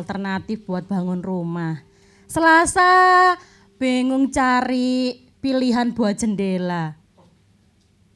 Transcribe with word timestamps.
alternatif 0.00 0.64
buat 0.64 0.88
bangun 0.88 1.20
rumah. 1.20 1.84
Selasa 2.24 3.36
bingung 3.76 4.32
cari 4.32 5.28
pilihan 5.44 5.92
buat 5.92 6.16
jendela. 6.16 6.96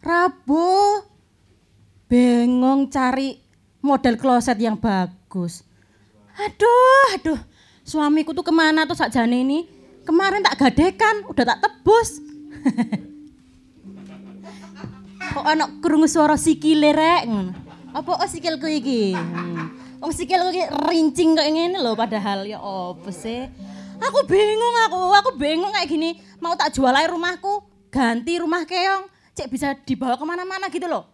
Rabu 0.00 1.04
bingung 2.08 2.88
cari 2.88 3.36
model 3.84 4.16
kloset 4.16 4.56
yang 4.56 4.80
bagus. 4.80 5.60
Aduh, 6.40 7.20
aduh. 7.20 7.40
Suamiku 7.84 8.32
tuh 8.32 8.44
ke 8.44 8.52
mana 8.52 8.88
tuh 8.88 8.96
sakjane 8.96 9.44
ini? 9.44 9.68
Kemarin 10.08 10.40
tak 10.40 10.56
gadekan, 10.56 11.28
udah 11.28 11.44
tak 11.44 11.60
tebus. 11.60 12.10
Kok 15.34 15.44
anak 15.44 15.68
krungu 15.84 16.08
suara 16.08 16.36
sikile 16.40 16.92
rek. 16.92 17.28
Apa 17.92 18.10
oh 18.20 18.28
sikilku 18.28 18.68
iki? 18.68 19.16
Hmm. 19.16 19.83
Wong 20.04 20.12
sikilku 20.12 20.52
iki 20.52 20.68
rincing 20.68 21.32
kok 21.32 21.48
ngene 21.48 21.80
lho 21.80 21.96
padahal 21.96 22.44
ya 22.44 22.60
opo 22.60 23.08
sih? 23.08 23.48
Aku 23.96 24.28
bingung 24.28 24.76
aku, 24.84 25.00
aku 25.16 25.30
bingung 25.40 25.72
kayak 25.72 25.88
gini. 25.88 26.20
Mau 26.44 26.52
tak 26.52 26.76
jual 26.76 26.92
aja 26.92 27.08
rumahku, 27.08 27.64
ganti 27.88 28.36
rumah 28.36 28.68
keong, 28.68 29.08
cek 29.32 29.48
bisa 29.48 29.72
dibawa 29.72 30.20
ke 30.20 30.24
mana-mana 30.28 30.68
gitu 30.68 30.84
loh. 30.84 31.08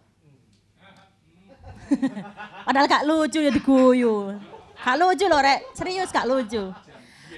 Padahal 2.67 2.91
gak 2.91 3.07
lucu 3.07 3.39
ya 3.39 3.47
diguyu. 3.47 4.35
Gak 4.83 4.99
lucu 4.99 5.23
loh 5.31 5.39
rek, 5.39 5.71
serius 5.71 6.11
gak 6.11 6.27
lucu. 6.27 6.75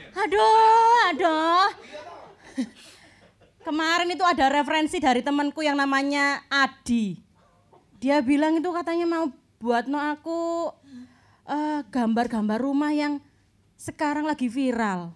Aduh, 0.10 0.98
aduh. 1.14 1.70
Kemarin 3.62 4.10
itu 4.10 4.26
ada 4.26 4.50
referensi 4.50 4.98
dari 4.98 5.22
temanku 5.22 5.62
yang 5.62 5.78
namanya 5.78 6.50
Adi. 6.50 7.14
Dia 8.02 8.26
bilang 8.26 8.58
itu 8.58 8.74
katanya 8.74 9.06
mau 9.06 9.30
buat 9.62 9.86
no 9.86 10.02
aku 10.02 10.74
eh, 11.48 11.80
gambar-gambar 11.92 12.60
rumah 12.60 12.92
yang 12.96 13.20
sekarang 13.76 14.24
lagi 14.28 14.48
viral. 14.48 15.12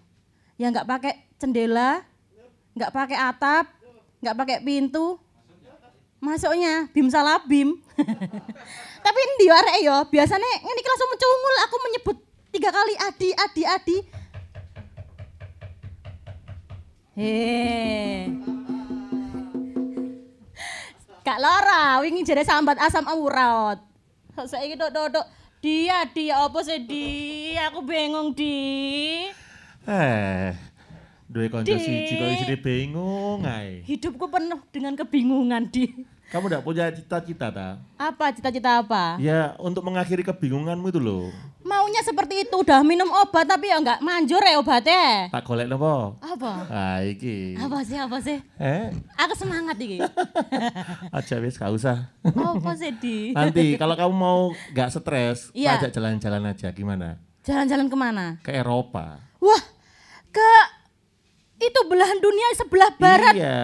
Yang 0.60 0.70
nggak 0.80 0.88
pakai 0.88 1.14
jendela, 1.40 2.02
nggak 2.74 2.92
pakai 2.92 3.18
atap, 3.18 3.66
nggak 4.20 4.36
pakai 4.36 4.56
pintu. 4.60 5.16
Masuknya 6.18 6.90
bim 6.90 7.06
salah 7.08 7.38
bim. 7.46 7.78
Tapi 9.04 9.18
ini 9.22 9.46
arek 9.46 9.78
yo, 9.86 9.96
biasanya 10.10 10.50
ini 10.66 10.82
langsung 10.82 11.08
mencungul 11.14 11.54
aku 11.62 11.76
menyebut 11.86 12.16
tiga 12.50 12.70
kali 12.74 12.94
Adi, 12.98 13.28
Adi, 13.38 13.62
Adi. 13.62 13.98
Hei. 17.18 18.30
Kak 21.22 21.38
Lara, 21.44 22.00
wingi 22.02 22.24
jare 22.24 22.40
sambat 22.40 22.80
asam 22.80 23.04
urat. 23.04 23.78
Saiki 24.38 24.78
tok 24.78 24.90
tok 24.94 25.06
tok 25.12 25.26
dia 25.58 26.06
dia 26.14 26.34
apa 26.46 26.58
sih 26.62 26.78
di? 26.86 27.06
Aku 27.70 27.82
bingung 27.82 28.30
di. 28.34 29.26
Eh, 29.88 30.54
kanca 31.28 31.64
Dik. 31.64 31.80
siji 31.80 32.12
kok 32.14 32.28
isine 32.38 32.56
bingung 32.60 33.42
ae. 33.42 33.82
Hidupku 33.82 34.30
penuh 34.30 34.60
dengan 34.70 34.94
kebingungan 34.94 35.66
di. 35.68 35.90
Kamu 36.28 36.44
ndak 36.44 36.60
punya 36.60 36.92
cita-cita 36.92 37.48
ta? 37.48 37.80
Apa 37.96 38.28
cita-cita 38.30 38.84
apa? 38.84 39.16
Ya, 39.16 39.56
untuk 39.56 39.80
mengakhiri 39.80 40.20
kebingunganmu 40.20 40.84
itu 40.86 41.00
loh. 41.00 41.32
Maunya 41.64 42.04
seperti 42.04 42.44
itu, 42.44 42.52
udah 42.52 42.84
minum 42.84 43.08
obat 43.08 43.48
tapi 43.48 43.72
ya 43.72 43.80
enggak 43.80 44.04
manjur 44.04 44.36
ya 44.38 44.60
obatnya. 44.60 45.32
Tak 45.32 45.40
golek 45.42 45.64
nopo? 45.64 46.20
Apa? 46.20 46.52
Ah, 46.68 46.98
iki. 47.00 47.56
Apa 47.56 47.80
sih 47.80 47.96
apa 47.96 48.20
sih? 48.20 48.36
Eh, 48.60 48.92
Aku 49.16 49.32
semangat 49.32 49.80
iki. 49.80 50.04
aja 51.16 51.34
wis 51.40 51.56
gak 51.56 51.72
usah. 51.72 52.12
apa 52.20 52.70
sih 52.76 52.92
di? 52.92 53.32
Nanti 53.32 53.80
kalau 53.80 53.96
kamu 53.96 54.12
mau 54.12 54.40
gak 54.76 54.92
stres, 54.92 55.48
Iya. 55.56 55.80
ajak 55.80 55.96
jalan-jalan 55.96 56.44
aja 56.46 56.68
gimana? 56.70 57.16
Jalan-jalan 57.40 57.88
ke 57.88 57.96
mana? 57.96 58.36
Ke 58.44 58.52
Eropa. 58.52 59.16
Wah, 59.40 59.62
ke 60.28 60.50
itu 61.58 61.80
belahan 61.84 62.18
dunia 62.18 62.48
sebelah 62.54 62.90
barat. 62.94 63.34
Iya, 63.34 63.58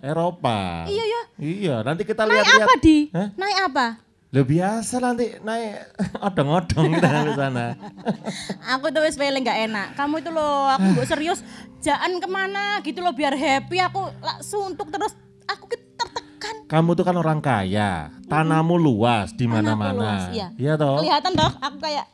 Eropa. 0.00 0.86
Iya 0.86 1.04
ya. 1.04 1.22
Iya, 1.36 1.74
nanti 1.82 2.02
kita 2.04 2.22
Naik 2.22 2.34
lihat-lihat. 2.36 2.62
apa 2.62 2.74
di? 2.78 2.96
Hah? 3.10 3.28
Naik 3.34 3.58
apa? 3.66 3.86
Lo 4.30 4.46
biasa 4.46 4.94
nanti 4.96 5.26
naik 5.36 5.90
odong-odong 6.26 6.86
kita 6.94 7.08
di 7.26 7.32
sana. 7.34 7.74
Aku 8.78 8.86
tuh 8.88 9.02
wis 9.02 9.18
feeling 9.18 9.42
gak 9.42 9.66
enak. 9.66 9.92
Kamu 9.92 10.22
itu 10.22 10.30
loh, 10.30 10.70
aku 10.70 10.86
mbok 10.88 11.02
serius 11.04 11.42
jangan 11.80 12.14
ke 12.16 12.28
mana 12.30 12.78
gitu 12.80 13.02
loh 13.02 13.10
biar 13.10 13.34
happy. 13.34 13.82
Aku 13.82 14.06
lah 14.22 14.38
suntuk 14.38 14.86
terus 14.88 15.18
aku 15.44 15.74
tertekan. 15.98 16.54
Kamu 16.64 16.94
tuh 16.94 17.02
kan 17.02 17.18
orang 17.18 17.42
kaya, 17.42 18.14
tanahmu 18.24 18.78
luas 18.78 19.34
di 19.34 19.50
mana-mana. 19.50 20.30
iya. 20.30 20.54
Iya 20.54 20.72
toh? 20.78 21.02
Kelihatan 21.02 21.34
toh 21.34 21.50
aku 21.58 21.76
kayak 21.82 22.06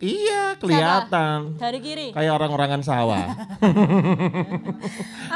Iya, 0.00 0.56
kelihatan. 0.56 1.60
dari 1.60 1.76
kiri. 1.76 2.08
Kayak 2.16 2.40
orang-orangan 2.40 2.80
sawah. 2.80 3.20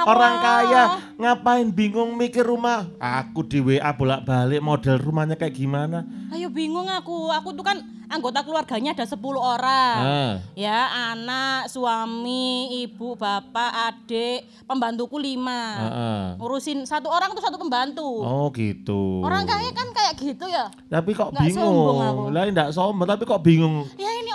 Orang 0.05 0.35
kaya 0.41 0.83
ngapain 1.17 1.69
bingung 1.69 2.17
mikir 2.17 2.41
rumah? 2.41 2.89
Aku 2.97 3.45
di 3.45 3.61
WA 3.61 3.93
bolak-balik 3.93 4.61
model 4.61 4.97
rumahnya 4.97 5.37
kayak 5.37 5.53
gimana? 5.53 6.05
Ayo 6.33 6.49
bingung 6.49 6.89
aku. 6.89 7.29
Aku 7.31 7.53
tuh 7.53 7.61
kan 7.61 7.77
anggota 8.09 8.41
keluarganya 8.41 8.93
ada 8.93 9.05
10 9.05 9.21
orang. 9.35 9.97
Ah, 10.01 10.33
Ya, 10.55 11.13
anak, 11.13 11.69
suami, 11.69 12.85
ibu, 12.85 13.17
bapak, 13.17 13.71
adik, 13.93 14.45
pembantuku 14.65 15.17
lima. 15.19 15.63
heeh. 15.77 16.23
Ngurusin 16.41 16.85
satu 16.85 17.09
orang 17.09 17.33
tuh 17.33 17.43
satu 17.43 17.57
pembantu. 17.57 18.23
Oh 18.23 18.49
gitu. 18.49 19.21
Orang 19.21 19.45
kaya 19.45 19.69
kan 19.73 19.89
kayak 19.93 20.13
gitu 20.17 20.45
ya. 20.49 20.69
Tapi 20.89 21.13
kok 21.13 21.33
Nggak 21.33 21.43
aku. 21.43 21.49
bingung? 21.53 22.17
Lah 22.33 22.43
enggak 22.45 22.71
sombong, 22.73 23.05
tapi 23.05 23.23
kok 23.25 23.41
bingung? 23.41 23.85
Ya 23.97 24.09
ini 24.11 24.23
itu 24.25 24.33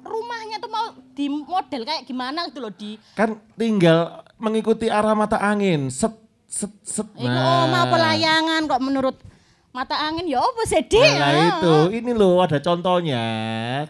rumahnya 0.00 0.56
tuh 0.58 0.70
mau 0.72 0.86
di 1.12 1.28
model 1.28 1.82
kayak 1.84 2.08
gimana 2.08 2.48
gitu 2.48 2.60
loh 2.64 2.72
di. 2.72 2.96
Kan 3.12 3.36
tinggal 3.54 4.24
mengikuti 4.40 4.88
arah 4.88 5.12
mata 5.12 5.36
angin. 5.38 5.92
Set 5.92 6.16
set 6.48 6.72
set. 6.84 7.08
Iku 7.16 7.28
omah 7.28 7.84
pelayangan 7.92 8.68
kok 8.68 8.82
menurut 8.82 9.16
mata 9.72 9.96
angin 9.98 10.28
ya 10.28 10.38
apa 10.38 10.62
sih 10.62 10.84
Dik? 10.84 11.00
Nah 11.16 11.26
Ah. 11.26 11.48
itu, 11.50 11.74
ini 11.94 12.12
loh 12.12 12.38
ada 12.38 12.60
contohnya. 12.60 13.24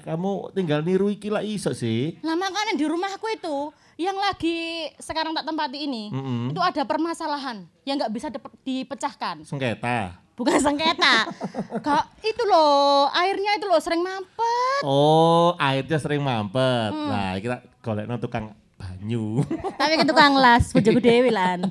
Kamu 0.00 0.54
tinggal 0.54 0.80
niru 0.80 1.10
iki 1.10 1.26
lah 1.26 1.42
iso 1.42 1.74
sih. 1.74 2.14
Lah 2.22 2.34
makanya 2.34 2.72
di 2.72 2.86
rumahku 2.86 3.26
itu 3.28 3.56
yang 3.98 4.14
lagi 4.16 4.88
sekarang 4.96 5.30
tak 5.32 5.44
tempati 5.44 5.78
ini 5.80 6.08
Mm-mm. 6.08 6.48
itu 6.48 6.58
ada 6.58 6.82
permasalahan 6.82 7.66
yang 7.82 7.98
nggak 7.98 8.10
bisa 8.10 8.30
dip- 8.30 8.54
dipecahkan. 8.62 9.42
Sengketa. 9.42 10.22
Bukan 10.32 10.56
sengketa. 10.56 11.28
Kak, 11.86 12.14
itu 12.20 12.42
loh, 12.44 13.10
airnya 13.12 13.52
itu 13.52 13.66
loh 13.66 13.76
sering 13.76 14.00
mampet. 14.00 14.80
Oh, 14.82 15.52
airnya 15.60 15.98
sering 15.98 16.22
mampet. 16.22 16.88
Hmm. 16.88 17.10
Nah, 17.10 17.36
kita 17.36 17.56
golek 17.78 18.06
tukang 18.16 18.54
banyu. 18.74 19.44
Tapi 19.78 19.92
kan 19.94 20.06
tukang 20.08 20.32
las, 20.34 20.72
bojoku 20.72 20.98
dewi 20.98 21.28
lan. 21.28 21.68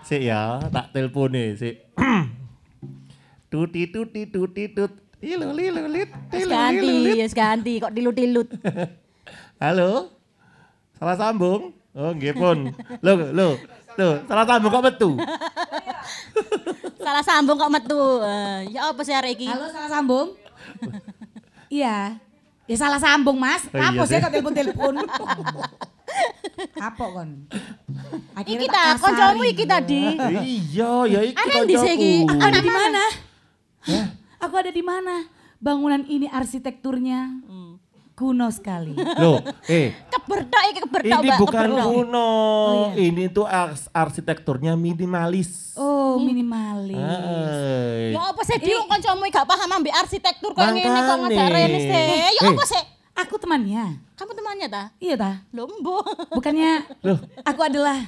sik 0.00 0.22
ya, 0.22 0.62
tak 0.68 0.92
telepon 0.92 1.32
nih, 1.32 1.48
sik. 1.54 1.74
tuti 3.48 3.88
tuti 3.88 4.28
tuti 4.28 4.64
tut. 4.72 4.92
Lilu 5.18 5.50
lilu 5.50 5.82
lit. 5.90 6.10
Lilu, 6.30 6.52
ganti, 6.52 6.94
wis 7.18 7.34
ganti, 7.34 7.72
kok 7.82 7.90
tilut-tilut. 7.90 8.48
Halo? 9.62 10.14
Salah 10.94 11.16
sambung? 11.18 11.74
Oh, 11.90 12.14
nggih 12.14 12.36
pun. 12.36 12.70
Loh, 13.02 13.16
loh. 13.34 13.52
Loh, 13.98 14.22
salah 14.30 14.46
sambung 14.46 14.70
kok 14.70 14.84
metu? 14.86 15.10
Salah 17.02 17.24
sambung 17.24 17.56
kok 17.58 17.72
metu. 17.72 17.98
Eh, 18.22 18.70
ya 18.70 18.94
apa 18.94 19.00
sih 19.02 19.10
hari 19.16 19.34
ini? 19.34 19.48
Halo 19.48 19.66
salah 19.72 19.90
sambung? 19.90 20.36
iya. 21.72 22.20
Ya 22.68 22.76
salah 22.76 23.00
sambung 23.00 23.40
mas. 23.40 23.64
Oh, 23.72 23.74
iya 23.74 23.90
Apa 23.90 24.02
sih 24.06 24.20
kok 24.22 24.30
telepon-telepon? 24.30 24.94
Apa 26.78 27.04
kon? 27.10 27.30
Iki 27.48 28.38
Akhirnya 28.38 28.68
ta, 28.70 28.82
tak 28.94 28.96
koncomu 29.02 29.42
iki 29.48 29.64
tadi. 29.66 30.02
iya, 30.46 30.92
ya 31.10 31.20
iki 31.26 31.38
Ana 31.42 31.54
iki? 31.58 31.74
koncoku. 31.74 32.12
Aku 32.28 32.44
ada 32.44 32.60
di 32.60 32.70
mana? 32.70 33.04
Aku 34.38 34.54
ada 34.54 34.68
di 34.68 34.80
mana? 34.80 35.26
Bangunan 35.58 36.04
ini 36.04 36.26
arsitekturnya 36.26 37.26
Hmm. 37.42 37.76
kuno 38.12 38.46
sekali. 38.48 38.94
Loh, 38.94 39.38
eh, 39.66 39.94
Keberdak 40.08 40.62
iki 40.68 40.80
keberdak, 40.80 41.18
ini 41.18 41.28
Mbak. 41.28 41.38
bukan 41.40 41.66
keberdak. 41.66 41.86
kuno. 41.86 42.30
Oh, 42.64 42.86
iya. 42.90 43.02
Ini 43.04 43.24
tuh 43.28 43.44
ars- 43.44 43.90
arsitekturnya 43.90 44.74
minimalis. 44.74 45.74
Oh 45.74 46.18
minimalis. 46.18 46.98
Eh, 46.98 48.10
Ya 48.10 48.22
apa 48.24 48.42
sih, 48.42 48.58
dia 48.58 48.78
koncomu 48.80 49.26
gak 49.28 49.44
paham 49.44 49.70
ambek 49.72 49.94
arsitektur 49.94 50.50
kok 50.50 50.62
ngene 50.64 50.82
kok 50.82 50.90
Makane. 50.90 51.22
ngajak 51.28 51.48
rene 51.48 51.78
sih. 51.80 52.06
Ya 52.34 52.40
Eh. 52.40 52.48
apa 52.48 52.64
sih? 52.64 52.82
Aku 53.16 53.34
temannya. 53.34 53.98
Kamu 54.14 54.30
temannya 54.32 54.66
ta? 54.68 54.82
Iya 54.96 55.14
ta? 55.14 55.32
Lombo. 55.50 56.02
Bukannya 56.30 56.86
Loh. 57.02 57.18
aku 57.40 57.60
adalah 57.60 57.98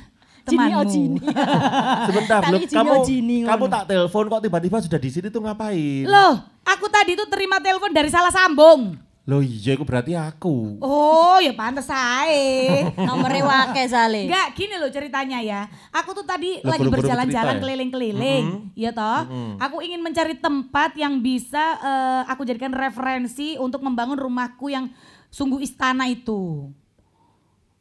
Jini 0.50 0.68
oh 0.74 0.82
temanmu. 0.82 0.92
jini. 0.92 1.20
sebentar, 2.10 2.40
loh, 2.42 2.58
izini, 2.60 2.76
kamu 2.76 2.92
oh, 2.92 3.04
Jini, 3.06 3.36
kamu 3.46 3.64
tak 3.70 3.84
telepon 3.86 4.24
kok 4.26 4.40
tiba-tiba 4.42 4.76
sudah 4.82 5.00
di 5.00 5.10
sini 5.10 5.28
tuh 5.30 5.42
ngapain? 5.46 6.04
Loh, 6.04 6.34
aku 6.66 6.86
tadi 6.90 7.14
itu 7.14 7.24
terima 7.30 7.62
telepon 7.62 7.94
dari 7.94 8.10
salah 8.10 8.34
sambung. 8.34 8.98
Loh 9.28 9.44
iya 9.44 9.78
itu 9.78 9.84
berarti 9.86 10.16
aku. 10.18 10.80
Oh, 10.82 11.38
ya 11.38 11.54
pantes 11.54 11.86
ae. 11.86 12.82
Nomornya 13.06 13.46
wake 13.46 13.86
sale. 13.86 14.26
Enggak, 14.26 14.58
gini 14.58 14.74
loh 14.74 14.90
ceritanya 14.90 15.38
ya. 15.38 15.70
Aku 15.94 16.16
tuh 16.16 16.26
tadi 16.26 16.58
Lah, 16.66 16.74
lagi 16.74 16.90
berjalan-jalan 16.90 17.30
cerita 17.30 17.54
ya? 17.54 17.62
keliling-keliling, 17.62 18.44
ya 18.74 18.90
toh. 18.90 19.30
Aku 19.62 19.84
ingin 19.86 20.02
mencari 20.02 20.34
tempat 20.34 20.98
yang 20.98 21.22
bisa 21.22 21.78
eh, 21.78 22.22
aku 22.32 22.42
jadikan 22.42 22.74
referensi 22.74 23.54
untuk 23.60 23.84
membangun 23.86 24.18
rumahku 24.18 24.66
yang 24.72 24.90
sungguh 25.30 25.62
istana 25.62 26.10
itu. 26.10 26.74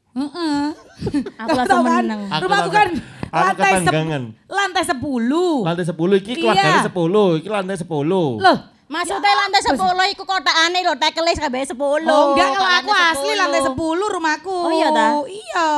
Heeh. 0.10 0.62
Aku 1.42 1.50
langsung 1.54 1.80
tahu 1.80 1.84
kan? 1.86 2.04
menang. 2.04 2.22
Aku 2.28 2.42
Rumahku 2.46 2.70
kan 2.70 2.90
lantai 3.30 3.72
sep- 3.78 3.78
ketanggangan. 3.86 4.24
lantai 4.48 4.84
10. 4.84 4.98
Lantai 5.62 5.86
10 5.86 6.20
iki 6.20 6.32
keluarganya. 6.36 6.82
10, 6.82 7.40
iki 7.40 7.50
lantai 7.50 7.78
10. 7.78 7.86
Loh, 8.42 8.58
Maksudnya 8.90 9.34
lantai 9.38 9.62
10 9.62 9.78
iku 10.10 10.24
kotakane 10.26 10.82
lho 10.82 10.98
tekelis 10.98 11.38
kabeh 11.38 11.62
10. 11.62 11.78
Oh 12.10 12.34
enggak 12.34 12.48
kalau 12.52 12.70
aku 12.74 12.90
asli 12.92 13.32
10? 13.32 13.38
lantai 13.38 13.62
10 13.62 13.78
rumahku. 14.10 14.58
Oh 14.66 14.72
iya 14.74 14.88
ta? 14.90 15.08
Iya. 15.22 15.70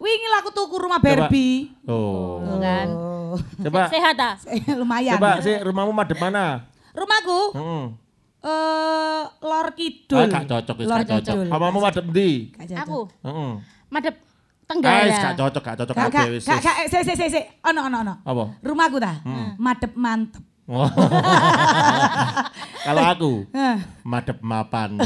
Wingi 0.00 0.26
lah 0.26 0.40
aku 0.40 0.50
tuku 0.50 0.76
rumah 0.80 0.96
Coba. 0.96 1.28
Barbie. 1.28 1.68
Oh. 1.84 2.40
kan. 2.56 2.88
Oh. 2.88 3.36
Coba 3.60 3.92
Sehat 3.92 4.16
ah? 4.16 4.34
Lumayan. 4.80 5.20
coba 5.20 5.44
sih 5.44 5.52
rumahmu 5.60 5.92
madep 5.92 6.16
mana? 6.16 6.64
Rumahku 6.90 7.40
Heeh. 7.52 7.84
Eh 8.40 9.22
lor 9.40 9.66
Ah, 9.66 9.72
kidul. 9.72 10.26
gak 10.26 10.44
cocok, 10.48 10.76
wis 10.80 10.86
Lor 10.88 11.00
gak 11.00 11.08
cocok. 11.12 11.34
kidul. 11.36 11.46
Ndi? 12.08 12.30
Gak 12.50 12.66
cocok. 12.66 12.82
Aku 12.82 12.98
Heeh. 13.22 13.52
madep 13.88 14.14
Ah, 14.16 14.20
wis 14.70 14.70
Tenggara. 14.70 15.18
gak 15.18 15.34
cocok, 15.36 15.62
gak 15.62 15.76
cocok 15.82 15.94
Gak 15.94 16.04
kabeh 16.06 16.14
gak 16.14 16.30
wis. 16.30 16.44
gak 16.46 16.56
wis. 16.56 16.64
gak 17.18 17.28
se. 17.28 17.40
Ono 17.66 17.80
ono 17.84 17.96
ono. 18.00 18.14
Apa? 18.22 18.44
Rumahku 18.62 18.96
ta. 18.96 19.12
Madep 19.58 19.92
mantep. 19.94 20.42
Oh. 20.70 20.86
Kalau 22.86 23.02
aku 23.04 23.32
Heh. 23.50 23.76
madep 24.06 24.38
mapan. 24.40 24.94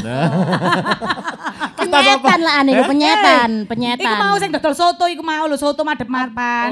Penyetan 1.75 2.39
lah 2.39 2.53
ane, 2.57 2.71
Eh? 2.71 2.83
penyetan, 2.83 3.49
Iku 3.61 3.69
penyetan. 3.69 4.17
mau 4.17 4.35
sing 4.35 4.49
dodol 4.49 4.71
soto 4.71 5.05
iku 5.05 5.19
mau 5.19 5.43
lho 5.43 5.55
soto 5.55 5.81
madep 5.81 6.05
mapan. 6.05 6.71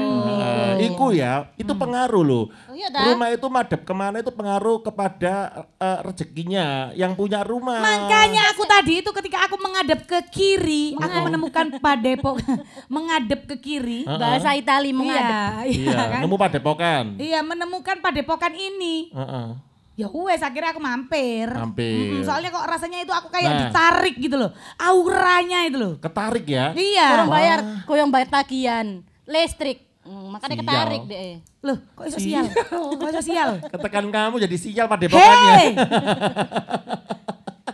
Eh, 0.76 0.86
iku 0.86 1.10
ya, 1.10 1.48
itu 1.54 1.70
pengaruh 1.70 2.20
loh. 2.20 2.44
Oh 2.64 2.74
iya. 2.74 2.88
Rumah 2.90 3.28
itu 3.30 3.46
madep 3.46 3.80
ke 3.80 3.92
mana 3.92 4.18
itu 4.18 4.28
pengaruh 4.28 4.80
kepada 4.80 5.34
eh, 5.76 5.98
rezekinya 6.02 6.66
yang 6.92 7.12
punya 7.12 7.40
rumah. 7.40 7.78
Makanya 7.78 8.50
aku 8.50 8.64
tadi 8.64 9.00
itu 9.00 9.10
ketika 9.12 9.44
aku 9.44 9.56
menghadap 9.56 10.02
ke 10.02 10.18
kiri, 10.28 10.96
aku 10.96 11.16
menemukan 11.22 11.66
Padepok 11.76 12.36
menghadap 12.94 13.44
ke 13.46 13.56
kiri. 13.56 14.04
Bahasa 14.04 14.52
Itali 14.52 14.90
mengadep. 14.90 15.22
Iya, 15.22 15.44
iya 15.64 15.82
Iya, 15.84 16.00
kan? 16.08 16.20
nemu 16.22 16.36
padepokan. 16.36 17.04
Iya, 17.16 17.40
menemukan 17.40 17.96
Padepokan 17.96 18.52
ini. 18.52 19.10
Heeh. 19.10 19.73
Ya 19.94 20.10
wes 20.10 20.42
akhirnya 20.42 20.74
aku 20.74 20.82
mampir. 20.82 21.46
Mampir. 21.46 22.18
Mm-mm, 22.18 22.26
soalnya 22.26 22.50
kok 22.50 22.66
rasanya 22.66 22.98
itu 23.00 23.14
aku 23.14 23.30
kayak 23.30 23.46
Nah. 23.46 23.60
ditarik 23.70 24.14
gitu 24.18 24.34
loh. 24.34 24.50
Auranya 24.74 25.62
itu 25.64 25.78
loh. 25.78 25.94
Ketarik 25.96 26.42
ya. 26.44 26.74
Iya. 26.74 27.08
Kurang 27.14 27.30
bayar, 27.30 27.58
koyong 27.86 28.10
bayar 28.10 28.28
tagihan, 28.28 28.86
listrik. 29.22 29.86
Hmm, 30.02 30.28
makanya 30.28 30.52
Sial. 30.52 30.62
ketarik 30.66 31.02
deh. 31.06 31.32
Loh, 31.62 31.78
kok 31.94 32.06
sosial? 32.10 32.44
kok 32.92 33.12
sosial? 33.14 33.50
Ketekan 33.64 34.06
kamu 34.10 34.36
jadi 34.36 34.56
sial 34.58 34.84
padepokannya. 34.84 35.52
Hei! 35.54 35.68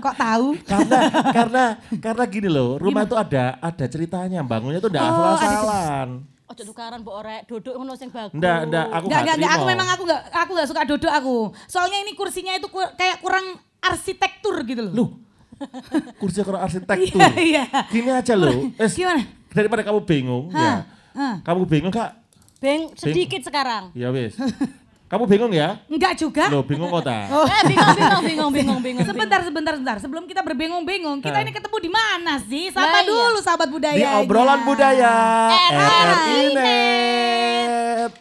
kok 0.00 0.16
tahu? 0.16 0.56
karena 0.62 0.98
karena 1.28 1.64
karena 1.98 2.24
gini 2.24 2.48
loh, 2.48 2.76
rumah 2.76 3.02
itu 3.02 3.12
ada 3.14 3.58
ada 3.58 3.84
ceritanya, 3.84 4.40
bangunnya 4.40 4.78
tuh 4.78 4.88
enggak 4.88 5.04
Oh, 5.04 5.34
asal-asalan. 5.34 6.08
Ojo 6.50 6.66
tukaran 6.66 6.98
mbok 7.06 7.14
orek, 7.14 7.40
duduk 7.46 7.78
ngono 7.78 7.94
sing 7.94 8.10
bagus. 8.10 8.34
Enggak, 8.34 8.66
enggak, 8.66 8.86
aku 8.90 9.04
Enggak, 9.06 9.20
enggak, 9.22 9.36
enggak, 9.38 9.52
aku 9.54 9.64
memang 9.70 9.88
aku 9.94 10.02
enggak 10.02 10.22
aku 10.34 10.50
enggak 10.58 10.66
suka 10.66 10.82
duduk 10.82 11.12
aku. 11.14 11.36
Soalnya 11.70 12.02
ini 12.02 12.12
kursinya 12.18 12.58
itu 12.58 12.66
kayak 12.98 13.22
kurang 13.22 13.54
arsitektur 13.78 14.58
gitu 14.66 14.82
loh. 14.82 14.92
Loh, 14.98 15.10
kursi 16.18 16.42
kurang 16.42 16.66
arsitektur. 16.66 17.22
Iya, 17.22 17.30
iya. 17.38 17.64
Gini 17.86 18.10
aja 18.10 18.34
loh, 18.34 18.50
es, 18.74 18.98
Gimana? 18.98 19.22
daripada 19.54 19.86
kamu 19.86 20.02
bingung, 20.02 20.50
ya. 20.50 20.90
Hah? 21.14 21.38
Kamu 21.46 21.70
bingung 21.70 21.94
kak? 21.94 22.18
Beng 22.58 22.98
sedikit 22.98 23.46
sekarang. 23.46 23.94
Ya 23.94 24.10
wes. 24.10 24.34
Kamu 25.10 25.26
bingung 25.26 25.50
ya? 25.50 25.74
Enggak 25.90 26.14
juga. 26.14 26.46
Loh, 26.46 26.62
bingung 26.62 26.86
kota. 26.86 27.26
Eh 27.26 27.62
bingung 27.66 27.98
bingung 27.98 28.22
bingung 28.22 28.50
bingung 28.54 28.78
bingung. 28.86 29.02
Sebentar, 29.02 29.42
sebentar, 29.42 29.74
sebentar. 29.74 29.96
Sebelum 29.98 30.22
kita 30.30 30.38
berbingung-bingung, 30.46 31.18
kita 31.18 31.34
Hah. 31.34 31.42
ini 31.42 31.50
ketemu 31.50 31.76
di 31.82 31.90
mana 31.90 32.38
sih? 32.46 32.70
Sapa 32.70 33.02
iya. 33.02 33.10
dulu 33.10 33.42
sahabat 33.42 33.74
budaya. 33.74 33.98
Di 33.98 34.06
obrolan 34.06 34.62
budaya 34.62 35.10
RRI 35.50 36.54
RRI.net. 36.54 38.12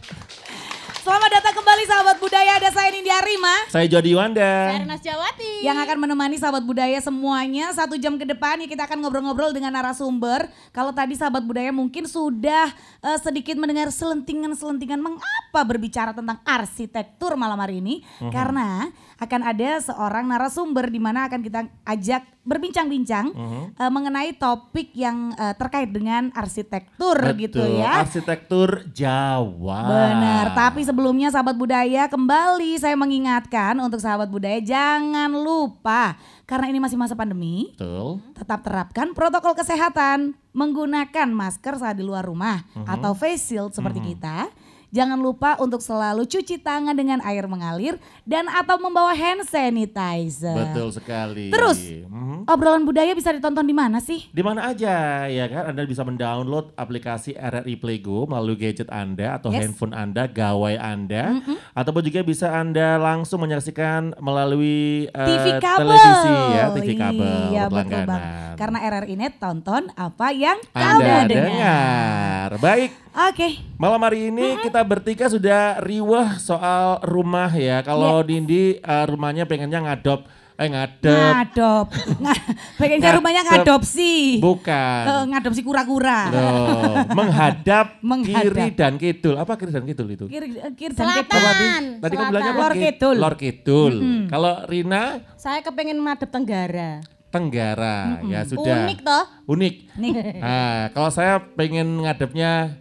Selamat 1.10 1.42
datang 1.42 1.58
kembali 1.58 1.84
sahabat 1.90 2.18
budaya. 2.22 2.62
Ada 2.62 2.70
saya 2.70 2.94
Nindya 2.94 3.18
Rima. 3.26 3.56
Saya 3.74 3.90
Jody 3.90 4.14
Wanda. 4.14 4.78
Ernas 4.78 5.02
Jawati. 5.02 5.66
yang 5.66 5.82
akan 5.82 6.06
menemani 6.06 6.38
sahabat 6.38 6.62
budaya 6.62 7.02
semuanya 7.02 7.74
satu 7.74 7.98
jam 7.98 8.14
ke 8.14 8.30
depan 8.30 8.62
ya 8.62 8.70
kita 8.70 8.86
akan 8.86 9.02
ngobrol-ngobrol 9.02 9.50
dengan 9.50 9.74
narasumber. 9.74 10.46
Kalau 10.70 10.94
tadi 10.94 11.18
sahabat 11.18 11.42
budaya 11.42 11.74
mungkin 11.74 12.06
sudah 12.06 12.70
eh, 13.02 13.18
sedikit 13.26 13.58
mendengar 13.58 13.90
selentingan-selentingan 13.90 15.02
mengapa 15.02 15.62
berbicara 15.66 16.14
tentang 16.14 16.46
arsitektur 16.46 17.34
malam 17.34 17.58
hari 17.58 17.82
ini 17.82 18.06
karena 18.30 18.94
akan 19.20 19.42
ada 19.44 19.80
seorang 19.80 20.26
narasumber 20.26 20.88
di 20.88 20.98
mana 20.98 21.28
akan 21.28 21.40
kita 21.40 21.60
ajak 21.84 22.24
berbincang-bincang 22.42 23.30
eh, 23.76 23.92
mengenai 23.92 24.34
topik 24.34 24.96
yang 24.96 25.36
eh, 25.36 25.54
terkait 25.54 25.92
dengan 25.92 26.32
arsitektur 26.34 27.20
gitu 27.36 27.60
Betul, 27.60 27.84
ya. 27.84 28.02
Arsitektur 28.02 28.70
Jawa. 28.90 29.80
Benar, 29.86 30.46
tapi 30.56 30.82
sebelumnya 30.82 31.30
sahabat 31.30 31.54
budaya 31.54 32.08
kembali 32.08 32.80
saya 32.80 32.96
mengingatkan 32.96 33.76
untuk 33.78 34.00
sahabat 34.00 34.28
budaya 34.28 34.58
jangan 34.60 35.30
lupa 35.30 36.16
karena 36.44 36.66
ini 36.66 36.82
masih 36.82 36.98
masa 36.98 37.14
pandemi, 37.14 37.70
Betul. 37.78 38.26
tetap 38.34 38.66
terapkan 38.66 39.14
protokol 39.14 39.54
kesehatan, 39.54 40.34
menggunakan 40.50 41.30
masker 41.30 41.78
saat 41.78 41.94
di 41.94 42.02
luar 42.02 42.26
rumah 42.26 42.66
Mhm. 42.74 42.90
atau 42.90 43.14
face 43.14 43.54
shield 43.54 43.78
seperti 43.78 44.02
kita. 44.02 44.50
Jangan 44.90 45.18
lupa 45.18 45.54
untuk 45.58 45.80
selalu 45.80 46.26
cuci 46.26 46.58
tangan 46.58 46.92
dengan 46.92 47.22
air 47.22 47.46
mengalir 47.46 47.96
dan 48.24 48.50
atau 48.50 48.76
membawa 48.76 49.14
hand 49.14 49.46
sanitizer. 49.46 50.50
Betul 50.52 50.90
sekali. 50.90 51.50
Terus 51.50 51.78
Mhm. 52.04 52.46
obrolan 52.46 52.82
budaya 52.82 53.14
bisa 53.14 53.30
ditonton 53.30 53.62
di 53.62 53.72
mana 53.72 53.98
sih? 54.00 54.26
Di 54.28 54.42
mana 54.42 54.66
aja 54.68 55.26
ya 55.26 55.46
kan 55.46 55.70
Anda 55.70 55.86
bisa 55.86 56.02
mendownload 56.02 56.74
aplikasi 56.74 57.34
RRI 57.34 57.78
Playgo 57.78 58.26
melalui 58.26 58.58
gadget 58.58 58.90
Anda 58.90 59.38
atau 59.38 59.50
Yes. 59.50 59.62
handphone 59.64 59.94
Anda, 59.94 60.26
gawai 60.26 60.76
Anda 60.76 61.38
ataupun 61.72 62.02
juga 62.02 62.22
bisa 62.22 62.50
Anda 62.52 62.98
langsung 62.98 63.40
menyaksikan 63.40 64.18
melalui 64.18 65.06
eh, 65.08 65.28
TV 65.28 65.46
kabel. 65.60 65.86
televisi 65.86 66.34
ya, 66.50 66.66
TV 66.72 66.90
kabel 66.96 67.38
Iya 67.50 67.64
betul 67.68 68.02
bang. 68.04 68.22
Karena 68.56 68.78
RRI 68.84 69.16
Net 69.16 69.34
tonton 69.38 69.88
apa 69.94 70.28
yang 70.32 70.58
Anda 70.74 70.90
kamu 70.98 71.30
dengar. 71.30 72.39
Dengar. 72.52 72.60
Baik, 72.60 72.92
Oke. 73.30 73.48
Malam 73.76 74.02
hari 74.02 74.20
ini 74.28 74.58
kita 74.60 74.82
bertiga 74.82 75.26
sudah 75.26 75.78
riwah 75.80 76.36
soal 76.38 76.98
rumah 77.02 77.50
ya. 77.50 77.82
Kalau 77.82 78.22
Dindi 78.22 78.76
eh, 78.76 79.06
rumahnya 79.06 79.44
pengennya 79.44 79.80
ngadop, 79.80 80.26
eh 80.56 80.66
ngadep, 80.66 81.14
Ngadop. 81.30 81.88
Nga- 81.92 82.44
Pengennya 82.76 83.12
rumahnya 83.14 83.42
ngadopsi. 83.46 84.40
bukan. 84.40 85.04
Eh, 85.06 85.24
ngadopsi 85.28 85.62
kura-kura. 85.62 86.20
Loh, 86.30 86.96
menghadap, 87.12 88.00
Menghadap. 88.02 88.44
kiri 88.50 88.68
dan 88.74 88.94
kidul. 88.96 89.36
Apa 89.36 89.54
kiri 89.54 89.70
dan 89.70 89.84
kidul 89.84 90.08
itu? 90.08 90.26
Kiri, 90.26 90.48
kiri 90.74 90.94
dan 90.94 91.06
Selatan. 91.06 91.28
kidul. 91.28 91.44
Tadi, 91.44 91.68
tadi 92.00 92.14
kamu 92.16 92.30
bilangnya 92.30 92.52
apa? 92.52 92.60
Lor 92.60 92.74
Kid- 92.74 92.84
kidul. 92.88 93.16
Lor 93.16 93.36
kidul. 93.36 93.94
Kalau 94.28 94.54
Rina 94.66 95.04
Saya 95.36 95.60
kepengen 95.60 95.98
madep 95.98 96.30
Tenggara. 96.30 97.19
Tenggara, 97.30 98.20
ya 98.24 98.42
sudah. 98.42 98.84
Unik 98.84 99.00
toh. 99.02 99.24
Unik. 99.48 99.76
Nih. 99.96 100.14
Nah, 100.42 100.90
kalau 100.90 101.10
saya 101.10 101.38
pengen 101.54 102.02
ngadepnya 102.02 102.74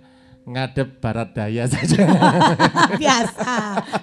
ngadep 0.42 0.96
barat 0.98 1.28
daya 1.30 1.68
saja. 1.72 2.08
biasa. 2.94 3.52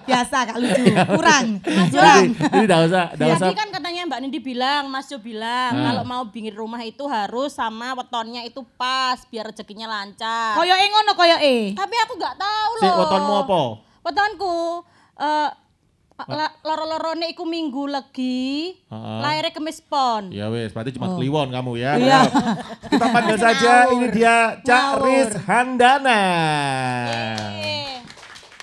Biasa 0.05 0.37
Kak 0.45 0.57
lucu. 0.57 0.83
Kurang. 1.09 1.45
jadi, 1.59 1.89
Kurang. 1.89 2.23
jadi 2.31 2.61
tidak 2.61 2.79
usah, 2.85 3.03
tidak 3.11 3.27
usah. 3.31 3.39
Tadi 3.41 3.55
kan 3.55 3.67
katanya 3.71 4.01
Mbak 4.05 4.19
Nindi 4.21 4.39
bilang, 4.39 4.83
Mas 4.85 5.07
Jo 5.07 5.17
bilang 5.17 5.73
Hmm. 5.73 5.81
kalau 5.83 6.03
mau 6.05 6.21
bikin 6.25 6.53
rumah 6.53 6.81
itu 6.81 7.01
harus 7.05 7.49
sama 7.51 7.93
wetonnya 7.93 8.45
itu 8.45 8.61
pas 8.77 9.17
biar 9.25 9.49
rezekinya 9.49 9.89
lancar. 9.89 10.53
Koyo 10.53 10.71
e 10.71 10.85
ngono 10.85 11.11
koyo 11.13 11.37
e. 11.39 11.73
Tapi 11.73 11.95
aku 11.99 12.13
nggak 12.15 12.35
tahu 12.37 12.71
Si 12.75 12.85
loh. 12.85 12.95
wetonmu 12.99 13.33
apa? 13.39 13.59
Wetonku 14.03 14.55
eh 15.15 15.49
la- 15.49 15.64
loro-lorone 16.63 17.27
iku 17.27 17.43
minggu 17.43 17.91
legi, 17.91 18.71
Heeh. 18.87 19.19
lahirnya 19.19 19.51
kemis 19.51 19.83
pon. 19.83 20.31
Ya 20.31 20.47
wes, 20.47 20.71
berarti 20.71 20.95
cuma 20.95 21.11
kliwon 21.11 21.51
kamu 21.51 21.75
ya. 21.75 21.99
Iya. 21.99 22.19
Kita 22.87 23.05
panggil 23.11 23.35
saja, 23.35 23.91
ini 23.91 24.07
dia 24.15 24.55
Cak 24.63 24.83
Ngawur. 24.95 25.03
Riz 25.03 25.31
Handana. 25.43 26.21
Eh, 27.59 27.99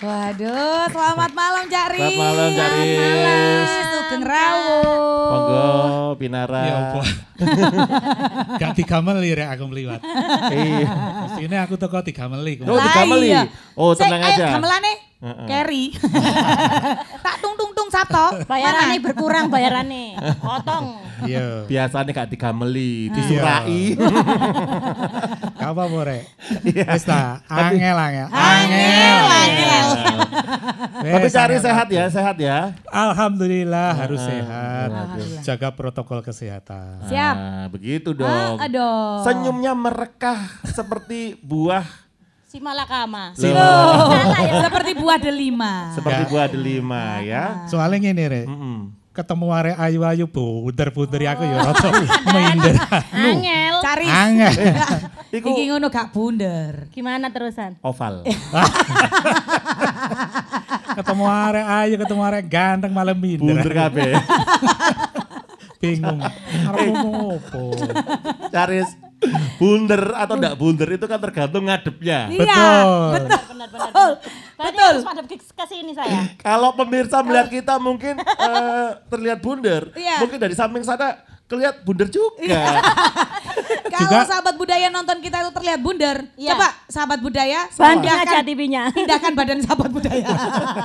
Waduh, 0.02 0.88
selamat 0.90 1.30
malam 1.37 1.64
Cak 1.68 1.87
Riz. 1.92 2.00
Selamat 2.00 2.25
malam, 2.25 2.49
Cak 2.56 2.71
Riz. 2.73 3.71
Sugeng 3.92 4.25
rawuh. 4.25 5.28
Monggo, 5.32 5.68
Pinara. 6.16 6.62
Ya 6.64 6.75
apa? 6.88 7.02
Gak 8.61 8.73
tiga 8.75 8.99
meli 9.04 9.30
rek 9.32 9.49
aku 9.52 9.64
meliwat. 9.68 10.00
Iya. 10.49 10.88
Mestinya 11.28 11.59
aku 11.68 11.76
toko 11.76 12.00
tiga 12.00 12.32
meli. 12.32 12.64
Oh, 12.64 12.80
tiga 12.80 13.02
meli. 13.04 13.28
iya. 13.28 13.44
Oh, 13.76 13.92
tenang 13.92 14.25
ayo, 14.25 14.40
aja. 14.40 14.47
gamelane 14.56 15.12
Heeh. 15.23 15.47
carry. 15.47 15.85
tak 17.25 17.35
tung 17.38 17.55
tung 17.55 17.71
tung 17.73 17.87
Sabto. 17.87 18.43
Bayarannya 18.43 18.99
berkurang 18.99 19.47
bayarannya. 19.47 20.19
Potong. 20.43 20.99
Iya. 21.23 21.62
Biasanya 21.64 22.11
gak 22.12 22.29
digameli, 22.29 23.07
Ah. 23.07 23.14
disurai. 23.14 23.83
Apa 25.57 25.83
more? 25.87 26.26
Wis 26.64 27.05
ta, 27.05 27.38
angel 27.47 27.95
angel. 27.95 28.26
Angel, 28.29 29.23
angel. 29.31 29.87
Tapi 30.99 31.29
cari 31.29 31.57
sehat 31.57 31.87
ya, 31.87 32.05
sehat 32.09 32.37
ya. 32.37 32.75
Alhamdulillah 32.88 33.95
harus 33.95 34.19
sehat. 34.19 34.91
Alhamdulillah. 34.91 35.43
Jaga 35.43 35.69
protokol 35.71 36.19
kesehatan. 36.21 37.07
Siap. 37.07 37.35
Nah, 37.37 37.67
begitu 37.69 38.11
Ah, 38.12 38.19
dong. 38.19 38.55
aduh. 38.59 39.23
Senyumnya 39.23 39.73
merekah 39.73 40.43
seperti 40.67 41.38
buah, 41.38 41.87
Si 42.52 42.61
Malakama. 42.61 43.32
Loh. 43.40 43.49
Loh, 43.49 44.12
seperti 44.61 44.92
buah 44.92 45.16
delima. 45.16 45.88
seperti 45.97 46.28
buah 46.28 46.52
delima 46.52 47.25
ya. 47.25 47.64
Soalnya 47.64 47.97
ngene 48.04 48.25
rek, 48.28 48.44
Mm-mm. 48.44 48.92
ketemu 49.16 49.47
arek 49.49 49.76
ayu-ayu 49.80 50.28
bunder-bunderi 50.28 51.32
aku 51.32 51.49
ya 51.49 51.64
rada 51.64 51.88
minder. 52.28 52.76
Angel. 53.09 53.75
Caris. 53.80 54.12
Angel. 54.12 54.52
Iku 55.40 55.49
Iki 55.49 55.62
ngono 55.73 55.88
gak 55.88 56.12
bunder. 56.12 56.92
Gimana 56.92 57.32
terusan? 57.32 57.80
oval. 57.80 58.21
ketemu 61.00 61.25
arek 61.25 61.64
ayu, 61.64 61.94
ketemu 62.04 62.21
arek 62.21 62.44
ganteng 62.52 62.92
malah 62.92 63.16
minder. 63.16 63.49
Bunder 63.49 63.73
kabeh. 63.73 64.12
Bingung. 65.80 66.21
Arep 66.68 66.85
ngomong 66.85 67.40
opo? 67.40 67.73
Caris 68.52 68.92
bunder 69.57 70.02
atau 70.14 70.35
enggak 70.35 70.55
bunder 70.59 70.88
itu 70.91 71.07
kan 71.07 71.19
tergantung 71.19 71.64
ngadepnya. 71.67 72.29
Iya. 72.29 72.43
Betul. 72.43 73.11
Benar 73.17 73.43
benar. 73.49 73.69
benar. 73.71 73.91
Berarti 74.52 74.76
Betul. 74.76 74.88
harus 74.91 75.05
madep 75.07 75.26
ke 75.26 75.37
ke 75.38 75.64
sini 75.67 75.93
saya. 75.95 76.21
Kalau 76.38 76.71
pemirsa 76.75 77.23
melihat 77.23 77.49
kita 77.50 77.75
mungkin 77.79 78.19
eh, 78.21 78.88
terlihat 79.09 79.38
bunder, 79.41 79.91
Iya. 79.95 80.23
mungkin 80.23 80.38
dari 80.38 80.55
samping 80.55 80.83
sana 80.83 81.19
kelihatan 81.52 81.80
bunder 81.82 82.09
juga. 82.09 82.32
Kalau 83.85 84.09
Juga- 84.09 84.25
sahabat 84.25 84.54
budaya 84.56 84.88
nonton 84.88 85.21
kita 85.21 85.37
itu 85.38 85.52
terlihat 85.52 85.78
bunder. 85.78 86.16
Iya. 86.35 86.50
Coba 86.50 86.68
sahabat 86.87 87.21
budaya 87.21 87.68
Banding 87.71 88.00
pindahkan- 88.02 88.25
aja 88.26 88.38
TV-nya. 88.42 88.82
Pindahkan 88.97 89.32
badan 89.32 89.59
sahabat 89.61 89.90
budaya. 89.90 90.26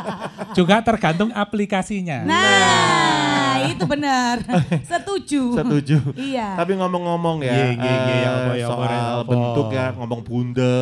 Juga 0.57 0.75
tergantung 0.81 1.31
aplikasinya. 1.31 2.27
Nah, 2.27 3.63
itu 3.65 3.83
benar. 3.85 4.43
Setuju. 4.83 5.55
Setuju. 5.55 5.97
Iya. 6.13 6.59
Tapi 6.59 6.75
ngomong-ngomong 6.75 7.37
ya, 7.41 7.53
Iya, 7.53 7.67
iya, 7.71 7.95
iya, 8.11 8.29
apa, 8.29 8.51
ya, 8.53 8.65
apa, 8.65 8.69
soal 8.69 8.91
ya, 8.91 9.23
bentuk 9.23 9.67
ya, 9.71 9.85
ngomong 9.95 10.19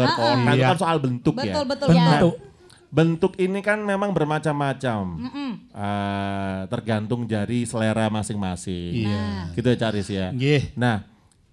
kotak 0.10 0.50
itu 0.50 0.56
Iya. 0.56 0.68
kan 0.68 0.78
soal 0.78 0.98
bentuk 0.98 1.34
ya. 1.36 1.42
Betul 1.46 1.64
betul 1.68 1.88
Iya. 1.90 1.96
ya. 1.96 2.08
Bentuk. 2.10 2.36
Bentuk 2.96 3.36
ini 3.36 3.60
kan 3.60 3.84
memang 3.84 4.16
bermacam-macam, 4.16 5.04
Eh, 5.76 6.60
tergantung 6.72 7.28
dari 7.28 7.68
selera 7.68 8.08
masing-masing. 8.08 9.04
Iya. 9.04 9.52
Gitu 9.52 9.68
ya 9.68 9.76
Caris 9.76 10.08
ya. 10.08 10.32
Nggih. 10.32 10.72
Nah, 10.80 11.04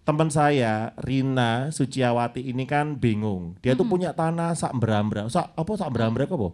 teman 0.03 0.27
saya 0.27 0.91
Rina 0.99 1.71
Suciawati 1.71 2.43
ini 2.43 2.67
kan 2.67 2.95
bingung. 2.95 3.55
Dia 3.59 3.73
tuh 3.73 3.87
punya 3.87 4.11
tanah 4.11 4.51
sak 4.53 4.75
berambra. 4.75 5.31
Sak 5.31 5.55
apa 5.55 5.73
sak 5.73 5.89
berambra 5.89 6.27
apa? 6.27 6.51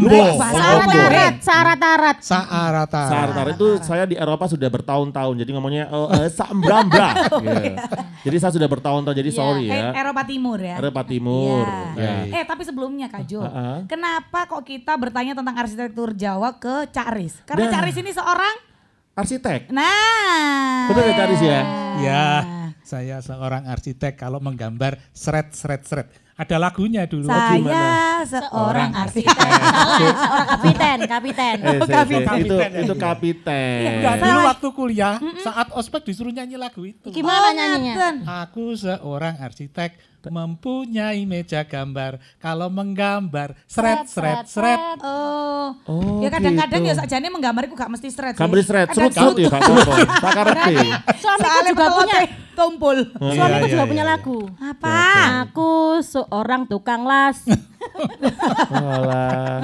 Bre? 0.00 0.24
Syarat, 0.32 0.88
syarat, 0.88 1.34
syarat. 1.78 2.16
Saarata. 2.18 3.02
Sartar 3.04 3.46
itu 3.52 3.66
saya 3.82 4.04
di 4.04 4.16
Eropa 4.16 4.48
sudah 4.48 4.66
bertahun-tahun. 4.66 5.34
Jadi 5.36 5.50
ngomongnya 5.52 5.84
eh, 5.86 6.08
eh, 6.16 6.28
sak 6.28 6.48
berambra. 6.54 7.12
Gitu. 7.44 7.76
Jadi 8.24 8.36
saya 8.40 8.52
sudah 8.56 8.68
bertahun-tahun. 8.68 9.16
Jadi 9.16 9.30
sorry 9.30 9.68
Eh, 9.68 9.76
ya. 9.76 9.92
Eropa 9.92 10.24
Timur 10.24 10.56
ya. 10.56 10.76
Eropa 10.80 11.02
Timur. 11.04 11.64
Iya. 11.92 12.24
Ya. 12.24 12.40
Eh 12.40 12.44
tapi 12.44 12.64
sebelumnya 12.64 13.06
Kak 13.06 13.24
Jo, 13.24 13.44
Heeh. 13.44 13.84
kenapa 13.84 14.48
kok 14.48 14.64
kita 14.64 14.96
bertanya 14.96 15.36
tentang 15.36 15.54
arsitektur 15.54 16.16
Jawa 16.16 16.56
ke 16.56 16.88
Cak 16.88 17.08
Riz? 17.12 17.36
Karena 17.44 17.68
Nah. 17.68 17.72
Cak 17.74 17.82
Riz 17.84 17.96
ini 17.96 18.10
seorang, 18.10 18.54
Arsitek. 19.12 19.68
nah. 19.68 20.88
Betul 20.88 21.04
ya 21.04 21.14
Cak 21.14 21.26
Riz 21.28 21.42
ya? 21.42 21.60
Ya, 21.98 22.24
saya 22.88 23.20
seorang 23.20 23.68
arsitek 23.68 24.16
kalau 24.16 24.40
menggambar 24.40 24.96
seret 25.12 25.52
seret 25.52 25.84
seret. 25.84 26.08
Ada 26.34 26.54
lagunya 26.56 27.02
dulu. 27.04 27.26
Saya 27.26 28.22
seorang 28.24 28.94
arsitek. 28.96 29.36
Seorang 29.98 30.46
kapiten, 30.48 30.98
kapiten. 31.04 31.56
Eh, 31.58 31.78
se- 31.78 31.90
kapiten. 31.90 32.22
itu 32.38 32.54
Kapiten. 32.54 32.70
itu 32.78 32.94
kapiten. 32.96 33.80
Enggak, 33.90 34.14
dulu 34.16 34.40
waktu 34.46 34.68
kuliah 34.70 35.14
saat 35.38 35.68
ospek 35.74 36.06
disuruh 36.06 36.30
nyanyi 36.30 36.54
lagu 36.54 36.86
itu. 36.86 37.10
Gimana 37.10 37.42
Oh, 37.44 37.52
nyanyinya? 37.52 37.94
Aku 38.46 38.72
seorang 38.72 39.34
arsitek 39.36 39.98
mempunyai 40.20 41.22
meja 41.22 41.62
gambar. 41.62 42.18
Kalau 42.36 42.66
menggambar 42.68 43.54
seret 43.64 44.04
seret 44.04 44.44
seret. 44.44 44.78
Oh, 45.00 45.70
Oh, 45.84 46.24
ya 46.24 46.32
kadang-kadang 46.32 46.80
gitu. 46.80 46.90
ya 46.90 46.94
sakjane 46.96 47.28
menggambar 47.28 47.68
iku 47.68 47.76
gak 47.76 47.92
mesti 47.92 48.08
seret 48.08 48.32
sih. 48.32 48.40
Gambar 48.40 48.58
seret, 48.60 48.88
serut 48.90 49.12
ya 49.36 49.46
gak 49.46 49.60
apa-apa. 49.60 49.94
Tak 50.18 50.32
karepe. 50.38 50.74
Suamiku 51.14 51.44
Soalnya 51.44 51.62
juga 51.68 51.86
punya, 51.92 52.18
tumpul. 52.54 52.96
suamiku 53.12 53.36
Iya, 53.60 53.68
juga 53.68 53.76
iya, 53.78 53.84
punya 53.86 54.04
iya. 54.04 54.10
lagu. 54.10 54.38
Apa? 54.56 54.96
Aku 55.44 55.70
seorang 56.00 56.64
tukang 56.64 57.04
las. 57.04 57.44
Walah, 58.70 59.58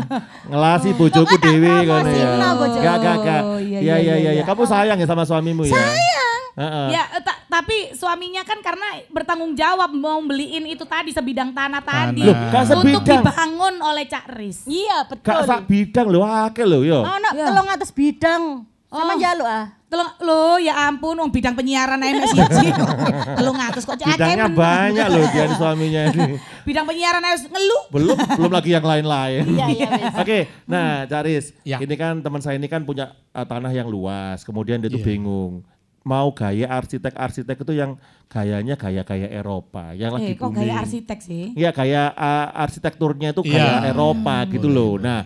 ngelasi 0.46 0.94
bojoku 0.94 1.34
dewe 1.36 1.84
ngono 1.84 2.06
ya. 2.06 2.24
promosino, 2.24 2.48
bojoku. 2.56 2.80
Gak 2.80 2.96
gak 2.98 3.16
gak. 3.20 3.42
Oh, 3.42 3.58
iya, 3.58 3.78
Iya 3.78 3.94
iya, 3.96 3.96
iya 3.98 4.14
iya. 4.16 4.30
iya. 4.36 4.42
Kamu 4.42 4.62
sayang 4.64 4.96
ya 4.96 5.06
sama 5.06 5.22
suamimu 5.22 5.64
ya? 5.64 5.72
Sayang. 5.72 6.40
Ya, 6.86 7.02
eh, 7.10 7.18
ta- 7.18 7.42
tapi 7.50 7.90
suaminya 7.92 8.42
kan 8.42 8.58
karena 8.58 8.86
bertanggung 9.08 9.52
jawab 9.52 9.90
mau 9.90 10.22
beliin 10.22 10.62
itu 10.64 10.84
tadi 10.84 11.10
sebidang 11.10 11.50
tanah 11.50 11.82
tadi 11.82 12.22
Loh, 12.22 12.36
untuk 12.78 13.02
sebidang. 13.02 13.22
dibangun 13.22 13.74
oleh 13.80 14.04
Cak 14.04 14.30
Riz. 14.30 14.62
Iya 14.64 15.02
Gak 15.04 15.18
betul. 15.18 15.42
sak 15.44 15.60
bidang 15.66 16.06
lho, 16.06 16.22
akeh 16.22 16.62
lho 16.62 16.80
yo. 16.80 17.02
Oh, 17.02 17.16
no, 17.16 17.28
Iya. 17.28 17.50
telung 17.50 17.66
atas 17.66 17.90
bidang. 17.90 18.62
Sama 18.86 19.12
Oh. 19.12 19.18
jaluk 19.18 19.42
ah. 19.44 19.74
Tolong 19.94 20.10
lo 20.20 20.58
ya 20.58 20.90
ampun 20.90 21.14
wong 21.14 21.30
bidang 21.30 21.54
penyiaran 21.54 22.02
ae 22.02 22.10
mek 22.12 22.26
siji. 22.26 22.66
Telung 23.38 23.54
atus 23.54 23.86
kok 23.86 23.94
cek 23.94 24.10
Bidangnya 24.10 24.50
men. 24.50 24.58
banyak 24.58 25.06
loh 25.06 25.22
dia 25.28 25.44
di 25.46 25.54
suaminya 25.54 26.02
ini. 26.10 26.34
Bidang 26.66 26.82
penyiaran 26.82 27.22
ae 27.22 27.38
ngeluh. 27.38 27.82
Belum 27.88 28.18
belum 28.18 28.50
lagi 28.50 28.70
yang 28.70 28.82
lain-lain. 28.82 29.46
Iya 29.54 29.66
iya. 29.70 29.88
Oke, 30.12 30.38
nah 30.64 31.06
Caris, 31.06 31.54
Ya. 31.62 31.78
ini 31.78 31.94
kan 31.94 32.18
teman 32.18 32.42
saya 32.42 32.58
ini 32.58 32.66
kan 32.66 32.82
punya 32.82 33.14
uh, 33.30 33.46
tanah 33.46 33.70
yang 33.70 33.86
luas, 33.86 34.42
kemudian 34.42 34.82
dia 34.82 34.90
tuh 34.90 34.98
Iya. 34.98 35.06
bingung 35.06 35.62
mau 36.02 36.28
gaya 36.30 36.66
arsitek-arsitek 36.68 37.56
itu 37.56 37.72
yang 37.72 37.94
gayanya 38.26 38.74
gaya-gaya 38.74 39.30
Eropa, 39.30 39.94
yang 39.94 40.12
lagi 40.12 40.26
Eh 40.26 40.34
kok 40.34 40.50
booming. 40.50 40.58
gaya 40.60 40.74
arsitek 40.76 41.18
sih? 41.18 41.54
Iya 41.54 41.70
gaya 41.70 42.10
uh, 42.10 42.50
arsitekturnya 42.58 43.30
itu 43.30 43.40
Iya. 43.40 43.54
gaya 43.54 43.74
Eropa 43.88 44.42
gitu 44.50 44.66
loh. 44.66 44.98
Nah, 44.98 45.22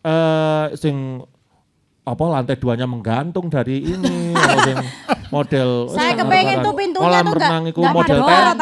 eh 0.00 0.66
sing 0.74 1.20
apa 2.06 2.22
lantai 2.22 2.54
duanya 2.54 2.86
menggantung 2.86 3.50
dari 3.50 3.82
ini 3.82 4.30
sing 4.62 4.78
model 5.28 5.90
Saya 5.90 6.14
eh, 6.14 6.22
kepengen 6.22 6.62
tuh 6.62 6.70
pintunya 6.72 7.18
tuh 7.20 7.34
renang 7.34 7.62
nggak 7.66 7.96
model 7.98 8.18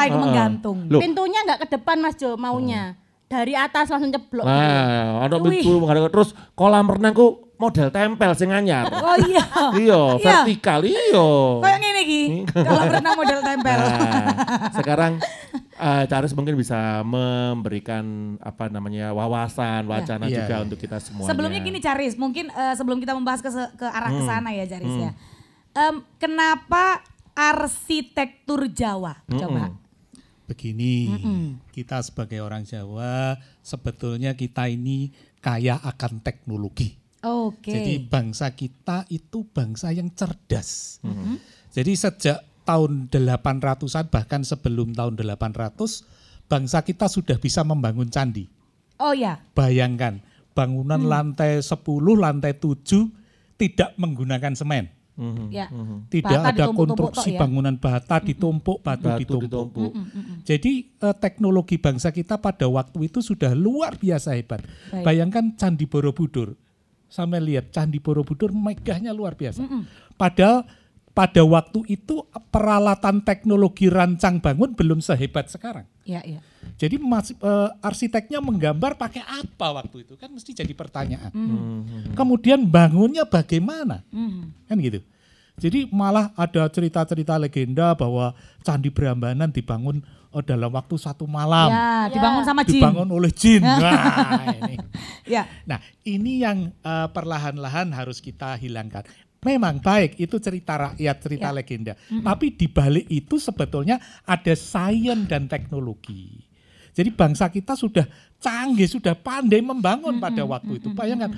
Heeh. 0.08 0.16
menggantung. 0.16 0.76
Loh, 0.88 1.00
Pintunya 1.00 1.40
nggak 1.44 1.58
ke 1.60 1.66
depan 1.70 1.96
Mas 2.00 2.16
Jo 2.16 2.34
maunya. 2.34 2.96
Dari 3.24 3.52
atas 3.52 3.88
langsung 3.88 4.08
ceblok. 4.08 4.46
Nah, 4.46 5.20
ada 5.20 5.36
pintu 5.36 5.76
menghadap 5.76 6.08
terus 6.08 6.32
kolam 6.54 6.86
renang 6.86 7.12
ku 7.12 7.52
model 7.54 7.88
tempel 7.88 8.32
sing 8.32 8.48
anyar. 8.48 8.88
Oh 8.88 9.16
iya. 9.20 9.44
iya, 9.74 10.00
Iya. 10.14 10.24
vertikal 10.44 10.80
iya. 10.80 11.26
Kayak 11.60 11.78
ngene 11.78 12.00
iki. 12.00 12.22
Kalau 12.48 12.82
pernah 12.86 13.12
model 13.12 13.40
tempel. 13.50 13.76
Nah, 13.76 14.24
sekarang 14.72 15.12
eh 15.74 16.04
Caris 16.06 16.30
mungkin 16.32 16.54
bisa 16.54 17.02
memberikan 17.02 18.04
apa 18.38 18.68
namanya 18.68 19.10
wawasan, 19.10 19.84
wacana 19.84 20.26
Iya, 20.26 20.36
juga 20.40 20.54
iya. 20.54 20.62
untuk 20.62 20.78
kita 20.78 20.98
semuanya. 20.98 21.30
Sebelumnya 21.30 21.60
gini 21.60 21.78
Caris, 21.78 22.14
mungkin 22.14 22.46
eh, 22.48 22.74
sebelum 22.74 22.98
kita 22.98 23.12
membahas 23.12 23.38
ke, 23.38 23.50
ke 23.74 23.84
arah 23.84 24.10
ke 24.10 24.22
Hmm. 24.22 24.28
sana 24.28 24.50
ya 24.50 24.64
Caris 24.64 24.94
ya. 24.94 25.10
Em, 25.74 25.96
kenapa 26.16 27.02
arsitektur 27.34 28.70
Jawa? 28.70 29.18
Coba. 29.26 29.74
Begini, 30.44 31.08
kita 31.72 31.98
sebagai 32.00 32.38
orang 32.38 32.62
Jawa 32.62 33.34
sebetulnya 33.58 34.36
kita 34.36 34.68
ini 34.68 35.08
kaya 35.40 35.80
akan 35.80 36.20
teknologi. 36.20 36.94
Oke. 37.24 37.72
Jadi 37.72 38.04
bangsa 38.04 38.52
kita 38.52 39.08
itu 39.08 39.48
bangsa 39.48 39.88
yang 39.90 40.12
cerdas. 40.12 41.00
Jadi 41.72 41.92
sejak 41.96 42.38
tahun 42.64 43.12
800-an 43.12 44.08
bahkan 44.08 44.40
sebelum 44.42 44.96
tahun 44.96 45.14
800 45.20 46.48
bangsa 46.48 46.80
kita 46.80 47.06
sudah 47.08 47.36
bisa 47.38 47.64
membangun 47.64 48.08
candi. 48.08 48.48
oh 48.98 49.12
ya. 49.12 49.40
Bayangkan 49.52 50.20
bangunan 50.54 51.02
lantai 51.02 51.58
10, 51.60 51.74
lantai 52.14 52.52
7 52.56 53.10
tidak 53.54 53.90
menggunakan 53.98 54.54
semen. 54.54 54.90
Mhm. 55.14 55.46
Ya. 55.54 55.70
Tidak 56.10 56.26
Bata 56.26 56.50
ada 56.50 56.64
konstruksi 56.74 57.34
ya. 57.34 57.38
bangunan 57.38 57.78
bata 57.78 58.18
ditumpuk, 58.18 58.82
batu, 58.82 59.06
Batu 59.06 59.20
ditumpuk. 59.22 59.46
ditumpuk. 59.46 59.92
Jadi 60.42 60.72
eh, 60.90 61.16
teknologi 61.22 61.78
bangsa 61.78 62.10
kita 62.10 62.42
pada 62.42 62.66
waktu 62.66 63.06
itu 63.06 63.22
sudah 63.22 63.54
luar 63.54 63.94
biasa 63.94 64.34
hebat. 64.34 64.66
Baik. 64.90 65.06
Bayangkan 65.06 65.54
Candi 65.54 65.86
Borobudur. 65.86 66.58
Sampai 67.06 67.38
lihat 67.38 67.70
Candi 67.70 68.02
Borobudur 68.02 68.50
megahnya 68.50 69.14
luar 69.14 69.38
biasa. 69.38 69.62
Padahal 70.18 70.66
pada 71.14 71.46
waktu 71.46 71.86
itu 71.86 72.26
peralatan 72.50 73.22
teknologi 73.22 73.86
rancang 73.86 74.42
bangun 74.42 74.74
belum 74.74 74.98
sehebat 74.98 75.46
sekarang. 75.46 75.86
Iya, 76.02 76.20
iya. 76.26 76.40
Jadi 76.74 76.98
mas, 76.98 77.30
eh, 77.30 77.68
arsiteknya 77.78 78.42
menggambar 78.42 78.98
pakai 78.98 79.22
apa 79.22 79.78
waktu 79.78 80.02
itu 80.02 80.18
kan 80.18 80.34
mesti 80.34 80.50
jadi 80.50 80.74
pertanyaan. 80.74 81.30
Kemudian 82.18 82.66
bangunnya 82.66 83.22
bagaimana? 83.30 84.02
Hmm. 84.10 84.50
Kan 84.66 84.82
gitu. 84.82 84.98
Jadi 85.54 85.86
malah 85.94 86.34
ada 86.34 86.66
cerita-cerita 86.66 87.38
legenda 87.38 87.94
bahwa 87.94 88.34
Candi 88.66 88.90
Prambanan 88.90 89.54
dibangun 89.54 90.02
eh, 90.34 90.42
dalam 90.42 90.74
waktu 90.74 90.98
satu 90.98 91.30
malam. 91.30 91.70
Ya, 91.70 92.10
dibangun 92.10 92.42
sama 92.42 92.66
jin. 92.66 92.82
Dibangun 92.82 93.08
oleh 93.14 93.30
jin. 93.30 93.62
Wah, 93.82 94.50
ini. 94.50 94.74
Ya. 95.30 95.46
Nah, 95.62 95.78
ini 96.02 96.42
yang 96.42 96.74
eh, 96.82 97.08
perlahan-lahan 97.14 97.94
harus 97.94 98.18
kita 98.18 98.58
hilangkan. 98.58 99.06
Memang 99.44 99.78
baik 99.78 100.16
itu 100.16 100.36
cerita 100.38 100.74
rakyat, 100.74 101.16
cerita 101.20 101.48
Ya. 101.48 101.54
legenda. 101.54 101.92
Tapi 102.00 102.50
di 102.50 102.66
balik 102.66 103.06
itu 103.06 103.36
sebetulnya 103.36 103.96
ada 104.22 104.54
sains 104.54 105.24
dan 105.24 105.44
teknologi. 105.44 106.40
Jadi 106.90 107.10
bangsa 107.10 107.46
kita 107.46 107.74
sudah 107.74 108.06
canggih, 108.38 108.86
sudah 108.86 109.12
pandai 109.12 109.60
membangun 109.60 110.16
pada 110.16 110.42
waktu 110.42 110.78
itu. 110.78 110.88
Bayangkan 110.90 111.34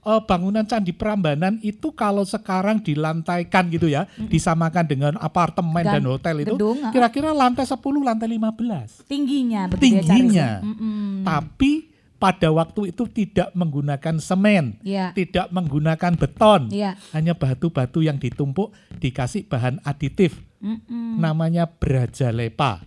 eh, 0.00 0.22
bangunan 0.22 0.64
Candi 0.64 0.96
Prambanan 0.96 1.60
itu 1.60 1.92
kalau 1.92 2.24
sekarang 2.24 2.80
dilantaikan 2.80 3.68
gitu 3.68 3.84
ya, 3.84 4.08
disamakan 4.22 4.86
dengan 4.86 5.12
apartemen 5.18 5.84
Gan- 5.84 6.00
dan 6.00 6.04
hotel 6.06 6.36
itu, 6.40 6.56
kira-kira 6.88 7.36
lantai 7.36 7.68
10, 7.68 7.76
lantai 8.00 8.24
15 8.30 9.04
Tingginya 9.04 9.68
begitu 9.68 10.00
ya, 10.00 10.00
tingginya. 10.00 10.48
ya? 10.56 10.64
Mm-mm. 10.64 11.20
Tapi 11.20 11.89
pada 12.20 12.52
waktu 12.52 12.92
itu 12.92 13.08
tidak 13.08 13.48
menggunakan 13.56 14.20
semen, 14.20 14.76
Iya. 14.84 15.16
tidak 15.16 15.48
menggunakan 15.48 16.12
beton, 16.14 16.68
Iya. 16.68 17.00
hanya 17.16 17.32
batu-batu 17.32 18.04
yang 18.04 18.20
ditumpuk 18.20 18.70
dikasih 19.00 19.48
bahan 19.48 19.80
aditif, 19.82 20.36
Mm-mm. 20.60 21.16
namanya 21.16 21.64
brajalepa 21.64 22.84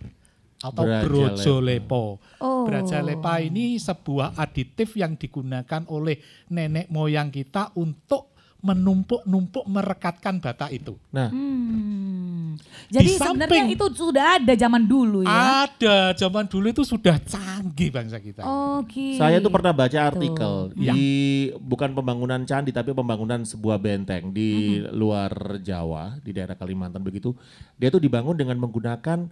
atau 0.62 0.84
Brajalepa. 0.86 1.04
brojolepo. 1.10 2.04
Oh. 2.40 2.64
Brajalepa 2.64 3.42
ini 3.42 3.76
sebuah 3.76 4.38
aditif 4.38 4.94
yang 4.96 5.18
digunakan 5.18 5.82
oleh 5.90 6.22
nenek 6.48 6.88
moyang 6.88 7.28
kita 7.28 7.74
untuk 7.76 8.33
menumpuk-numpuk 8.64 9.68
merekatkan 9.68 10.40
bata 10.40 10.72
itu. 10.72 10.96
Nah, 11.12 11.28
Hmm. 11.28 12.56
Jadi 12.88 13.12
Di 13.12 13.20
sebenarnya 13.20 13.66
itu 13.66 13.86
sudah 13.92 14.38
ada 14.38 14.54
zaman 14.54 14.86
dulu 14.86 15.26
ya. 15.26 15.66
Ada 15.68 16.14
zaman 16.14 16.46
dulu 16.46 16.70
itu 16.70 16.86
sudah 16.86 17.18
canggih 17.18 17.90
bangsa 17.90 18.22
kita. 18.22 18.46
Oke. 18.80 19.18
Saya 19.18 19.42
tuh 19.42 19.50
pernah 19.50 19.74
baca 19.74 19.98
artikel 19.98 20.70
Ya. 20.78 20.94
di 20.94 21.04
bukan 21.58 21.92
pembangunan 21.92 22.46
candi 22.46 22.70
tapi 22.70 22.94
pembangunan 22.94 23.42
sebuah 23.42 23.76
benteng 23.82 24.30
di 24.30 24.80
luar 24.94 25.58
Jawa 25.60 26.16
di 26.22 26.30
daerah 26.30 26.54
Kalimantan 26.54 27.02
begitu. 27.02 27.34
Dia 27.76 27.90
tuh 27.90 28.00
dibangun 28.00 28.38
dengan 28.38 28.56
menggunakan 28.62 29.28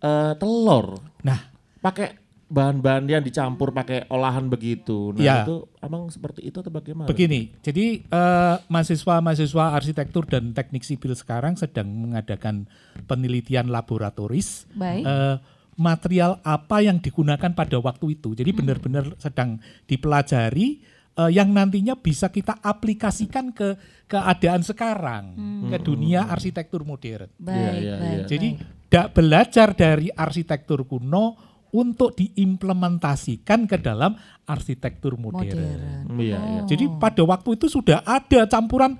eh, 0.00 0.32
telur. 0.40 0.98
Nah, 1.20 1.54
Pakai 1.84 2.16
bahan-bahan 2.44 3.04
yang 3.06 3.20
dicampur 3.20 3.70
pakai 3.70 4.04
olahan 4.06 4.46
begitu. 4.46 5.10
Nah, 5.10 5.20
Ya. 5.20 5.36
itu 5.42 5.64
emang 5.78 6.06
seperti 6.08 6.44
itu 6.44 6.56
atau 6.56 6.68
bagaimana? 6.68 7.08
Begini, 7.08 7.50
jadi 7.60 8.02
eh, 8.02 8.56
mahasiswa-mahasiswa 8.66 9.64
arsitektur 9.72 10.24
dan 10.24 10.52
teknik 10.52 10.82
sipil 10.82 11.12
sekarang 11.12 11.56
sedang 11.56 11.88
mengadakan 11.88 12.68
penelitian 13.04 13.68
laboratoris. 13.68 14.68
Baik. 14.70 15.02
eh, 15.02 15.36
material 15.74 16.38
apa 16.42 16.78
yang 16.80 17.02
digunakan 17.02 17.50
pada 17.50 17.76
waktu 17.76 18.14
itu. 18.14 18.30
Jadi 18.32 18.50
benar-benar 18.52 19.18
sedang 19.18 19.58
dipelajari 19.84 20.78
eh, 21.14 21.30
yang 21.30 21.50
nantinya 21.50 21.94
bisa 21.94 22.28
kita 22.28 22.58
aplikasikan 22.58 23.50
ke 23.50 23.74
keadaan 24.04 24.60
sekarang, 24.60 25.24
ke 25.70 25.78
dunia 25.80 26.26
arsitektur 26.26 26.82
modern. 26.82 27.26
Baik, 27.34 27.54
Iya, 27.56 27.72
iya, 27.74 27.94
baik. 27.96 28.12
iya. 28.12 28.24
Jadi 28.28 28.48
dak 28.86 29.06
belajar 29.10 29.68
dari 29.72 30.06
arsitektur 30.08 30.84
kuno 30.84 31.53
untuk 31.74 32.14
diimplementasikan 32.14 33.66
ke 33.66 33.82
dalam 33.82 34.14
arsitektur 34.46 35.18
modern. 35.18 35.50
modern. 35.50 36.06
Oh. 36.06 36.22
Iya, 36.22 36.38
iya. 36.38 36.60
Jadi 36.70 36.86
pada 37.02 37.26
waktu 37.26 37.58
itu 37.58 37.66
sudah 37.66 38.06
ada 38.06 38.46
campuran 38.46 38.94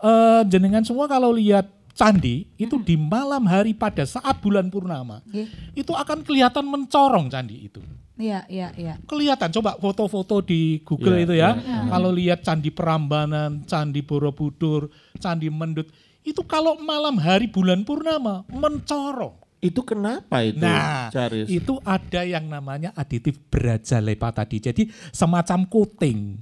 eh, 0.00 0.42
jenengan 0.48 0.80
semua 0.80 1.04
kalau 1.04 1.36
lihat 1.36 1.68
candi 1.94 2.48
itu 2.58 2.80
di 2.82 2.98
malam 2.98 3.46
hari 3.46 3.70
pada 3.70 4.02
saat 4.02 4.42
bulan 4.42 4.66
purnama 4.66 5.22
Oke. 5.30 5.46
itu 5.78 5.92
akan 5.94 6.26
kelihatan 6.26 6.64
mencorong 6.66 7.28
candi 7.30 7.70
itu. 7.70 7.78
Iya, 8.14 8.46
iya, 8.46 8.70
iya. 8.78 8.94
Kelihatan 9.10 9.50
coba 9.50 9.74
foto-foto 9.74 10.38
di 10.38 10.78
Google 10.86 11.18
Iya, 11.18 11.24
itu 11.26 11.34
ya. 11.34 11.50
iya, 11.58 11.78
Kalau 11.90 12.10
lihat 12.14 12.46
candi 12.46 12.70
Prambanan, 12.70 13.66
candi 13.66 14.06
Borobudur, 14.06 14.86
candi 15.18 15.50
Mendut 15.50 15.90
itu 16.24 16.40
kalau 16.46 16.78
malam 16.80 17.18
hari 17.20 17.50
bulan 17.50 17.82
purnama 17.82 18.46
mencorong. 18.48 19.43
Itu 19.64 19.80
kenapa 19.80 20.44
itu, 20.44 20.60
Nah, 20.60 21.08
Charis? 21.08 21.48
itu 21.48 21.80
ada 21.80 22.20
yang 22.20 22.44
namanya 22.44 22.92
aditif 22.92 23.40
brajalepa 23.42 24.28
tadi. 24.34 24.60
Jadi 24.60 24.82
semacam 25.08 25.64
coating. 25.64 26.36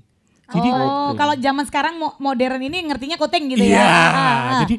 Jadi 0.44 0.68
oh, 0.68 1.14
kalau 1.14 1.32
zaman 1.35 1.64
sekarang 1.64 1.96
mo- 1.96 2.18
modern 2.18 2.61
ini 2.61 2.82
ngertinya 2.82 3.14
coating 3.14 3.46
gitu 3.48 3.62
ya. 3.62 3.78
Iya, 3.78 3.87
Ah, 3.87 4.11
ah. 4.12 4.61
jadi 4.61 4.76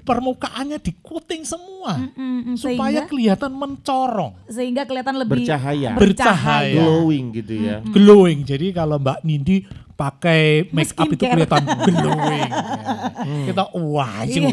permukaannya 0.00 0.78
di 0.78 0.92
coating 0.96 1.42
semua 1.42 1.98
Mm, 1.98 2.10
mm, 2.14 2.54
supaya 2.56 2.78
sehingga 2.78 3.02
kelihatan 3.04 3.52
mencorong, 3.52 4.32
sehingga 4.46 4.82
kelihatan 4.82 5.14
lebih 5.16 5.42
Bercahaya. 5.42 5.90
bercahaya, 5.94 6.74
Glowing 6.76 7.26
gitu 7.34 7.54
ya. 7.56 7.76
glowing. 7.84 8.40
Jadi 8.42 8.70
kalau 8.70 8.96
Mbak 8.96 9.18
Nindi 9.20 9.66
pakai 9.96 10.68
make 10.70 10.92
up 10.92 11.08
itu 11.08 11.24
kelihatan 11.24 11.64
glowing. 11.64 12.52
Kita 13.48 13.64
wah, 13.72 14.22
Iya, 14.22 14.52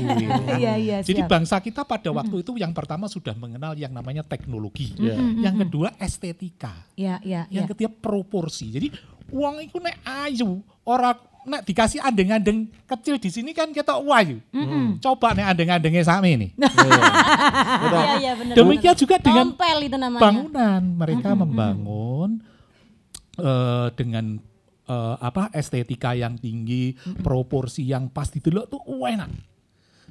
iya, 0.56 0.74
iya, 0.80 0.98
Jadi 1.04 1.20
siap. 1.20 1.30
bangsa 1.30 1.60
kita 1.60 1.84
pada 1.84 2.10
waktu 2.10 2.42
itu 2.42 2.56
yang 2.56 2.72
pertama 2.72 3.06
sudah 3.06 3.36
mengenal 3.36 3.76
yang 3.76 3.92
namanya 3.92 4.24
teknologi. 4.24 4.96
Iya. 4.96 5.20
Yang 5.44 5.68
kedua 5.68 5.92
estetika. 6.00 6.72
Iya, 6.96 7.20
iya, 7.22 7.44
iya. 7.52 7.62
Yang 7.62 7.76
ketiga 7.76 7.92
proporsi. 7.92 8.72
Jadi 8.72 8.88
uang 9.30 9.62
itu 9.62 9.78
nek 9.78 10.00
ayu, 10.06 10.64
orang 10.88 11.20
nek 11.44 11.68
dikasih 11.68 12.00
andeng-andeng 12.00 12.72
kecil 12.88 13.20
di 13.20 13.28
sini 13.28 13.52
kan 13.52 13.68
kita 13.70 14.00
wayu. 14.00 14.40
Coba 15.04 15.36
nek 15.36 15.54
andeng-andengnya 15.54 16.04
sami 16.08 16.40
ini. 16.40 16.48
Iya 17.84 18.14
iya 18.18 18.32
benar. 18.34 18.56
Demikian 18.56 18.96
juga 18.96 19.16
dengan 19.20 19.52
Tompel 19.52 19.92
itu 19.92 19.98
namanya. 20.00 20.24
bangunan. 20.24 20.82
Mereka 20.98 21.30
membangun 21.36 22.30
eh, 23.36 23.88
dengan 23.94 24.40
eh, 24.88 25.16
apa 25.20 25.50
estetika 25.54 26.16
yang 26.16 26.36
tinggi, 26.40 26.96
proporsi 27.22 27.88
yang 27.88 28.10
pas 28.12 28.30
didelok 28.32 28.66
tuh 28.72 28.82
enak. 29.06 29.32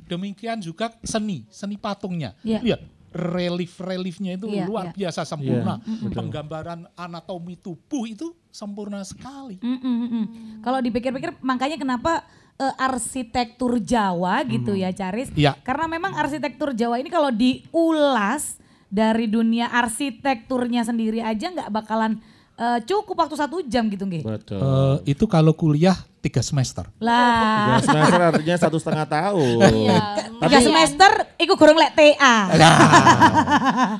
Demikian 0.09 0.59
juga 0.61 0.93
seni, 1.05 1.47
seni 1.49 1.79
patungnya. 1.79 2.35
Iya. 2.43 2.61
Lihat 2.61 2.81
relief-reliefnya 3.13 4.41
itu 4.41 4.49
Iya, 4.49 4.65
luar 4.65 4.91
iya. 4.91 4.97
biasa 5.05 5.29
sempurna. 5.29 5.79
Iya, 5.85 6.09
betul. 6.09 6.17
Penggambaran 6.17 6.81
anatomi 6.97 7.61
tubuh 7.61 8.09
itu 8.09 8.33
sempurna 8.49 9.05
sekali. 9.05 9.61
Mm, 9.61 9.69
mm, 9.69 9.81
mm, 9.85 10.09
mm. 10.09 10.27
Kalau 10.65 10.81
dipikir-pikir 10.81 11.37
makanya 11.45 11.77
kenapa 11.77 12.25
eh, 12.57 12.75
arsitektur 12.81 13.81
Jawa 13.85 14.45
gitu 14.49 14.73
ya 14.73 14.91
Caris. 14.97 15.29
Iya. 15.37 15.57
Karena 15.61 15.87
memang 15.89 16.17
arsitektur 16.17 16.73
Jawa 16.73 17.01
ini 17.01 17.13
kalau 17.13 17.29
diulas 17.29 18.57
dari 18.93 19.25
dunia 19.29 19.73
arsitekturnya 19.73 20.85
sendiri 20.85 21.25
aja 21.25 21.49
nggak 21.49 21.73
bakalan 21.73 22.21
eh, 22.63 22.79
cukup 22.87 23.17
waktu 23.19 23.35
satu 23.35 23.59
jam 23.67 23.91
gitu 23.91 24.07
nggih. 24.07 24.23
Betul. 24.23 24.63
Eh, 24.63 25.19
itu 25.19 25.25
kalau 25.27 25.51
kuliah 25.51 25.99
tiga 26.23 26.39
semester. 26.39 26.87
Lah, 27.03 27.83
Tiga 27.83 27.91
semester 27.91 28.21
artinya 28.23 28.57
satu 28.57 28.79
setengah 28.79 29.07
tahun. 29.11 29.59
Iya. 29.75 30.01
tiga 30.39 30.59
semester 30.63 31.11
iku 31.35 31.59
gorong 31.59 31.75
lek 31.75 31.93
TA. 31.99 32.37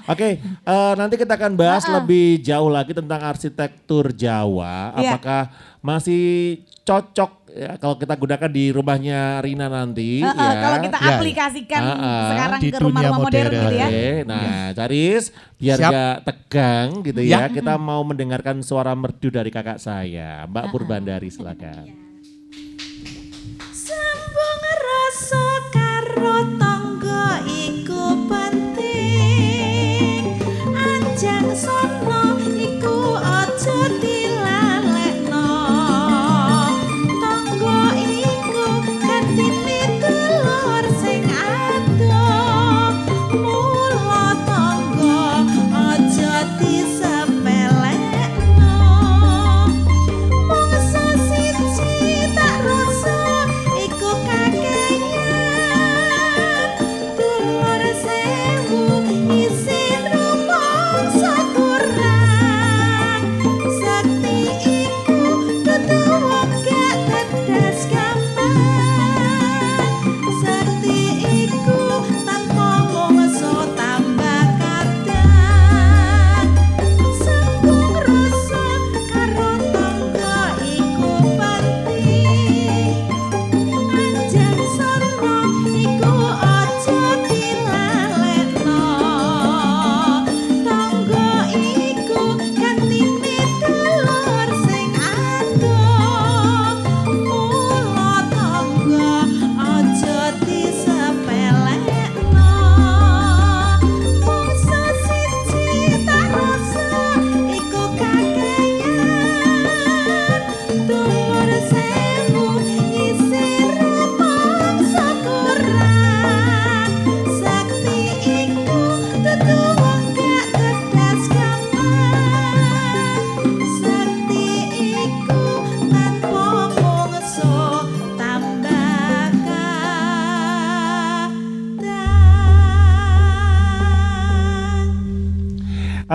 Oke, 0.07 0.39
eh, 0.39 0.93
nanti 0.95 1.15
kita 1.19 1.35
akan 1.35 1.59
bahas 1.59 1.83
lebih 1.91 2.39
jauh 2.39 2.71
lagi 2.71 2.95
tentang 2.95 3.21
arsitektur 3.27 4.15
Jawa. 4.15 4.95
Iya. 4.95 5.19
Apakah 5.19 5.43
masih 5.83 6.25
cocok 6.83 7.31
ya, 7.49 7.75
kalau 7.77 7.95
kita 7.95 8.15
gunakan 8.15 8.47
di 8.49 8.71
rumahnya 8.71 9.21
Rina 9.39 9.67
nanti? 9.67 10.23
Heeh, 10.23 10.31
ya. 10.31 10.55
Kalau 10.57 10.79
kita 10.81 10.97
Iya, 10.97 11.05
iya. 11.05 11.17
aplikasikan 11.19 11.81
Ah, 11.81 11.91
ah. 11.93 12.23
sekarang 12.31 12.59
Di 12.59 12.69
ke 12.69 12.79
rumah-rumah 12.79 13.19
modern 13.21 13.45
modern. 13.45 13.53
gitu 13.53 13.75
ya. 13.75 13.87
Oke, 13.87 14.07
nah 14.25 14.43
Caris 14.73 15.25
biar 15.57 15.79
Siap. 15.79 15.91
gak 15.91 16.17
tegang 16.25 16.89
gitu 17.03 17.21
Ya. 17.21 17.37
ya, 17.37 17.47
kita 17.51 17.75
mau 17.77 18.03
mendengarkan 18.03 18.63
suara 18.63 18.95
merdu 18.95 19.29
dari 19.29 19.51
kakak 19.51 19.79
saya, 19.79 20.47
Mbak 20.47 20.65
Purbandari 20.71 21.29
silakan. 21.29 21.85
Sambung 23.69 24.63
rasa 24.63 25.45
karo 25.69 26.35
tangga 26.57 27.43